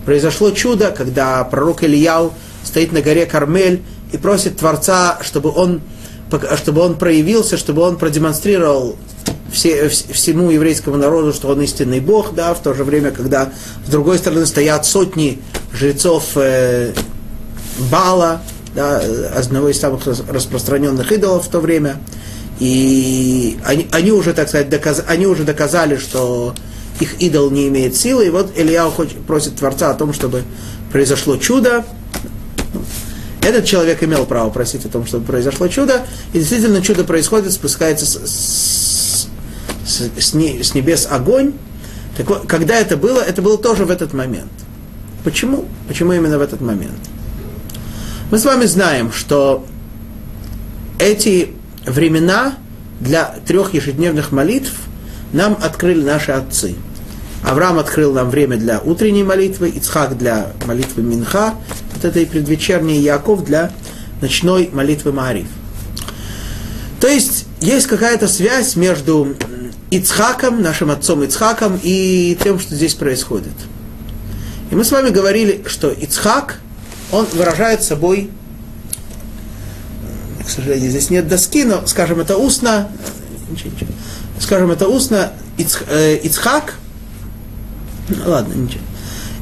произошло 0.06 0.52
чудо, 0.52 0.92
когда 0.92 1.44
пророк 1.44 1.84
Ильяу 1.84 2.34
стоит 2.64 2.94
на 2.94 3.02
горе 3.02 3.26
Кармель 3.26 3.82
и 4.14 4.18
просит 4.18 4.58
Творца, 4.58 5.20
чтобы 5.24 5.52
он, 5.54 5.82
чтобы 6.56 6.82
он 6.82 6.98
проявился, 6.98 7.58
чтобы 7.58 7.82
он 7.82 7.98
продемонстрировал 7.98 8.96
все, 9.52 9.90
всему 9.90 10.52
еврейскому 10.52 10.96
народу, 10.96 11.34
что 11.34 11.50
он 11.50 11.62
истинный 11.62 12.00
Бог, 12.00 12.34
да, 12.34 12.54
в 12.54 12.62
то 12.62 12.74
же 12.74 12.86
время, 12.86 13.12
когда 13.12 13.50
с 13.86 13.90
другой 13.90 14.20
стороны 14.20 14.46
стоят 14.46 14.86
сотни 14.86 15.42
жрецов 15.74 16.38
Бала, 17.92 18.42
да, 18.76 19.02
одного 19.36 19.70
из 19.70 19.80
самых 19.80 20.06
распространенных 20.06 21.12
идолов 21.12 21.48
в 21.48 21.50
то 21.50 21.60
время. 21.60 21.98
И 22.60 23.58
они, 23.64 23.88
они 23.92 24.12
уже, 24.12 24.34
так 24.34 24.50
сказать, 24.50 24.70
доказ, 24.70 25.04
они 25.08 25.28
уже 25.28 25.44
доказали, 25.44 25.98
что 25.98 26.56
их 27.00 27.22
идол 27.22 27.52
не 27.52 27.68
имеет 27.68 27.96
силы. 27.96 28.28
И 28.28 28.30
вот 28.30 28.52
Илья 28.56 28.90
просит 29.28 29.56
Творца 29.56 29.92
о 29.92 29.94
том, 29.94 30.14
чтобы 30.14 30.44
произошло 30.92 31.38
чудо. 31.38 31.86
Этот 33.42 33.66
человек 33.66 34.04
имел 34.04 34.26
право 34.26 34.50
просить 34.50 34.86
о 34.86 34.90
том, 34.90 35.06
чтобы 35.06 35.26
произошло 35.26 35.68
чудо. 35.68 36.06
И 36.34 36.40
действительно 36.40 36.82
чудо 36.82 37.04
происходит, 37.04 37.54
спускается 37.54 38.06
с, 38.06 39.28
с, 39.86 40.02
с, 40.18 40.34
с 40.34 40.34
небес 40.34 41.08
огонь. 41.10 41.54
Так 42.18 42.28
вот, 42.28 42.48
когда 42.48 42.76
это 42.76 42.98
было, 42.98 43.22
это 43.22 43.42
было 43.42 43.58
тоже 43.58 43.86
в 43.86 43.92
этот 43.92 44.14
момент. 44.14 44.52
Почему? 45.24 45.66
Почему 45.88 46.14
именно 46.14 46.40
в 46.40 46.42
этот 46.42 46.62
момент? 46.62 46.98
Мы 48.30 48.40
с 48.40 48.44
вами 48.44 48.66
знаем, 48.66 49.14
что 49.14 49.66
эти 51.00 51.54
времена 51.86 52.56
для 53.00 53.36
трех 53.48 53.74
ежедневных 53.74 54.34
молитв 54.34 54.74
нам 55.32 55.58
открыли 55.62 56.04
наши 56.04 56.34
отцы. 56.34 56.76
Авраам 57.42 57.80
открыл 57.80 58.12
нам 58.12 58.30
время 58.30 58.58
для 58.58 58.82
утренней 58.82 59.24
молитвы, 59.24 59.70
Ицхак 59.70 60.18
для 60.18 60.52
молитвы 60.66 61.04
Минха, 61.04 61.54
вот 61.94 62.04
это 62.04 62.20
и 62.20 62.26
предвечерний 62.26 63.00
Яков 63.00 63.46
для 63.46 63.72
ночной 64.20 64.70
молитвы 64.74 65.14
Маариф. 65.14 65.48
То 67.00 67.08
есть 67.08 67.46
есть 67.62 67.88
какая-то 67.88 68.28
связь 68.28 68.76
между 68.76 69.38
Ицхаком, 69.90 70.62
нашим 70.62 70.92
отцом 70.92 71.24
Ицхаком, 71.24 71.80
и 71.82 72.38
тем, 72.44 72.60
что 72.60 72.76
здесь 72.76 72.94
происходит. 72.94 73.54
И 74.70 74.76
мы 74.76 74.84
с 74.84 74.92
вами 74.92 75.12
говорили, 75.12 75.64
что 75.66 75.90
Ицхак, 75.92 76.60
он 77.12 77.26
выражает 77.26 77.84
собой, 77.84 78.30
к 80.46 80.50
сожалению, 80.50 80.90
здесь 80.90 81.10
нет 81.10 81.28
доски, 81.28 81.64
но, 81.64 81.86
скажем, 81.88 82.20
это 82.20 82.38
устно, 82.38 82.90
ничего, 83.50 83.72
ничего, 83.72 83.90
скажем, 84.40 84.72
это 84.72 84.88
устно, 84.88 85.34
Ицх, 85.58 85.84
э, 85.90 86.18
Ицхак, 86.24 86.76
ну, 88.10 88.16
ладно, 88.26 88.54
ничего, 88.54 88.82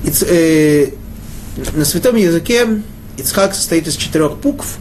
Иц, 0.03 0.23
э, 0.23 0.89
на 1.73 1.85
святом 1.85 2.15
языке 2.15 2.81
Ицхак 3.17 3.55
состоит 3.55 3.87
из 3.87 3.95
четырех 3.95 4.37
букв, 4.37 4.77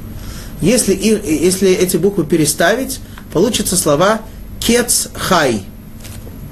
если, 0.61 0.95
если 0.95 1.71
эти 1.71 1.97
буквы 1.97 2.25
переставить, 2.25 3.01
получатся 3.33 3.77
слова 3.77 4.23
кец 4.61 5.09
хай, 5.15 5.63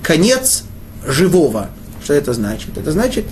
конец 0.02 0.64
живого. 1.06 1.70
Что 2.04 2.14
это 2.14 2.34
значит? 2.34 2.76
Это 2.76 2.92
значит, 2.92 3.24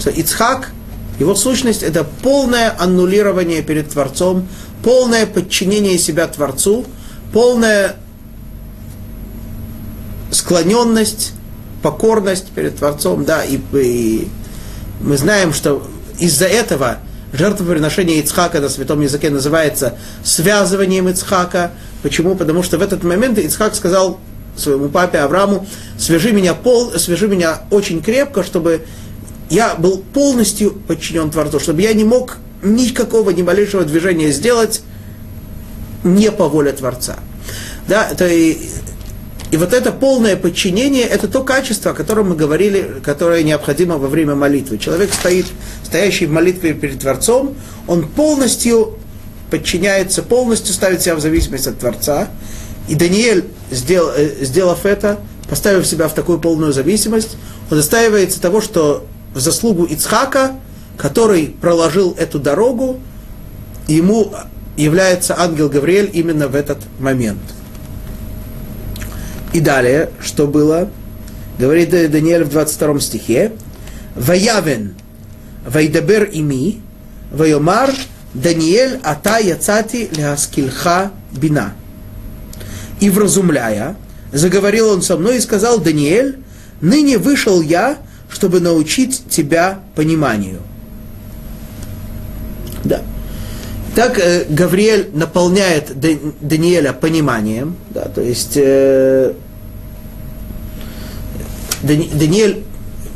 что 0.00 0.10
Ицхак, 0.10 0.72
его 1.18 1.34
сущность, 1.34 1.82
это 1.82 2.04
полное 2.04 2.74
аннулирование 2.78 3.62
перед 3.62 3.90
Творцом, 3.90 4.46
полное 4.82 5.26
подчинение 5.26 5.98
себя 5.98 6.26
Творцу, 6.26 6.84
полная 7.32 7.96
склоненность, 10.30 11.32
покорность 11.82 12.48
перед 12.48 12.76
Творцом, 12.76 13.24
да, 13.24 13.44
и, 13.44 13.58
и 13.72 14.28
мы 15.00 15.16
знаем, 15.16 15.52
что 15.52 15.86
из-за 16.18 16.46
этого 16.46 16.98
жертвоприношение 17.32 18.18
Ицхака 18.20 18.60
на 18.60 18.68
святом 18.68 19.00
языке 19.00 19.30
называется 19.30 19.94
связыванием 20.24 21.08
Ицхака. 21.08 21.72
Почему? 22.02 22.34
Потому 22.34 22.62
что 22.62 22.78
в 22.78 22.82
этот 22.82 23.02
момент 23.02 23.38
Ицхак 23.38 23.74
сказал 23.74 24.18
своему 24.56 24.88
папе 24.88 25.18
Аврааму, 25.18 25.66
свяжи 25.98 26.32
меня, 26.32 26.54
пол, 26.54 26.92
свяжи 26.98 27.28
меня 27.28 27.62
очень 27.70 28.02
крепко, 28.02 28.42
чтобы 28.42 28.86
я 29.50 29.74
был 29.74 29.98
полностью 29.98 30.72
подчинен 30.72 31.30
Творцу, 31.30 31.60
чтобы 31.60 31.82
я 31.82 31.92
не 31.92 32.04
мог 32.04 32.38
никакого, 32.62 33.30
ни 33.30 33.42
малейшего 33.42 33.84
движения 33.84 34.30
сделать 34.30 34.82
не 36.04 36.30
по 36.30 36.48
воле 36.48 36.72
Творца. 36.72 37.16
Да, 37.88 38.08
это 38.10 38.26
и, 38.26 38.58
и 39.50 39.56
вот 39.56 39.72
это 39.72 39.92
полное 39.92 40.36
подчинение, 40.36 41.04
это 41.04 41.28
то 41.28 41.42
качество, 41.42 41.92
о 41.92 41.94
котором 41.94 42.30
мы 42.30 42.36
говорили, 42.36 43.00
которое 43.04 43.42
необходимо 43.42 43.98
во 43.98 44.08
время 44.08 44.34
молитвы. 44.34 44.78
Человек 44.78 45.12
стоит, 45.12 45.46
стоящий 45.84 46.26
в 46.26 46.32
молитве 46.32 46.74
перед 46.74 47.00
Творцом, 47.00 47.54
он 47.86 48.08
полностью 48.08 48.98
подчиняется, 49.50 50.22
полностью 50.22 50.74
ставит 50.74 51.02
себя 51.02 51.14
в 51.14 51.20
зависимость 51.20 51.68
от 51.68 51.78
Творца. 51.78 52.28
И 52.88 52.94
Даниэль, 52.94 53.44
э, 53.70 54.30
сделав 54.40 54.84
это, 54.84 55.20
поставив 55.48 55.86
себя 55.86 56.08
в 56.08 56.14
такую 56.14 56.40
полную 56.40 56.72
зависимость, 56.72 57.36
он 57.70 57.76
достаивается 57.78 58.40
того, 58.40 58.60
что 58.60 59.06
в 59.36 59.40
заслугу 59.40 59.84
Ицхака, 59.84 60.54
который 60.96 61.48
проложил 61.60 62.16
эту 62.18 62.38
дорогу, 62.38 62.98
ему 63.86 64.32
является 64.78 65.38
ангел 65.38 65.68
Гавриэль 65.68 66.10
именно 66.14 66.48
в 66.48 66.54
этот 66.54 66.78
момент. 66.98 67.42
И 69.52 69.60
далее, 69.60 70.08
что 70.20 70.46
было? 70.46 70.88
Говорит 71.58 71.90
Даниэль 71.90 72.44
в 72.44 72.48
22 72.48 73.00
стихе. 73.00 73.52
Ваявен, 74.14 74.94
вайдабер 75.66 76.24
ими, 76.24 76.80
вайомар, 77.30 77.92
Даниэль, 78.32 79.00
ата 79.04 79.38
яцати 79.38 80.08
ляскильха 80.16 81.10
бина. 81.32 81.74
И 83.00 83.10
вразумляя, 83.10 83.96
заговорил 84.32 84.88
он 84.88 85.02
со 85.02 85.18
мной 85.18 85.36
и 85.36 85.40
сказал, 85.40 85.78
Даниэль, 85.78 86.38
ныне 86.80 87.18
вышел 87.18 87.60
я, 87.60 87.98
чтобы 88.36 88.60
научить 88.60 89.22
тебя 89.30 89.80
пониманию. 89.94 90.60
Да. 92.84 93.00
Так 93.94 94.18
э, 94.18 94.44
Гавриэль 94.50 95.08
наполняет 95.14 95.98
Даниэля 95.98 96.92
пониманием, 96.92 97.76
да, 97.88 98.02
то 98.02 98.20
есть 98.20 98.52
э, 98.56 99.32
Даниэль, 101.82 102.62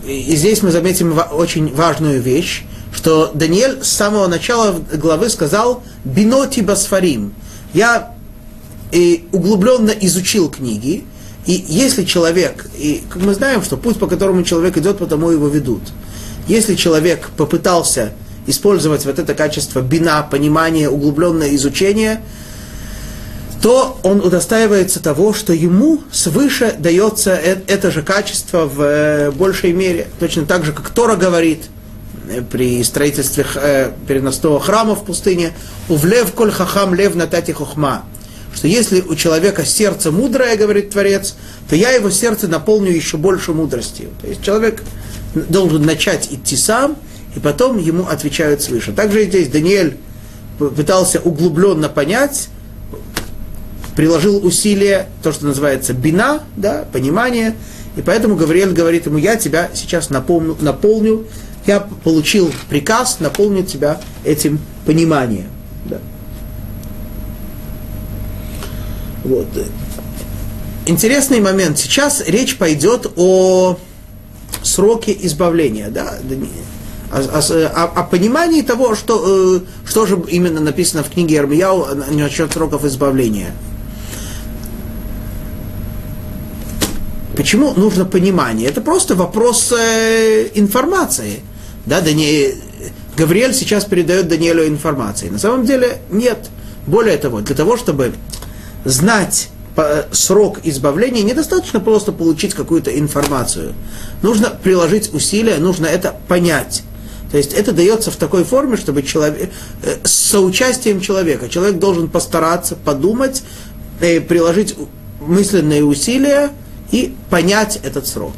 и 0.06 0.36
здесь 0.36 0.62
мы 0.62 0.70
заметим 0.70 1.20
очень 1.32 1.74
важную 1.74 2.22
вещь, 2.22 2.64
что 2.90 3.30
Даниэль 3.34 3.84
с 3.84 3.88
самого 3.88 4.26
начала 4.26 4.80
главы 4.94 5.28
сказал 5.28 5.82
«биноти 6.02 6.60
басфарим». 6.60 7.34
Я 7.74 8.14
и 8.90 9.28
углубленно 9.32 9.90
изучил 9.90 10.48
книги, 10.48 11.04
и 11.46 11.64
если 11.68 12.04
человек, 12.04 12.66
и 12.76 13.02
мы 13.14 13.34
знаем, 13.34 13.62
что 13.62 13.76
путь, 13.76 13.98
по 13.98 14.06
которому 14.06 14.42
человек 14.42 14.76
идет, 14.76 14.98
потому 14.98 15.30
его 15.30 15.48
ведут. 15.48 15.82
Если 16.46 16.74
человек 16.74 17.30
попытался 17.36 18.12
использовать 18.46 19.04
вот 19.04 19.18
это 19.18 19.34
качество 19.34 19.80
бина, 19.80 20.22
понимание, 20.22 20.88
углубленное 20.88 21.54
изучение, 21.54 22.20
то 23.62 23.98
он 24.02 24.20
удостаивается 24.20 25.02
того, 25.02 25.34
что 25.34 25.52
ему 25.52 26.00
свыше 26.10 26.74
дается 26.78 27.32
это 27.32 27.90
же 27.90 28.02
качество 28.02 28.64
в 28.64 28.80
э, 28.80 29.30
большей 29.32 29.72
мере. 29.72 30.06
Точно 30.18 30.46
так 30.46 30.64
же, 30.64 30.72
как 30.72 30.88
Тора 30.90 31.16
говорит 31.16 31.64
э, 32.28 32.40
при 32.40 32.82
строительстве 32.82 33.44
э, 33.54 33.92
переносного 34.08 34.60
храма 34.60 34.94
в 34.94 35.04
пустыне, 35.04 35.52
«Увлев 35.90 36.32
коль 36.32 36.50
хахам 36.50 36.94
лев 36.94 37.14
натати 37.14 37.52
хохма» 37.52 38.04
что 38.60 38.68
если 38.68 39.00
у 39.00 39.14
человека 39.14 39.64
сердце 39.64 40.12
мудрое, 40.12 40.54
говорит 40.54 40.90
Творец, 40.90 41.34
то 41.66 41.74
я 41.74 41.92
его 41.92 42.10
сердце 42.10 42.46
наполню 42.46 42.92
еще 42.92 43.16
больше 43.16 43.54
мудростью. 43.54 44.10
То 44.20 44.26
есть 44.26 44.42
человек 44.42 44.82
должен 45.34 45.80
начать 45.80 46.28
идти 46.30 46.56
сам, 46.56 46.98
и 47.34 47.40
потом 47.40 47.78
ему 47.78 48.06
отвечают 48.06 48.60
свыше. 48.60 48.92
Также 48.92 49.24
здесь 49.24 49.48
Даниэль 49.48 49.96
пытался 50.58 51.20
углубленно 51.20 51.88
понять, 51.88 52.50
приложил 53.96 54.44
усилия, 54.44 55.08
то, 55.22 55.32
что 55.32 55.46
называется 55.46 55.94
бина, 55.94 56.42
да, 56.54 56.84
понимание, 56.92 57.56
и 57.96 58.02
поэтому 58.02 58.36
Гавриэль 58.36 58.74
говорит 58.74 59.06
ему, 59.06 59.16
я 59.16 59.36
тебя 59.36 59.70
сейчас 59.72 60.10
наполню, 60.10 60.54
наполню 60.60 61.26
я 61.64 61.80
получил 61.80 62.52
приказ 62.68 63.20
наполнить 63.20 63.72
тебя 63.72 64.02
этим 64.22 64.60
пониманием. 64.84 65.46
Да. 65.86 65.96
Вот. 69.24 69.46
Интересный 70.86 71.40
момент. 71.40 71.78
Сейчас 71.78 72.22
речь 72.26 72.56
пойдет 72.56 73.06
о 73.16 73.78
сроке 74.62 75.16
избавления, 75.20 75.88
да, 75.90 76.18
о, 77.12 77.18
о, 77.20 77.84
о 77.84 78.02
понимании 78.04 78.62
того, 78.62 78.94
что, 78.94 79.56
э, 79.56 79.88
что 79.88 80.06
же 80.06 80.22
именно 80.28 80.60
написано 80.60 81.02
в 81.02 81.10
книге 81.10 81.40
Армияу 81.40 81.86
насчет 82.10 82.52
сроков 82.52 82.84
избавления. 82.84 83.52
Почему 87.36 87.72
нужно 87.74 88.04
понимание? 88.04 88.68
Это 88.68 88.80
просто 88.80 89.14
вопрос 89.14 89.72
э, 89.72 90.48
информации. 90.54 91.40
Да, 91.86 92.00
да 92.00 92.12
не, 92.12 92.54
Гавриэль 93.16 93.54
сейчас 93.54 93.84
передает 93.84 94.28
Даниэлю 94.28 94.66
информации. 94.66 95.28
На 95.28 95.38
самом 95.38 95.64
деле 95.64 95.98
нет. 96.10 96.48
Более 96.86 97.16
того, 97.16 97.40
для 97.40 97.54
того, 97.54 97.76
чтобы 97.76 98.12
знать 98.84 99.50
срок 100.12 100.58
избавления, 100.64 101.22
недостаточно 101.22 101.80
просто 101.80 102.12
получить 102.12 102.54
какую-то 102.54 102.98
информацию. 102.98 103.72
Нужно 104.20 104.50
приложить 104.50 105.14
усилия, 105.14 105.56
нужно 105.56 105.86
это 105.86 106.14
понять. 106.28 106.82
То 107.30 107.38
есть 107.38 107.52
это 107.52 107.72
дается 107.72 108.10
в 108.10 108.16
такой 108.16 108.44
форме, 108.44 108.76
чтобы 108.76 109.02
человек, 109.02 109.50
э, 109.82 109.96
с 110.02 110.10
соучастием 110.10 111.00
человека. 111.00 111.48
Человек 111.48 111.78
должен 111.78 112.08
постараться 112.08 112.74
подумать, 112.74 113.42
э, 114.00 114.20
приложить 114.20 114.74
мысленные 115.20 115.84
усилия 115.84 116.50
и 116.90 117.14
понять 117.30 117.78
этот 117.84 118.06
срок. 118.06 118.32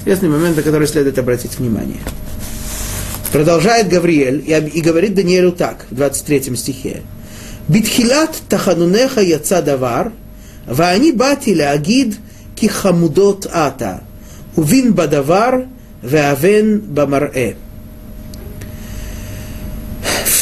Интересный 0.00 0.28
момент, 0.28 0.56
на 0.56 0.62
который 0.62 0.88
следует 0.88 1.18
обратить 1.18 1.58
внимание. 1.58 2.00
Продолжает 3.32 3.88
Гавриэль 3.88 4.44
и, 4.46 4.80
говорит 4.80 5.14
Даниэлю 5.14 5.52
так, 5.52 5.86
в 5.90 5.94
23 5.94 6.56
стихе. 6.56 7.02
Битхилат 7.69 8.41
таханунеха 8.47 9.21
яца 9.21 9.61
давар, 9.61 10.09
ואני 10.67 11.11
באתי 11.11 11.55
להגיד 11.55 12.15
כי 12.55 12.69
חמודות 12.69 13.45
עתה, 13.45 13.95
ובין 14.57 14.95
בדבר 14.95 15.49
ואבן 16.03 16.79
במראה. 16.93 17.51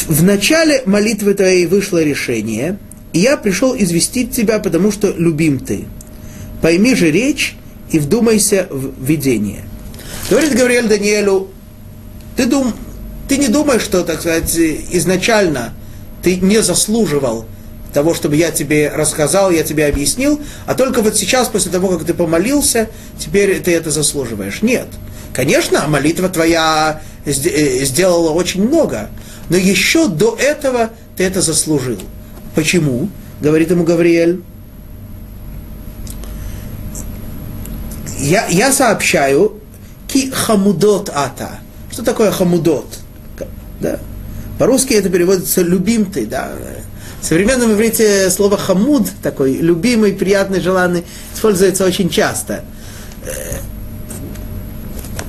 В 0.08 0.22
начале 0.22 0.82
молитвы 0.86 1.34
твоей 1.34 1.66
вышло 1.66 2.02
решение, 2.02 2.78
и 3.12 3.18
я 3.18 3.36
пришел 3.36 3.76
известить 3.76 4.32
тебя, 4.32 4.58
потому 4.58 4.90
что 4.90 5.12
любим 5.14 5.58
ты. 5.58 5.84
Пойми 6.62 6.94
же 6.94 7.10
речь 7.10 7.56
и 7.90 7.98
вдумайся 7.98 8.68
в 8.70 9.04
видение. 9.04 9.64
Говорит 10.30 10.54
Гавриэль 10.54 10.88
Даниэлю, 10.88 11.48
ты, 12.36 12.46
дум, 12.46 12.72
ты 13.28 13.36
не 13.36 13.48
думаешь, 13.48 13.82
что, 13.82 14.02
так 14.02 14.20
сказать, 14.20 14.56
изначально 14.56 15.74
ты 16.23 16.37
не 16.37 16.63
заслуживал 16.63 17.45
того, 17.93 18.13
чтобы 18.15 18.35
я 18.35 18.51
тебе 18.51 18.91
рассказал, 18.93 19.51
я 19.51 19.63
тебе 19.63 19.85
объяснил, 19.85 20.41
а 20.65 20.73
только 20.73 21.01
вот 21.01 21.15
сейчас, 21.15 21.47
после 21.47 21.71
того, 21.71 21.89
как 21.89 22.05
ты 22.05 22.13
помолился, 22.13 22.89
теперь 23.19 23.61
ты 23.61 23.71
это 23.71 23.91
заслуживаешь. 23.91 24.63
Нет. 24.63 24.87
Конечно, 25.31 25.87
молитва 25.87 26.29
твоя 26.29 27.01
э, 27.25 27.31
сделала 27.31 28.31
очень 28.31 28.67
много, 28.67 29.09
но 29.49 29.57
еще 29.57 30.07
до 30.07 30.35
этого 30.35 30.89
ты 31.15 31.23
это 31.23 31.41
заслужил. 31.41 31.99
Почему? 32.55 33.09
Говорит 33.41 33.71
ему 33.71 33.83
Гавриэль. 33.83 34.41
Я, 38.19 38.47
я 38.47 38.71
сообщаю 38.71 39.59
ки 40.07 40.31
хамудот 40.31 41.09
ата. 41.13 41.59
Что 41.91 42.03
такое 42.03 42.31
хамудот? 42.31 42.85
Да? 43.79 43.99
По-русски 44.59 44.93
это 44.93 45.09
переводится 45.09 45.61
любим 45.61 46.11
да. 46.29 46.51
В 47.21 47.25
современном 47.25 47.71
иврите 47.71 48.29
слово 48.29 48.57
хамуд, 48.57 49.07
такой 49.21 49.53
любимый, 49.55 50.11
приятный, 50.13 50.59
желанный, 50.59 51.05
используется 51.33 51.85
очень 51.85 52.09
часто. 52.09 52.65
Э, 53.25 53.29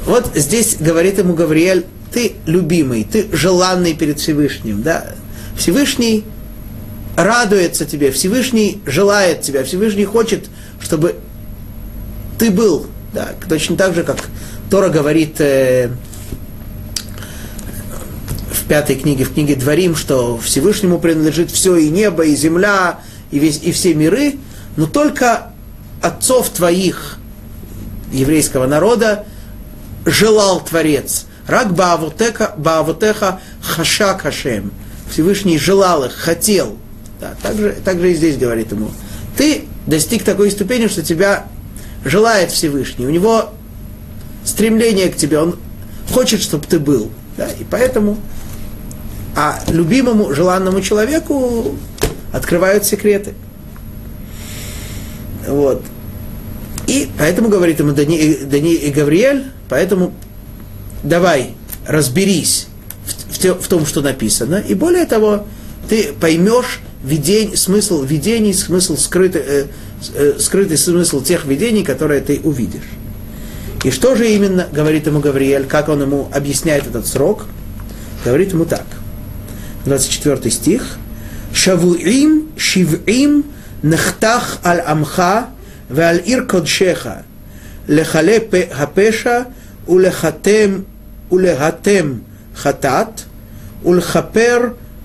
вот 0.04 0.32
здесь 0.34 0.76
говорит 0.78 1.18
ему 1.18 1.34
Гавриэль, 1.34 1.86
ты 2.12 2.34
любимый, 2.46 3.04
ты 3.04 3.28
желанный 3.32 3.94
перед 3.94 4.18
Всевышним, 4.18 4.82
да. 4.82 5.14
Всевышний 5.56 6.24
радуется 7.16 7.84
тебе, 7.84 8.10
Всевышний 8.10 8.82
желает 8.86 9.42
тебя, 9.42 9.64
Всевышний 9.64 10.04
хочет, 10.04 10.46
чтобы 10.80 11.16
ты 12.38 12.50
был, 12.50 12.86
да, 13.12 13.30
точно 13.48 13.76
так 13.76 13.94
же, 13.94 14.02
как 14.02 14.18
Тора 14.70 14.88
говорит 14.88 15.40
э, 15.40 15.90
в 18.64 18.66
пятой 18.66 18.96
книге, 18.96 19.24
в 19.24 19.34
книге 19.34 19.56
Дворим, 19.56 19.94
что 19.94 20.38
Всевышнему 20.38 20.98
принадлежит 20.98 21.50
все 21.50 21.76
и 21.76 21.90
небо, 21.90 22.24
и 22.24 22.34
земля, 22.34 23.00
и, 23.30 23.38
весь, 23.38 23.60
и 23.62 23.72
все 23.72 23.92
миры, 23.92 24.36
но 24.76 24.86
только 24.86 25.48
отцов 26.00 26.48
твоих, 26.48 27.18
еврейского 28.10 28.66
народа, 28.66 29.26
желал 30.06 30.64
Творец. 30.64 31.26
Рак 31.46 31.74
Баавутеха, 31.74 32.54
Баавутеха 32.56 33.40
Хашак 33.60 34.22
Хашем. 34.22 34.72
Всевышний 35.10 35.58
желал 35.58 36.04
их, 36.04 36.12
хотел. 36.12 36.78
Да, 37.20 37.34
так, 37.42 37.58
же, 37.58 37.76
так 37.84 38.00
же 38.00 38.12
и 38.12 38.14
здесь 38.14 38.38
говорит 38.38 38.72
ему. 38.72 38.90
Ты 39.36 39.66
достиг 39.86 40.24
такой 40.24 40.50
ступени, 40.50 40.86
что 40.86 41.02
тебя 41.02 41.44
желает 42.02 42.50
Всевышний. 42.50 43.06
У 43.06 43.10
него 43.10 43.50
стремление 44.42 45.10
к 45.10 45.16
тебе, 45.16 45.38
он 45.38 45.58
хочет, 46.10 46.40
чтобы 46.40 46.66
ты 46.66 46.78
был. 46.78 47.10
Да, 47.36 47.46
и 47.48 47.64
поэтому 47.68 48.16
а 49.36 49.60
любимому, 49.68 50.32
желанному 50.32 50.80
человеку 50.80 51.74
открывают 52.32 52.84
секреты. 52.84 53.34
Вот. 55.46 55.82
И 56.86 57.08
поэтому 57.18 57.48
говорит 57.48 57.80
ему 57.80 57.92
Дани, 57.92 58.38
Дани 58.44 58.74
и 58.74 58.90
Гавриэль, 58.90 59.44
поэтому 59.68 60.12
давай, 61.02 61.54
разберись 61.86 62.68
в, 63.04 63.38
в, 63.38 63.62
в 63.62 63.68
том, 63.68 63.86
что 63.86 64.00
написано, 64.00 64.62
и 64.66 64.74
более 64.74 65.06
того, 65.06 65.46
ты 65.88 66.12
поймешь 66.18 66.80
видень, 67.02 67.56
смысл 67.56 68.02
видений, 68.02 68.54
смысл 68.54 68.96
скрытый, 68.96 69.42
э, 69.44 69.66
э, 70.14 70.34
скрытый 70.38 70.78
смысл 70.78 71.22
тех 71.22 71.44
видений, 71.44 71.84
которые 71.84 72.20
ты 72.20 72.40
увидишь. 72.42 72.88
И 73.82 73.90
что 73.90 74.14
же 74.14 74.30
именно 74.30 74.66
говорит 74.72 75.06
ему 75.06 75.20
Гавриэль, 75.20 75.66
как 75.66 75.88
он 75.88 76.00
ему 76.02 76.28
объясняет 76.32 76.86
этот 76.86 77.06
срок? 77.06 77.46
Говорит 78.24 78.52
ему 78.52 78.64
так– 78.64 78.86
24 79.85 80.49
стих. 80.49 80.97
Шавуим 81.53 82.47
шивим 82.57 83.43
нахтах 83.83 84.57
аль 84.65 84.81
амха 84.85 85.45
ועל 85.91 86.17
עיר 86.23 86.43
קודשך, 86.47 87.07
לכלה 87.87 88.37
הפשע 88.71 89.41
ולחתם 89.89 90.79
ולהתם 91.31 92.13
חטאת, 92.55 93.21
ולכפר 93.85 94.57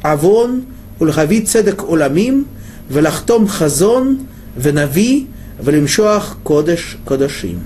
עוון 0.05 0.61
ולהביא 1.01 1.47
צדק 1.47 1.81
עולמים, 1.81 2.45
ולחתום 2.91 3.49
חזון 3.49 4.25
ונביא, 4.59 5.25
ולמשוח 5.64 6.37
קודש 6.43 6.97
קודשים. 7.05 7.59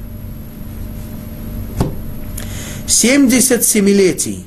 70 2.89 3.29
семилетий 3.61 4.45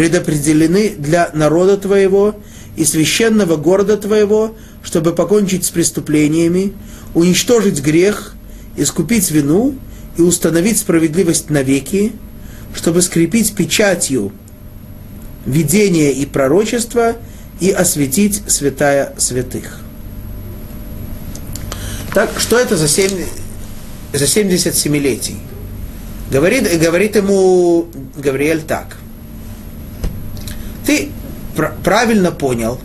предопределены 0.00 0.94
для 0.96 1.28
народа 1.34 1.76
твоего 1.76 2.34
и 2.74 2.86
священного 2.86 3.56
города 3.56 3.98
твоего, 3.98 4.56
чтобы 4.82 5.12
покончить 5.12 5.66
с 5.66 5.70
преступлениями, 5.70 6.72
уничтожить 7.12 7.82
грех, 7.82 8.32
искупить 8.78 9.30
вину 9.30 9.74
и 10.16 10.22
установить 10.22 10.78
справедливость 10.78 11.50
навеки, 11.50 12.14
чтобы 12.74 13.02
скрепить 13.02 13.54
печатью 13.54 14.32
видение 15.44 16.12
и 16.12 16.24
пророчество 16.24 17.18
и 17.60 17.70
осветить 17.70 18.40
святая 18.46 19.12
святых. 19.18 19.80
Так, 22.14 22.30
что 22.38 22.58
это 22.58 22.78
за, 22.78 22.88
7, 22.88 23.22
за 24.14 24.26
77 24.26 24.96
летий? 24.96 25.36
Говорит, 26.30 26.80
говорит 26.80 27.16
ему 27.16 27.86
Гавриэль 28.16 28.62
так 28.62 28.96
ты 30.90 31.08
пр- 31.54 31.72
правильно 31.84 32.32
понял, 32.32 32.80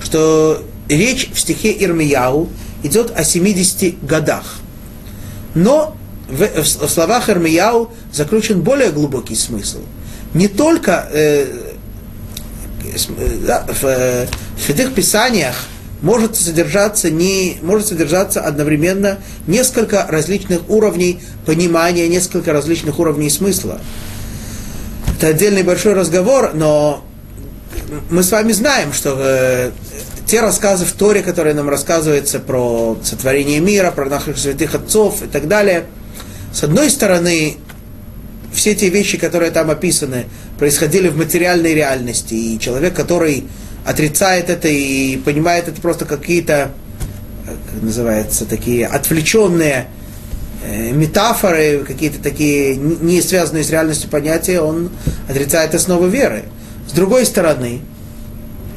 что 0.00 0.62
речь 0.88 1.28
в 1.34 1.40
стихе 1.40 1.74
Ирмияу 1.76 2.48
идет 2.84 3.12
о 3.16 3.24
70 3.24 4.04
годах. 4.04 4.58
Но 5.56 5.96
в, 6.28 6.62
в, 6.62 6.88
словах 6.88 7.28
Ирмияу 7.28 7.90
заключен 8.12 8.60
более 8.60 8.92
глубокий 8.92 9.34
смысл. 9.34 9.80
Не 10.34 10.46
только 10.46 11.08
э, 11.10 11.72
да, 13.44 13.66
в, 13.66 13.82
в 13.82 14.64
святых 14.64 14.94
писаниях 14.94 15.66
может 16.00 16.36
содержаться, 16.36 17.10
не, 17.10 17.58
может 17.60 17.88
содержаться 17.88 18.40
одновременно 18.40 19.18
несколько 19.48 20.06
различных 20.08 20.70
уровней 20.70 21.18
понимания, 21.44 22.06
несколько 22.06 22.52
различных 22.52 23.00
уровней 23.00 23.30
смысла. 23.30 23.80
Это 25.16 25.28
отдельный 25.28 25.64
большой 25.64 25.94
разговор, 25.94 26.52
но 26.54 27.02
мы 28.10 28.22
с 28.22 28.30
вами 28.30 28.52
знаем, 28.52 28.92
что 28.92 29.16
э, 29.18 29.70
те 30.26 30.40
рассказы 30.40 30.84
в 30.84 30.92
Торе, 30.92 31.22
которые 31.22 31.54
нам 31.54 31.68
рассказываются 31.68 32.38
про 32.38 32.98
сотворение 33.02 33.60
мира, 33.60 33.90
про 33.90 34.06
наших 34.06 34.38
святых 34.38 34.74
отцов 34.74 35.22
и 35.22 35.26
так 35.26 35.48
далее, 35.48 35.84
с 36.52 36.62
одной 36.62 36.90
стороны, 36.90 37.56
все 38.52 38.74
те 38.74 38.88
вещи, 38.88 39.18
которые 39.18 39.50
там 39.50 39.70
описаны, 39.70 40.26
происходили 40.58 41.08
в 41.08 41.16
материальной 41.16 41.74
реальности, 41.74 42.34
и 42.34 42.58
человек, 42.58 42.94
который 42.94 43.44
отрицает 43.84 44.50
это 44.50 44.68
и 44.68 45.16
понимает 45.16 45.68
это 45.68 45.80
просто 45.80 46.04
какие-то, 46.04 46.72
как 47.46 47.82
называется, 47.82 48.44
такие 48.44 48.86
отвлеченные 48.86 49.86
э, 50.64 50.90
метафоры, 50.90 51.84
какие-то 51.86 52.22
такие 52.22 52.76
не 52.76 53.22
связанные 53.22 53.64
с 53.64 53.70
реальностью 53.70 54.10
понятия, 54.10 54.60
он 54.60 54.90
отрицает 55.28 55.74
основы 55.74 56.10
веры. 56.10 56.44
С 56.88 56.92
другой 56.92 57.26
стороны, 57.26 57.80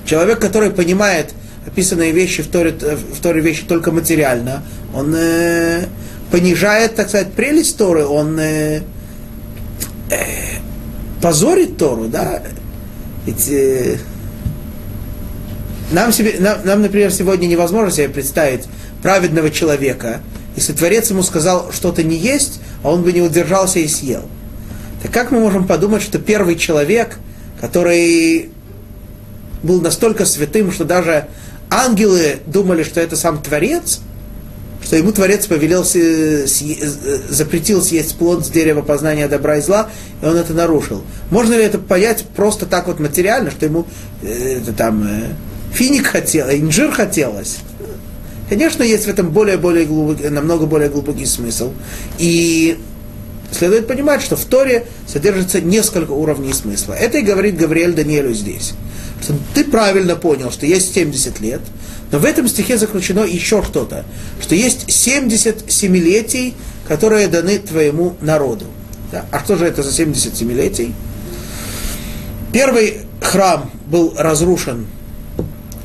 человек, 0.06 0.40
который 0.40 0.70
понимает 0.70 1.34
описанные 1.66 2.12
вещи 2.12 2.44
в 2.44 2.48
Торе, 2.48 2.72
в 2.72 3.22
Торе 3.22 3.42
вещи 3.42 3.64
только 3.66 3.92
материально, 3.92 4.64
он 4.94 5.16
э, 5.16 5.86
понижает, 6.30 6.96
так 6.96 7.08
сказать, 7.10 7.34
прелесть 7.34 7.78
Торы, 7.78 8.06
он 8.06 8.38
э, 8.38 8.82
э, 10.10 10.16
позорит 11.22 11.78
Тору, 11.78 12.06
да? 12.06 12.44
Ведь 13.26 13.48
э, 13.50 13.98
нам, 15.92 16.12
себе, 16.12 16.36
нам, 16.40 16.58
нам, 16.66 16.82
например, 16.82 17.12
сегодня 17.12 17.48
невозможно 17.48 17.92
себе 17.92 18.10
представить 18.10 18.66
праведного 19.02 19.50
человека, 19.52 20.20
если 20.56 20.74
Творец 20.74 21.10
ему 21.10 21.24
сказал 21.24 21.72
что-то 21.72 22.04
не 22.04 22.18
есть, 22.18 22.60
а 22.84 22.92
он 22.92 23.04
бы 23.04 23.14
не 23.14 23.22
удержался 23.22 23.80
и 23.80 23.88
съел. 23.88 24.24
Так 25.02 25.12
как 25.12 25.32
мы 25.32 25.40
можем 25.40 25.66
подумать, 25.66 26.02
что 26.02 26.20
первый 26.20 26.56
человек, 26.56 27.18
который 27.62 28.50
был 29.64 29.80
настолько 29.80 30.26
святым, 30.26 30.72
что 30.72 30.84
даже 30.84 31.28
ангелы 31.70 32.40
думали, 32.48 32.84
что 32.84 33.00
это 33.00 33.16
сам 33.16 33.42
Творец, 33.42 34.00
что 34.84 34.96
ему 34.98 35.12
Творец 35.12 35.46
повелел, 35.46 35.86
запретил 35.86 37.82
съесть 37.82 38.18
плод 38.18 38.46
с 38.46 38.50
дерева 38.50 38.82
познания 38.82 39.28
добра 39.28 39.58
и 39.58 39.62
зла, 39.62 39.90
и 40.22 40.26
он 40.26 40.36
это 40.36 40.54
нарушил. 40.54 41.04
Можно 41.30 41.54
ли 41.54 41.64
это 41.64 41.78
понять 41.78 42.26
просто 42.36 42.66
так 42.66 42.88
вот 42.88 43.00
материально, 43.00 43.52
что 43.52 43.66
ему 43.66 43.86
э, 44.24 44.58
это 44.58 44.74
там 44.74 45.08
э, 45.08 45.34
финик 45.72 46.08
хотел, 46.08 46.50
инжир 46.50 46.92
хотелось? 46.92 47.60
Конечно, 48.50 48.84
есть 48.84 49.06
в 49.06 49.08
этом 49.08 49.30
более, 49.30 49.58
более 49.58 49.86
глубокий, 49.86 50.28
намного 50.28 50.66
более 50.66 50.90
глубокий 50.90 51.26
смысл. 51.26 51.72
И 52.18 52.78
следует 53.52 53.88
понимать, 53.88 54.22
что 54.22 54.36
в 54.36 54.46
Торе 54.46 54.86
содержится 55.08 55.62
несколько 55.62 56.12
уровней 56.12 56.54
смысла. 56.54 56.94
Это 56.94 57.20
и 57.20 57.22
говорит 57.22 57.58
Гавриэль 57.58 57.94
Даниэлю 57.94 58.34
здесь. 58.34 58.74
Что 59.22 59.36
ты 59.54 59.64
правильно 59.64 60.16
понял, 60.16 60.52
что 60.52 60.66
есть 60.66 60.94
70 60.94 61.40
лет, 61.42 61.62
но 62.12 62.20
в 62.20 62.26
этом 62.26 62.48
стихе 62.48 62.78
заключено 62.78 63.22
еще 63.22 63.64
что-то, 63.64 64.06
что 64.42 64.56
есть 64.56 64.92
70 64.92 65.72
семилетий, 65.72 66.56
которые 66.88 67.28
даны 67.28 67.60
твоему 67.60 68.16
народу. 68.22 68.66
Да? 69.12 69.26
А 69.32 69.40
что 69.40 69.56
же 69.58 69.66
это 69.66 69.84
за 69.84 69.92
70 69.92 70.36
семилетий? 70.36 70.94
Первый 72.52 73.02
храм 73.22 73.70
был 73.86 74.14
разрушен 74.18 74.88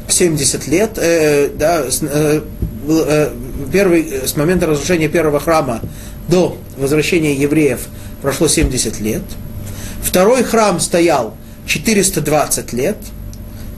70 0.09 0.67
лет, 0.69 0.93
э, 0.97 1.49
да, 1.57 1.83
э, 1.85 2.41
э, 2.89 3.31
первый, 3.73 4.23
с 4.27 4.37
момента 4.37 4.67
разрушения 4.67 5.09
первого 5.09 5.41
храма 5.41 5.81
до 6.29 6.57
возвращения 6.77 7.35
евреев 7.35 7.81
прошло 8.22 8.49
70 8.49 9.01
лет. 9.01 9.22
Второй 10.03 10.43
храм 10.43 10.81
стоял 10.81 11.35
420 11.66 12.72
лет. 12.72 12.97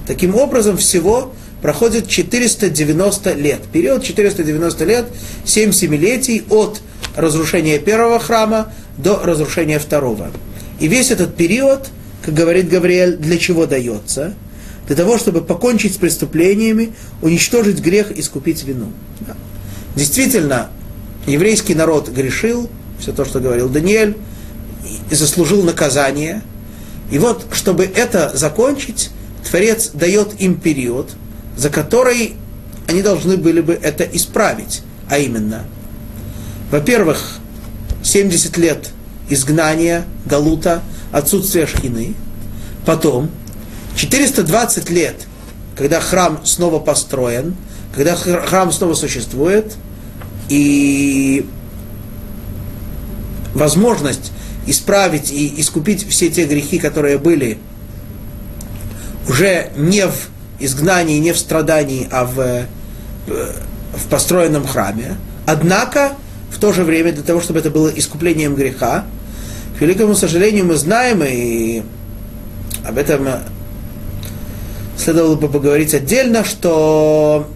Таким 0.07 0.35
образом, 0.35 0.77
всего 0.77 1.33
проходит 1.63 2.09
490 2.09 3.33
лет. 3.35 3.61
Период 3.73 4.05
490 4.05 4.85
лет, 4.85 5.07
7 5.45 5.73
семилетий 5.73 6.45
от 6.49 6.81
разрушения 7.17 7.79
первого 7.79 8.19
храма 8.19 8.73
до 8.97 9.19
разрушения 9.23 9.79
второго. 9.79 10.31
И 10.81 10.87
весь 10.87 11.11
этот 11.11 11.37
период, 11.37 11.89
как 12.23 12.35
говорит 12.35 12.69
Гавриэль, 12.69 13.17
для 13.17 13.39
чего 13.39 13.67
дается? 13.67 14.35
Для 14.87 14.97
того, 14.97 15.19
чтобы 15.19 15.43
покончить 15.43 15.95
с 15.95 15.99
преступлениями, 15.99 16.93
уничтожить 17.21 17.81
грех, 17.81 18.17
и 18.17 18.21
искупить 18.21 18.65
вину. 18.65 18.93
Действительно, 19.97 20.71
еврейский 21.29 21.75
народ 21.75 22.09
грешил, 22.09 22.69
все 22.99 23.13
то, 23.13 23.25
что 23.25 23.41
говорил 23.41 23.69
Даниэль, 23.69 24.17
и 25.11 25.15
заслужил 25.15 25.63
наказание. 25.63 26.43
И 27.11 27.19
вот, 27.19 27.47
чтобы 27.53 27.85
это 27.85 28.37
закончить, 28.37 29.11
Творец 29.49 29.91
дает 29.95 30.41
им 30.41 30.61
период, 30.61 31.11
за 31.57 31.71
который 31.71 32.35
они 32.87 33.03
должны 33.03 33.37
были 33.37 33.61
бы 33.61 33.75
это 33.75 34.05
исправить. 34.05 34.83
А 35.09 35.19
именно, 35.19 35.65
во-первых, 36.71 37.39
70 38.03 38.57
лет 38.59 38.91
изгнания, 39.29 40.05
галута, 40.27 40.83
отсутствия 41.13 41.67
шхины. 41.67 42.15
Потом 42.87 43.31
420 43.97 44.91
лет, 44.91 45.27
когда 45.77 46.01
храм 46.01 46.41
снова 46.45 46.79
построен, 46.79 47.57
когда 47.95 48.15
храм 48.17 48.73
снова 48.73 48.95
существует, 48.95 49.75
и 50.49 51.47
возможность 53.55 54.33
исправить 54.67 55.31
и 55.31 55.61
искупить 55.61 56.09
все 56.09 56.29
те 56.29 56.45
грехи, 56.45 56.79
которые 56.79 57.19
были 57.19 57.59
уже 59.29 59.71
не 59.77 60.07
в 60.07 60.29
изгнании, 60.59 61.19
не 61.19 61.33
в 61.33 61.39
страдании, 61.39 62.09
а 62.11 62.25
в, 62.25 62.39
э, 62.41 62.67
в 63.27 64.09
построенном 64.09 64.67
храме. 64.67 65.17
Однако, 65.47 66.13
в 66.51 66.59
то 66.59 66.73
же 66.73 66.85
время, 66.85 67.13
для 67.13 67.23
того, 67.23 67.41
чтобы 67.41 67.61
это 67.61 67.71
было 67.71 67.89
искуплением 67.89 68.55
греха, 68.55 69.05
к 69.79 69.81
великому 69.81 70.15
сожалению, 70.15 70.67
мы 70.67 70.75
знаем, 70.75 71.23
и 71.25 71.83
об 72.85 72.99
этом 72.99 73.29
следовало 74.97 75.37
бы 75.37 75.49
поговорить 75.49 75.95
отдельно, 75.95 76.45
что 76.45 77.49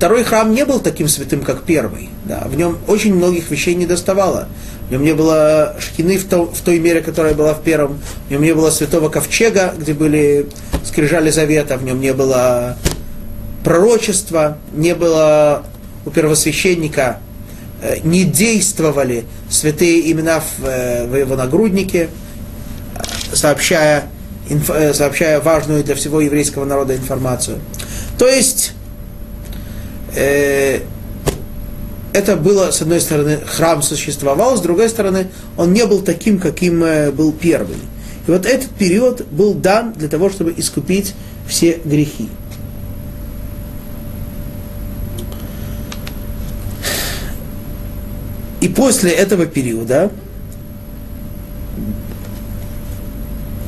второй 0.00 0.24
храм 0.24 0.50
не 0.54 0.64
был 0.64 0.80
таким 0.80 1.08
святым, 1.08 1.42
как 1.42 1.64
первый. 1.64 2.08
Да, 2.24 2.46
в 2.46 2.56
нем 2.56 2.78
очень 2.86 3.14
многих 3.14 3.50
вещей 3.50 3.74
не 3.74 3.84
доставало. 3.84 4.48
В 4.88 4.92
нем 4.92 5.04
не 5.04 5.12
было 5.12 5.76
шкины 5.78 6.16
в, 6.16 6.24
то, 6.24 6.46
в 6.46 6.58
той 6.62 6.78
мере, 6.78 7.02
которая 7.02 7.34
была 7.34 7.52
в 7.52 7.62
первом. 7.62 8.00
В 8.26 8.30
нем 8.30 8.40
не 8.40 8.54
было 8.54 8.70
святого 8.70 9.10
ковчега, 9.10 9.74
где 9.78 9.92
были 9.92 10.46
скрижали 10.86 11.28
завета. 11.28 11.76
В 11.76 11.84
нем 11.84 12.00
не 12.00 12.14
было 12.14 12.78
пророчества, 13.62 14.56
не 14.72 14.94
было 14.94 15.64
у 16.06 16.10
первосвященника, 16.10 17.18
э, 17.82 17.98
не 18.02 18.24
действовали 18.24 19.26
святые 19.50 20.10
имена 20.10 20.40
в, 20.40 20.64
э, 20.64 21.06
в 21.08 21.14
его 21.14 21.36
нагруднике, 21.36 22.08
сообщая, 23.34 24.04
инф, 24.48 24.70
э, 24.70 24.94
сообщая 24.94 25.40
важную 25.40 25.84
для 25.84 25.94
всего 25.94 26.22
еврейского 26.22 26.64
народа 26.64 26.96
информацию. 26.96 27.58
То 28.16 28.26
есть 28.26 28.72
э, 30.14 30.80
это 32.12 32.36
было, 32.36 32.70
с 32.70 32.82
одной 32.82 33.00
стороны, 33.00 33.38
храм 33.46 33.82
существовал, 33.82 34.56
с 34.56 34.60
другой 34.60 34.88
стороны, 34.88 35.28
он 35.56 35.72
не 35.72 35.86
был 35.86 36.00
таким, 36.00 36.38
каким 36.38 36.82
э, 36.82 37.10
был 37.10 37.32
первый. 37.32 37.76
И 38.26 38.30
вот 38.30 38.46
этот 38.46 38.70
период 38.70 39.26
был 39.30 39.54
дан 39.54 39.92
для 39.92 40.08
того, 40.08 40.30
чтобы 40.30 40.54
искупить 40.56 41.14
все 41.46 41.80
грехи. 41.84 42.28
И 48.60 48.68
после 48.68 49.12
этого 49.12 49.46
периода, 49.46 50.10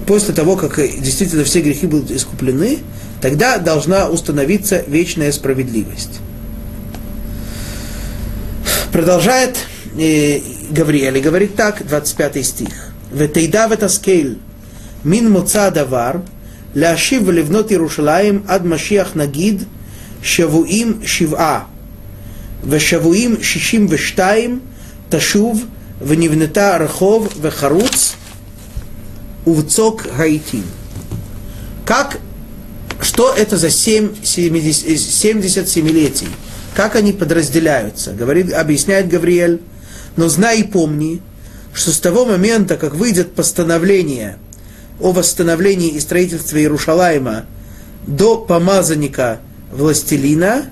после 0.07 0.35
того, 0.35 0.57
как 0.57 0.77
действительно 0.77 1.45
все 1.45 1.63
грехи 1.63 1.87
будут 1.87 2.11
искуплены, 2.11 2.81
тогда 3.23 3.57
должна 3.59 4.09
установиться 4.09 4.85
вечная 4.87 5.33
справедливость. 5.33 6.21
Продолжает 8.92 9.58
э, 9.98 10.40
Гавриэль 10.72 11.18
и 11.18 11.22
говорит 11.22 11.56
так, 11.56 11.86
25 11.86 12.46
стих. 12.46 12.92
ותדע 13.14 13.66
ותשכיל 13.72 14.36
מן 15.06 15.28
מוצא 15.28 15.62
הדבר 15.62 16.12
להשיב 16.76 17.24
ולבנות 17.26 17.72
ירושלים 17.72 18.42
עד 18.48 18.66
משיח 18.66 19.12
נגיד 19.16 19.64
שבויים 20.22 21.00
שבעה 21.04 21.64
ושבויים 22.70 23.36
שישים 23.44 23.86
ושתיים 23.90 24.60
תשוב 25.10 25.66
ונבנתה 26.02 26.78
רחוב 26.78 27.28
וחרוץ 27.42 28.14
ובצוק 29.48 30.08
העיתים. 30.18 30.64
Как, 31.86 32.20
что 33.02 33.34
это 33.34 33.56
за 33.56 33.70
7, 33.70 34.10
70, 34.22 34.98
70 34.98 35.68
семилетий? 35.70 36.28
как 36.75 36.97
они 36.97 37.13
подразделяются? 37.13 38.13
Говорит, 38.13 38.53
объясняет 38.53 39.09
Гавриэль. 39.09 39.61
Но 40.17 40.29
знай 40.29 40.61
и 40.61 40.65
помни, 40.65 41.23
что 41.73 41.91
с 41.91 41.99
того 41.99 42.25
момента, 42.25 42.77
как 42.77 42.95
выйдет 42.95 43.35
постановление 43.35 44.39
о 45.01 45.13
восстановлении 45.13 45.89
и 45.89 46.01
строительстве 46.01 46.63
Иерушалайма 46.63 47.47
до 48.07 48.37
помазанника 48.37 49.41
властелина, 49.73 50.67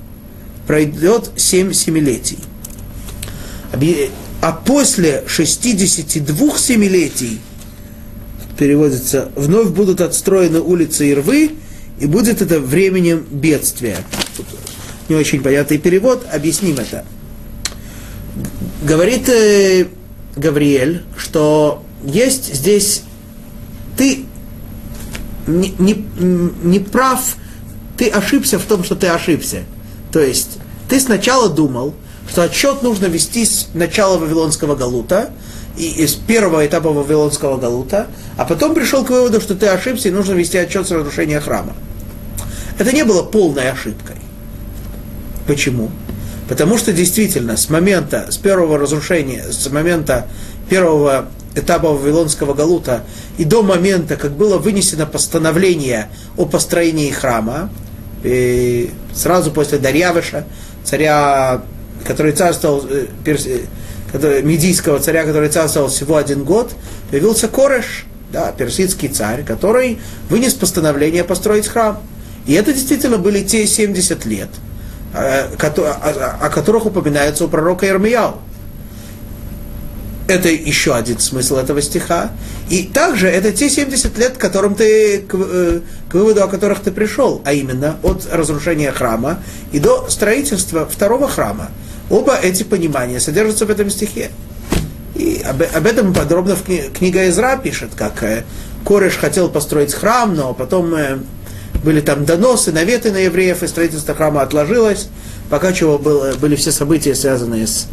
пройдет 0.67 1.31
семь 1.37 1.73
семилетий. 1.73 2.39
А 4.43 4.53
после 4.53 5.25
62 5.27 6.59
семилетий, 6.59 7.41
переводится, 8.59 9.31
вновь 9.37 9.69
будут 9.69 10.01
отстроены 10.01 10.61
улицы 10.61 11.11
и 11.11 11.15
рвы, 11.15 11.53
и 11.99 12.07
будет 12.07 12.43
это 12.43 12.61
временем 12.61 13.25
бедствия 13.31 13.99
не 15.11 15.17
очень 15.17 15.43
понятный 15.43 15.79
перевод, 15.79 16.25
объясним 16.33 16.79
это. 16.79 17.05
Говорит 18.83 19.29
э, 19.29 19.89
Гавриэль, 20.37 21.03
что 21.19 21.83
есть 22.03 22.55
здесь, 22.55 23.03
ты 23.99 24.25
не, 25.47 25.75
не, 25.79 26.07
не 26.63 26.79
прав 26.79 27.37
ты 27.99 28.09
ошибся 28.09 28.59
в 28.59 28.63
том, 28.63 28.83
что 28.83 28.97
ты 28.97 29.09
ошибся. 29.09 29.65
То 30.11 30.21
есть 30.21 30.59
ты 30.89 30.99
сначала 30.99 31.51
думал, 31.51 31.95
что 32.31 32.43
отчет 32.45 32.83
нужно 32.83 33.07
вести 33.07 33.45
с 33.45 33.69
начала 33.75 34.17
Вавилонского 34.17 34.75
Галута, 34.75 35.31
и 35.77 35.87
из 36.03 36.15
первого 36.15 36.67
этапа 36.67 36.91
Вавилонского 36.91 37.59
Галута, 37.59 38.07
а 38.39 38.45
потом 38.45 38.75
пришел 38.75 39.05
к 39.05 39.11
выводу, 39.11 39.41
что 39.41 39.55
ты 39.55 39.67
ошибся 39.67 40.09
и 40.09 40.13
нужно 40.13 40.33
вести 40.33 40.57
отчет 40.57 40.89
с 40.89 40.91
разрушения 40.91 41.41
храма. 41.41 41.75
Это 42.79 42.93
не 42.93 43.05
было 43.05 43.23
полной 43.23 43.71
ошибкой. 43.71 44.17
Почему? 45.51 45.91
Потому 46.49 46.79
что 46.79 46.93
действительно 46.93 47.57
с 47.57 47.69
момента, 47.71 48.31
с 48.31 48.37
первого 48.37 48.79
разрушения, 48.79 49.43
с 49.51 49.69
момента 49.69 50.29
первого 50.69 51.27
этапа 51.57 51.89
Вавилонского 51.89 52.55
Галута 52.55 53.03
и 53.37 53.43
до 53.43 53.65
момента, 53.65 54.15
как 54.15 54.31
было 54.31 54.59
вынесено 54.59 55.07
постановление 55.07 56.09
о 56.37 56.47
построении 56.47 57.11
храма, 57.11 57.69
и 58.23 58.91
сразу 59.13 59.51
после 59.51 59.79
Дарьявыша, 59.79 60.45
царя, 60.85 61.63
который 62.07 62.31
царствовал, 62.31 62.87
э, 62.89 63.07
который, 64.13 64.45
медийского 64.45 65.01
царя, 65.01 65.25
который 65.25 65.49
царствовал 65.49 65.89
всего 65.89 66.17
один 66.17 66.45
год, 66.45 66.71
появился 67.11 67.49
Кореш, 67.49 68.07
да, 68.33 68.53
персидский 68.53 69.09
царь, 69.09 69.43
который 69.45 69.99
вынес 70.29 70.55
постановление 70.55 71.25
построить 71.25 71.67
храм. 71.67 72.01
И 72.47 72.53
это 72.53 72.73
действительно 72.73 73.19
были 73.19 73.43
те 73.43 73.67
70 73.67 74.25
лет, 74.27 74.49
э, 74.49 74.70
о 75.13 76.49
которых 76.51 76.87
упоминается 76.87 77.45
у 77.45 77.49
пророка 77.49 77.89
Ирмияу. 77.89 78.37
Это 80.29 80.49
еще 80.49 80.95
один 80.95 81.19
смысл 81.19 81.57
этого 81.57 81.83
стиха. 81.83 82.31
И 82.69 82.85
также 82.85 83.27
это 83.27 83.51
те 83.51 83.69
70 83.69 84.17
лет, 84.17 84.37
к 84.37 84.41
которым 84.41 84.77
ты, 84.77 85.23
к, 85.23 85.35
э, 85.35 85.81
к 86.09 86.15
выводу, 86.15 86.45
о 86.45 86.47
которых 86.47 86.81
ты 86.81 86.93
пришел, 86.93 87.43
а 87.45 87.53
именно 87.53 87.97
от 88.05 88.29
разрушения 88.31 88.93
храма 88.93 89.41
и 89.73 89.81
до 89.81 90.09
строительства 90.09 90.87
второго 90.87 91.27
храма. 91.27 91.71
Оба 92.11 92.37
эти 92.41 92.63
понимания 92.63 93.19
содержатся 93.19 93.67
в 93.67 93.71
этом 93.71 93.91
стихе. 93.91 94.31
И 95.17 95.43
об, 95.45 95.63
об 95.63 95.87
этом 95.87 96.15
подробно 96.15 96.55
в 96.55 96.63
кни, 96.63 96.85
книга 96.97 97.29
Изра 97.29 97.57
пишет, 97.57 97.91
как 97.97 98.23
э, 98.23 98.45
Кореш 98.85 99.17
хотел 99.17 99.49
построить 99.49 99.93
храм, 99.93 100.33
но 100.33 100.55
потом 100.55 100.95
э, 100.95 101.19
были 101.83 102.01
там 102.01 102.25
доносы, 102.25 102.73
наветы 102.73 103.11
на 103.11 103.19
евреев, 103.19 103.63
и 103.63 103.67
строительство 103.67 104.15
храма 104.15 104.43
отложилось, 104.43 105.09
пока 105.49 105.73
чего 105.73 105.99
было, 105.99 106.35
были 106.35 106.57
все 106.57 106.73
события, 106.73 107.15
связанные 107.15 107.67
с 107.67 107.89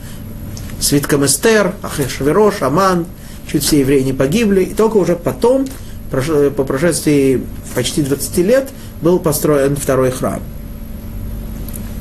свитком 0.80 1.26
Эстер, 1.26 1.74
Ахешверош, 1.82 2.62
Аман, 2.62 3.06
чуть 3.52 3.64
все 3.64 3.80
евреи 3.80 4.02
не 4.02 4.14
погибли, 4.14 4.64
и 4.64 4.74
только 4.74 4.98
уже 4.98 5.16
потом, 5.16 5.68
по 6.12 6.64
прошествии 6.64 7.44
почти 7.76 8.02
20 8.02 8.38
лет, 8.40 8.70
был 9.02 9.20
построен 9.20 9.76
второй 9.76 10.12
храм. 10.12 10.42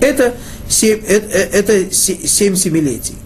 Это 0.01 0.35
семь, 0.69 1.01
это, 1.07 1.27
э, 1.27 1.49
это 1.53 1.95
семь 1.95 2.55
семилетий. 2.55 3.17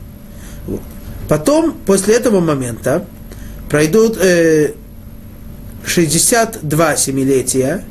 Потом, 1.28 1.76
после 1.86 2.14
этого 2.14 2.40
момента, 2.40 3.04
пройдут 3.68 4.18
э, 4.20 4.72
62 5.86 6.96
семилетия. 6.96 7.84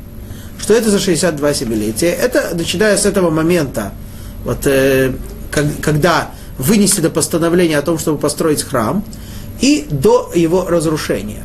Что 0.60 0.74
это 0.74 0.90
за 0.90 0.98
62 0.98 1.54
семилетия? 1.54 2.12
Это 2.12 2.54
начиная 2.54 2.96
с 2.96 3.06
этого 3.06 3.30
момента, 3.30 3.92
вот, 4.44 4.66
э, 4.66 5.12
как, 5.50 5.64
когда 5.80 6.30
вынесено 6.58 7.10
постановление 7.10 7.78
о 7.78 7.82
том, 7.82 7.98
чтобы 7.98 8.18
построить 8.18 8.62
храм, 8.62 9.04
и 9.60 9.86
до 9.90 10.30
его 10.34 10.66
разрушения. 10.68 11.42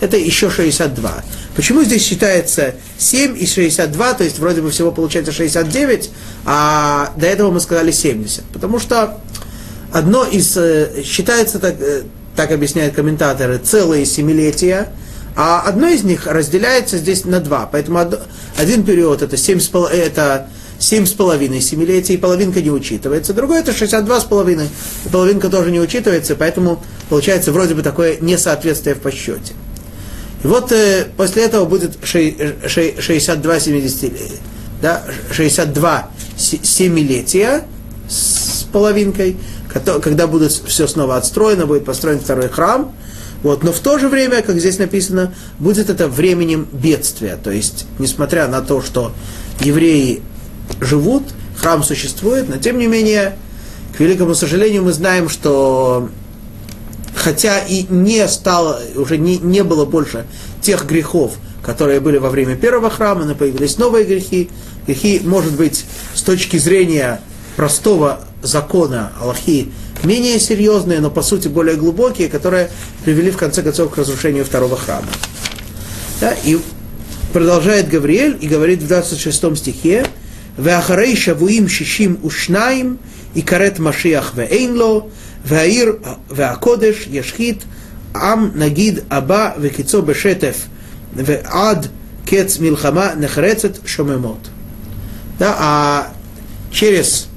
Это 0.00 0.16
еще 0.16 0.50
62. 0.50 1.24
Почему 1.54 1.82
здесь 1.84 2.04
считается 2.04 2.74
7 2.98 3.36
и 3.38 3.46
62, 3.46 4.14
то 4.14 4.24
есть 4.24 4.38
вроде 4.38 4.62
бы 4.62 4.70
всего 4.70 4.92
получается 4.92 5.32
69, 5.32 6.10
а 6.46 7.12
до 7.16 7.26
этого 7.26 7.50
мы 7.50 7.60
сказали 7.60 7.90
70? 7.90 8.44
Потому 8.44 8.78
что 8.78 9.18
одно 9.92 10.24
из, 10.24 10.56
э, 10.56 11.02
считается, 11.04 11.58
так, 11.58 11.74
э, 11.80 12.02
так 12.34 12.50
объясняют 12.52 12.94
комментаторы, 12.94 13.58
целые 13.58 14.06
семилетия, 14.06 14.88
а 15.36 15.62
одно 15.62 15.88
из 15.88 16.02
них 16.02 16.26
разделяется 16.26 16.98
здесь 16.98 17.24
на 17.24 17.40
два. 17.40 17.68
Поэтому 17.70 18.00
один 18.56 18.84
период 18.84 19.22
это 19.22 19.36
7, 19.36 19.60
это 19.92 20.48
семь 20.78 21.06
с 21.06 21.12
половиной 21.12 21.60
семилетий, 21.60 22.14
и 22.14 22.18
половинка 22.18 22.62
не 22.62 22.70
учитывается. 22.70 23.34
Другой 23.34 23.60
это 23.60 23.72
62 23.72 24.20
с 24.20 24.24
половиной, 24.24 24.68
и 25.04 25.08
половинка 25.08 25.48
тоже 25.48 25.70
не 25.70 25.80
учитывается, 25.80 26.34
поэтому 26.34 26.82
получается 27.08 27.52
вроде 27.52 27.74
бы 27.74 27.82
такое 27.82 28.16
несоответствие 28.20 28.94
в 28.94 29.00
подсчете. 29.00 29.52
И 30.42 30.46
вот 30.46 30.72
э, 30.72 31.06
после 31.16 31.44
этого 31.44 31.66
будет 31.66 31.98
62 32.02 33.60
70 33.60 34.12
да, 34.80 35.02
62 35.30 36.10
семилетия 36.38 37.64
с 38.08 38.64
половинкой, 38.72 39.36
когда 40.02 40.26
будет 40.26 40.52
все 40.52 40.86
снова 40.86 41.16
отстроено, 41.16 41.66
будет 41.66 41.84
построен 41.84 42.18
второй 42.18 42.48
храм, 42.48 42.94
вот, 43.42 43.62
но 43.64 43.72
в 43.72 43.80
то 43.80 43.98
же 43.98 44.08
время, 44.08 44.42
как 44.42 44.58
здесь 44.58 44.78
написано, 44.78 45.34
будет 45.58 45.88
это 45.88 46.08
временем 46.08 46.68
бедствия. 46.72 47.36
То 47.42 47.50
есть, 47.50 47.86
несмотря 47.98 48.48
на 48.48 48.60
то, 48.60 48.82
что 48.82 49.12
евреи 49.60 50.22
живут, 50.80 51.24
храм 51.56 51.82
существует, 51.82 52.48
но 52.48 52.56
тем 52.58 52.78
не 52.78 52.86
менее, 52.86 53.36
к 53.96 54.00
великому 54.00 54.34
сожалению, 54.34 54.84
мы 54.84 54.92
знаем, 54.92 55.28
что 55.28 56.10
хотя 57.14 57.60
и 57.60 57.84
не 57.88 58.26
стало, 58.28 58.80
уже 58.94 59.18
не, 59.18 59.38
не 59.38 59.62
было 59.62 59.84
больше 59.84 60.26
тех 60.62 60.86
грехов, 60.86 61.32
которые 61.62 62.00
были 62.00 62.18
во 62.18 62.30
время 62.30 62.56
первого 62.56 62.90
храма, 62.90 63.24
но 63.24 63.34
появились 63.34 63.78
новые 63.78 64.04
грехи. 64.04 64.50
Грехи, 64.86 65.20
может 65.24 65.52
быть, 65.52 65.84
с 66.14 66.22
точки 66.22 66.56
зрения 66.56 67.20
простого 67.56 68.20
закона 68.42 69.12
Аллахи, 69.20 69.70
менее 70.04 70.38
серьезные, 70.38 71.00
но 71.00 71.10
по 71.10 71.22
сути 71.22 71.48
более 71.48 71.76
глубокие, 71.76 72.28
которые 72.28 72.70
привели 73.04 73.30
в 73.30 73.36
конце 73.36 73.62
концов 73.62 73.92
к 73.92 73.98
разрушению 73.98 74.44
второго 74.44 74.76
храма. 74.76 75.08
Да, 76.20 76.34
и 76.44 76.58
продолжает 77.32 77.88
Гавриэль 77.88 78.38
и 78.40 78.48
говорит 78.48 78.82
в 78.82 78.86
26 78.86 79.56
стихе, 79.56 80.06
«Веахарей 80.58 81.16
шавуим 81.16 81.68
шишим 81.68 82.18
ушнаим, 82.22 82.98
и 83.34 83.42
карет 83.42 83.78
машиах 83.78 84.34
веэйнло, 84.34 85.08
веаир 85.44 86.00
веакодеш 86.30 87.06
яшхит, 87.06 87.62
ам 88.12 88.52
нагид 88.56 89.04
аба 89.08 89.54
векицо 89.56 90.02
бешетеф, 90.02 90.56
веад 91.14 91.88
кец 92.28 92.58
милхама 92.58 93.14
нехрецет 93.16 93.80
шомемот». 93.86 94.40
Да, 95.38 95.56
а 95.58 96.12
через 96.70 97.29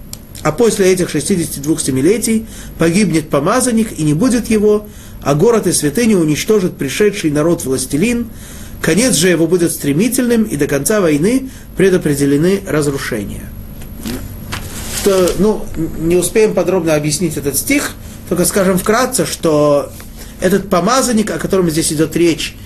а 0.44 0.52
после 0.52 0.92
этих 0.92 1.10
62 1.10 1.80
семилетий 1.80 2.46
погибнет 2.78 3.30
помазанник 3.30 3.98
и 3.98 4.04
не 4.04 4.14
будет 4.14 4.50
его, 4.50 4.88
а 5.22 5.36
город 5.36 5.68
и 5.68 5.72
святыню 5.72 6.20
уничтожит 6.20 6.78
пришедший 6.78 7.32
народ-властелин, 7.32 8.28
Конец 8.84 9.16
же 9.16 9.30
его 9.30 9.48
будет 9.48 9.72
стремительным, 9.72 10.44
и 10.44 10.58
до 10.58 10.68
конца 10.68 11.00
войны 11.00 11.50
предопределены 11.78 12.62
разрушения. 12.68 13.50
Что, 15.00 15.32
ну, 15.40 15.66
не 16.00 16.18
успеем 16.18 16.54
подробно 16.54 16.94
объяснить 16.94 17.38
этот 17.38 17.56
стих, 17.56 17.92
только 18.28 18.44
скажем 18.44 18.78
вкратце, 18.78 19.26
что 19.26 19.90
этот 20.42 20.70
помазанник, 20.70 21.32
о 21.32 21.40
котором 21.40 21.70
здесь 21.70 21.94
идет 21.94 22.14
речь, 22.18 22.58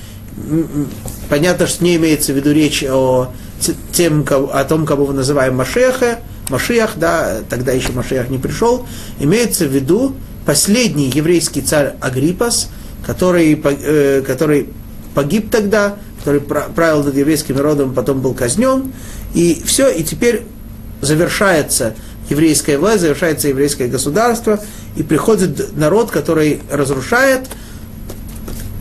понятно, 1.29 1.67
что 1.67 1.83
не 1.83 1.97
имеется 1.97 2.33
в 2.33 2.35
виду 2.35 2.51
речь 2.51 2.83
о, 2.83 3.31
тем, 3.91 4.25
о 4.27 4.63
том, 4.63 4.87
кого 4.87 5.05
мы 5.05 5.13
называем 5.13 5.55
Машеха, 5.55 6.19
Машиах, 6.49 6.93
да, 6.95 7.39
тогда 7.49 7.71
еще 7.71 7.91
Машиах 7.91 8.29
не 8.29 8.37
пришел, 8.37 8.85
имеется 9.19 9.65
в 9.65 9.73
виду 9.73 10.15
последний 10.45 11.09
еврейский 11.09 11.61
царь 11.61 11.95
Агриппас, 11.99 12.69
который, 13.05 13.61
э, 13.63 14.23
который 14.25 14.69
погиб 15.13 15.49
тогда, 15.51 15.97
который 16.19 16.41
правил 16.41 17.03
над 17.03 17.15
еврейским 17.15 17.55
народом, 17.55 17.93
потом 17.93 18.21
был 18.21 18.33
казнен. 18.33 18.93
И 19.33 19.61
все, 19.65 19.89
и 19.89 20.03
теперь 20.03 20.43
завершается 21.01 21.95
еврейская 22.29 22.77
власть, 22.77 23.01
завершается 23.01 23.47
еврейское 23.47 23.87
государство, 23.87 24.59
и 24.95 25.03
приходит 25.03 25.75
народ, 25.77 26.11
который 26.11 26.61
разрушает 26.71 27.47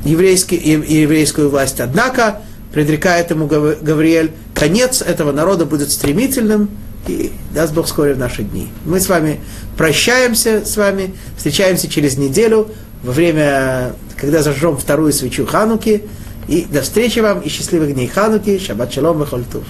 еврейский, 0.04 0.56
еврейскую 0.56 1.50
власть. 1.50 1.80
Однако, 1.80 2.42
предрекает 2.72 3.30
ему 3.30 3.46
Гавриэль, 3.46 4.32
конец 4.54 5.02
этого 5.02 5.32
народа 5.32 5.64
будет 5.64 5.90
стремительным, 5.90 6.70
и 7.08 7.32
даст 7.54 7.74
Бог 7.74 7.86
вскоре 7.86 8.14
в 8.14 8.18
наши 8.18 8.42
дни. 8.42 8.68
Мы 8.84 9.00
с 9.00 9.08
вами 9.08 9.40
прощаемся 9.76 10.64
с 10.64 10.76
вами, 10.76 11.14
встречаемся 11.36 11.88
через 11.88 12.16
неделю, 12.16 12.68
во 13.02 13.12
время, 13.12 13.92
когда 14.16 14.42
зажжем 14.42 14.76
вторую 14.76 15.12
свечу 15.12 15.46
Хануки, 15.46 16.04
и 16.48 16.66
до 16.70 16.82
встречи 16.82 17.18
вам 17.18 17.40
и 17.40 17.48
счастливых 17.48 17.94
дней 17.94 18.06
Хануки, 18.06 18.58
Шаббат 18.58 18.92
Шалом, 18.92 19.20
Вехольтув. 19.20 19.64